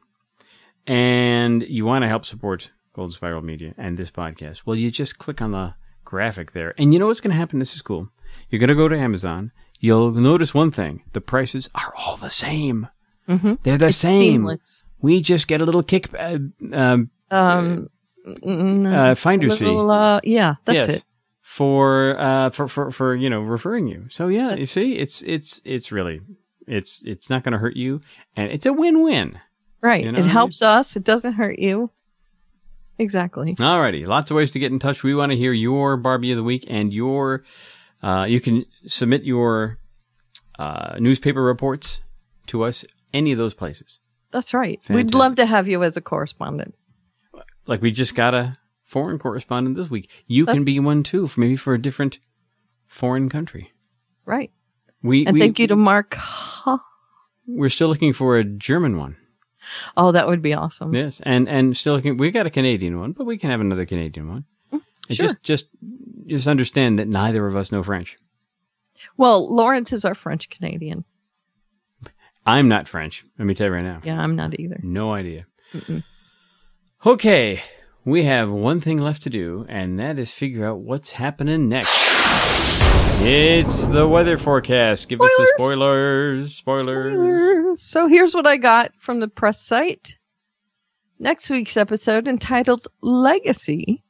[0.87, 5.17] and you want to help support Golden Spiral Media and this podcast, well, you just
[5.17, 6.73] click on the graphic there.
[6.77, 7.59] And you know what's going to happen?
[7.59, 8.09] This is cool.
[8.49, 9.51] You're going to go to Amazon.
[9.79, 11.03] You'll notice one thing.
[11.13, 12.87] The prices are all the same.
[13.27, 13.59] Mhm.
[13.63, 14.19] They're the It's same.
[14.41, 14.83] seamless.
[15.01, 16.37] We just get a little kick, uh,
[16.73, 17.89] um, Um,
[18.45, 19.65] uh, finder's fee.
[19.67, 21.03] uh, yeah, that's yes, it.
[21.41, 24.05] for uh for, for for you know referring you.
[24.09, 26.21] So yeah, you see, it's it's it's really
[26.67, 28.01] it's it's not going to hurt you,
[28.35, 29.39] and it's a win-win.
[29.81, 30.03] Right.
[30.03, 30.95] You know it helps us.
[30.95, 31.91] It doesn't hurt you.
[32.97, 33.55] Exactly.
[33.55, 35.03] Alrighty, lots of ways to get in touch.
[35.03, 37.43] We want to hear your Barbie of the week and your.
[38.01, 39.79] Uh, you can submit your
[40.59, 42.01] uh, newspaper reports
[42.47, 43.99] to us any of those places.
[44.31, 44.79] That's right.
[44.89, 46.75] We'd love to have you as a correspondent.
[47.65, 50.09] Like we just got a foreign correspondent this week.
[50.27, 52.19] You can be one too, for maybe for a different
[52.87, 53.71] foreign country.
[54.25, 54.51] Right.
[55.03, 56.17] We And we, thank you to Mark.
[57.45, 59.17] We're still looking for a German one.
[59.97, 60.93] Oh, that would be awesome.
[60.93, 62.17] Yes, and and still looking.
[62.17, 64.45] We got a Canadian one, but we can have another Canadian one.
[64.71, 65.27] Mm, it's sure.
[65.27, 65.67] Just just
[66.27, 68.15] just understand that neither of us know French.
[69.17, 71.03] Well, Lawrence is our French Canadian.
[72.45, 73.25] I'm not French.
[73.37, 74.01] Let me tell you right now.
[74.03, 74.79] Yeah, I'm not either.
[74.83, 75.45] No idea.
[77.05, 77.61] Okay,
[78.05, 82.82] we have one thing left to do, and that is figure out what's happening next.
[83.25, 85.07] It's the weather forecast.
[85.07, 86.55] Give us the spoilers.
[86.55, 87.13] Spoilers.
[87.13, 87.81] Spoilers.
[87.81, 90.17] So here's what I got from the press site.
[91.19, 94.03] Next week's episode entitled Legacy.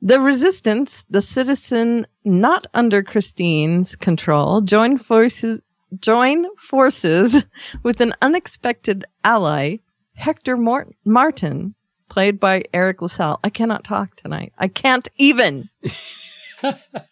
[0.00, 5.60] The resistance, the citizen not under Christine's control, join forces
[6.00, 7.44] join forces
[7.82, 9.76] with an unexpected ally,
[10.14, 11.74] Hector Mort- Martin,
[12.08, 13.40] played by Eric LaSalle.
[13.44, 14.52] I cannot talk tonight.
[14.58, 15.68] I can't even.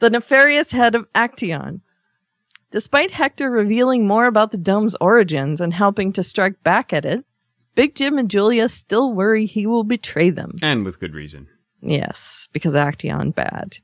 [0.00, 1.80] the nefarious head of Aktaion.
[2.72, 7.24] Despite Hector revealing more about the dome's origins and helping to strike back at it,
[7.74, 10.56] Big Jim and Julia still worry he will betray them.
[10.62, 11.48] And with good reason.
[11.80, 13.78] Yes, because Aktaion bad.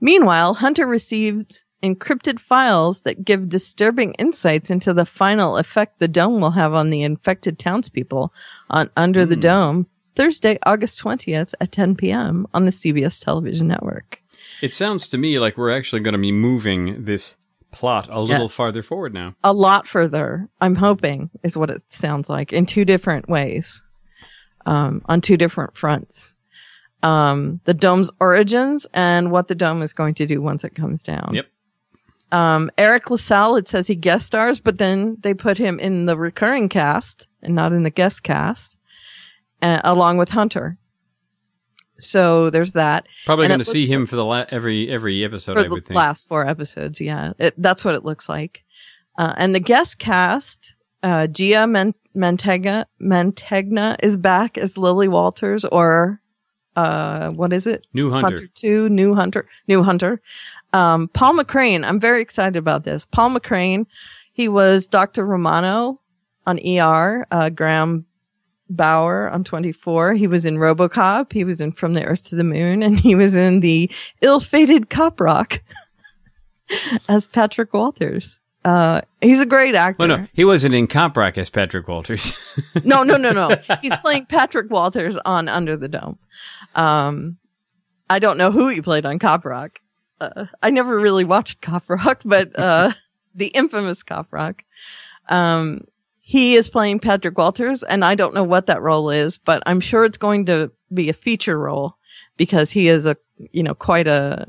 [0.00, 6.40] Meanwhile, Hunter receives encrypted files that give disturbing insights into the final effect the dome
[6.40, 8.32] will have on the infected townspeople
[8.68, 9.40] on Under the hmm.
[9.40, 12.46] Dome, Thursday, August 20th at 10 p.m.
[12.52, 14.19] on the CBS television network.
[14.62, 17.36] It sounds to me like we're actually going to be moving this
[17.72, 19.34] plot a little farther forward now.
[19.44, 20.48] a lot further.
[20.60, 23.82] I'm hoping is what it sounds like in two different ways,
[24.66, 26.34] um, on two different fronts.
[27.02, 31.02] Um, the dome's origins and what the dome is going to do once it comes
[31.02, 31.30] down.
[31.32, 31.46] Yep.
[32.32, 36.16] Um, Eric LaSalle, it says he guest stars, but then they put him in the
[36.16, 38.76] recurring cast and not in the guest cast,
[39.62, 40.76] uh, along with Hunter.
[42.02, 45.54] So there's that Probably going to see him for the la- every every episode.
[45.54, 45.96] for I the would think.
[45.96, 47.00] last four episodes.
[47.00, 48.64] Yeah, it, that's what it looks like.
[49.18, 55.64] Uh, and the guest cast, uh, Gia Man- Mantegna, Mantegna is back as Lily Walters
[55.66, 56.20] or,
[56.76, 57.86] uh, what is it?
[57.92, 58.28] New Hunter.
[58.28, 60.20] Hunter 2, New Hunter, New Hunter.
[60.72, 63.04] Um, Paul McCrane, I'm very excited about this.
[63.04, 63.86] Paul McCrane,
[64.32, 65.26] he was Dr.
[65.26, 66.00] Romano
[66.46, 68.06] on ER, uh, Graham
[68.70, 70.14] Bauer on 24.
[70.14, 71.32] He was in Robocop.
[71.32, 73.90] He was in From the Earth to the Moon and he was in the
[74.22, 75.60] ill-fated Cop Rock
[77.08, 78.38] as Patrick Walters.
[78.64, 80.06] Uh, he's a great actor.
[80.06, 82.36] Well, no, he wasn't in Cop Rock as Patrick Walters.
[82.84, 83.56] no, no, no, no.
[83.80, 86.18] He's playing Patrick Walters on Under the Dome.
[86.74, 87.38] Um,
[88.08, 89.80] I don't know who he played on Cop Rock.
[90.20, 92.92] Uh, I never really watched Cop Rock, but uh,
[93.34, 94.62] the infamous Cop Rock.
[95.28, 95.84] Um,
[96.30, 99.80] he is playing Patrick Walters, and I don't know what that role is, but I'm
[99.80, 101.96] sure it's going to be a feature role
[102.36, 103.16] because he is a,
[103.50, 104.46] you know, quite a,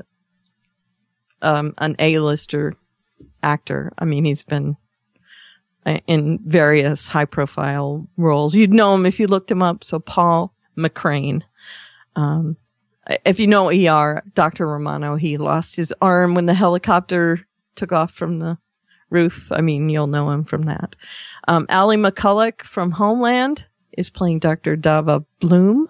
[1.42, 2.76] um, an A-lister
[3.42, 3.92] actor.
[3.98, 4.76] I mean, he's been
[5.84, 8.54] uh, in various high profile roles.
[8.54, 9.82] You'd know him if you looked him up.
[9.82, 11.42] So Paul McCrane.
[12.14, 12.58] Um,
[13.24, 14.68] if you know ER, Dr.
[14.68, 17.44] Romano, he lost his arm when the helicopter
[17.74, 18.58] took off from the
[19.12, 19.48] roof.
[19.52, 20.96] I mean, you'll know him from that.
[21.46, 23.64] Um, Allie McCulloch from Homeland
[23.96, 24.76] is playing Dr.
[24.76, 25.88] Dava Bloom.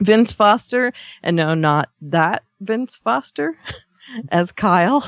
[0.00, 0.92] Vince Foster,
[1.24, 3.58] and no, not that Vince Foster,
[4.30, 5.02] as Kyle.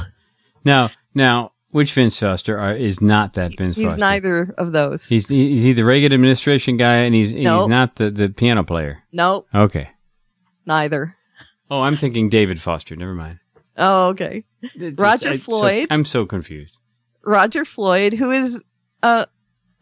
[0.65, 4.01] now, now, which Vince Foster are, is not that Vince He's Foster?
[4.01, 5.05] neither of those.
[5.09, 7.61] He's he's he the Reagan administration guy, and he's No.
[7.61, 8.99] he's not the, the piano player.
[9.13, 9.91] nope, Okay.
[10.67, 11.15] neither.
[11.71, 12.97] Oh, I'm thinking David Foster.
[12.97, 13.39] Never mind.
[13.77, 14.45] Oh, okay.
[14.75, 15.87] It's- Roger I- so- Floyd.
[15.91, 16.77] I'm so confused.
[17.25, 18.63] Roger Floyd, who is
[19.03, 19.27] uh,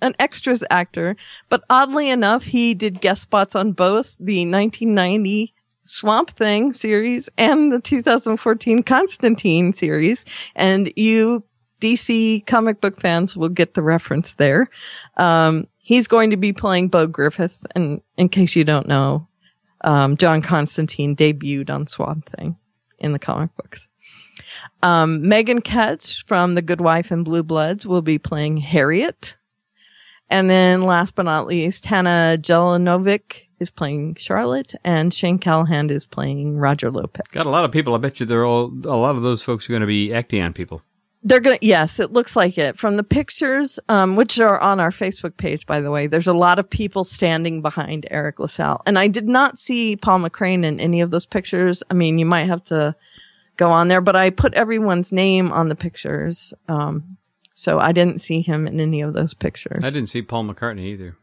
[0.01, 1.17] an extras actor,
[1.49, 7.73] but oddly enough, he did guest spots on both the 1990 Swamp Thing series and
[7.73, 10.25] the 2014 Constantine series.
[10.55, 11.45] And you
[11.81, 14.69] DC comic book fans will get the reference there.
[15.17, 17.65] Um, he's going to be playing Bo Griffith.
[17.75, 19.29] And in case you don't know,
[19.83, 22.57] um, John Constantine debuted on Swamp Thing
[22.99, 23.89] in the comic books.
[24.83, 29.37] Um, Megan Ketch from The Good Wife and Blue Bloods will be playing Harriet.
[30.31, 36.05] And then last but not least, Hannah Jelenovic is playing Charlotte and Shane Callahan is
[36.05, 37.27] playing Roger Lopez.
[37.33, 37.95] Got a lot of people.
[37.95, 40.55] I bet you they're all a lot of those folks are going to be Aktaion
[40.55, 40.83] people.
[41.25, 42.79] They're going to, yes, it looks like it.
[42.79, 46.33] From the pictures, um, which are on our Facebook page, by the way, there's a
[46.33, 48.83] lot of people standing behind Eric LaSalle.
[48.87, 51.83] And I did not see Paul McCrane in any of those pictures.
[51.91, 52.95] I mean, you might have to
[53.59, 56.55] go on there, but I put everyone's name on the pictures.
[56.69, 57.19] Um,
[57.53, 59.85] so I didn't see him in any of those pictures.
[59.85, 61.17] I didn't see Paul McCartney either,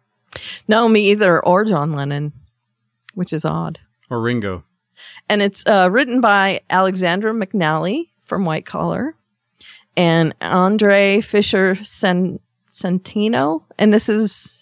[0.68, 2.34] No, me either, or John Lennon,
[3.16, 3.80] which is odd.
[4.12, 4.64] or Ringo.
[5.30, 9.16] And it's uh, written by Alexandra McNally from White Collar
[9.98, 12.40] and Andre Fisher Sen-
[12.72, 13.64] Centino.
[13.80, 14.58] And this is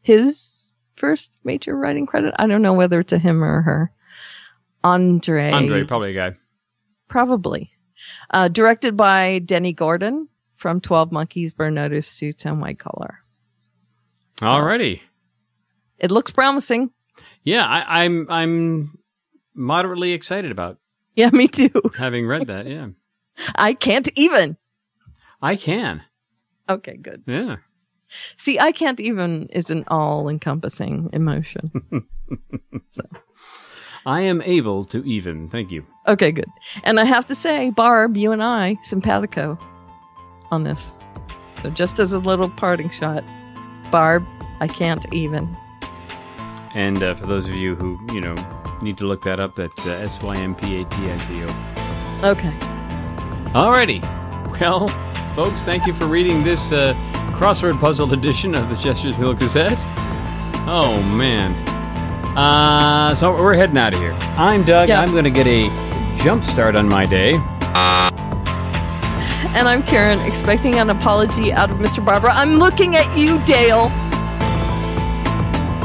[0.00, 2.34] his first major writing credit.
[2.38, 3.92] I don't know whether it's a him or her.
[4.84, 5.50] Andre.
[5.52, 6.30] Andre, probably a guy.
[7.12, 7.70] Probably.
[8.30, 13.18] Uh, directed by Dennie Gordon from 12 Monkeys, Burn Notice, Suits, and White Collar.
[14.38, 15.00] Alrighty.
[15.98, 16.90] It looks promising.
[17.44, 18.98] Yeah, I, I'm I'm
[19.54, 20.78] moderately excited about
[21.14, 21.70] Yeah, me too.
[21.98, 22.66] having read that.
[22.66, 22.88] Yeah,
[23.56, 24.56] I can't even.
[25.42, 26.02] I can.
[26.70, 27.24] Okay, good.
[27.26, 27.56] Yeah.
[28.38, 31.70] See, I can't even is an all encompassing emotion.
[34.06, 35.48] I am able to even.
[35.48, 35.84] Thank you.
[36.08, 36.50] okay, good.
[36.84, 39.58] And I have to say, Barb, you and I, simpatico
[40.50, 40.94] on this.
[41.54, 43.24] So just as a little parting shot,
[43.90, 44.24] Barb,
[44.60, 45.56] I can't even.
[46.74, 48.34] And uh, for those of you who you know
[48.82, 51.42] need to look that up, that's uh, S Y M P A T I C
[51.42, 52.28] O.
[52.30, 52.52] Okay.
[53.52, 54.02] Alrighty.
[54.60, 54.88] Well,
[55.34, 56.94] folks, thank you for reading this uh,
[57.36, 59.78] crossword puzzle edition of the Chester's Mill Gazette.
[60.66, 61.71] Oh man.
[62.36, 64.12] Uh, so we're heading out of here.
[64.36, 64.88] I'm Doug.
[64.88, 65.00] Yeah.
[65.00, 65.68] I'm going to get a
[66.18, 67.34] jump start on my day.
[69.54, 72.02] And I'm Karen, expecting an apology out of Mr.
[72.04, 72.30] Barbara.
[72.32, 73.90] I'm looking at you, Dale.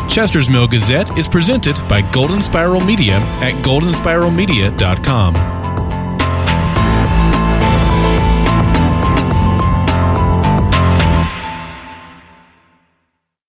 [0.07, 5.56] Chester's Mill Gazette is presented by Golden Spiral Media at goldenspiralmedia.com.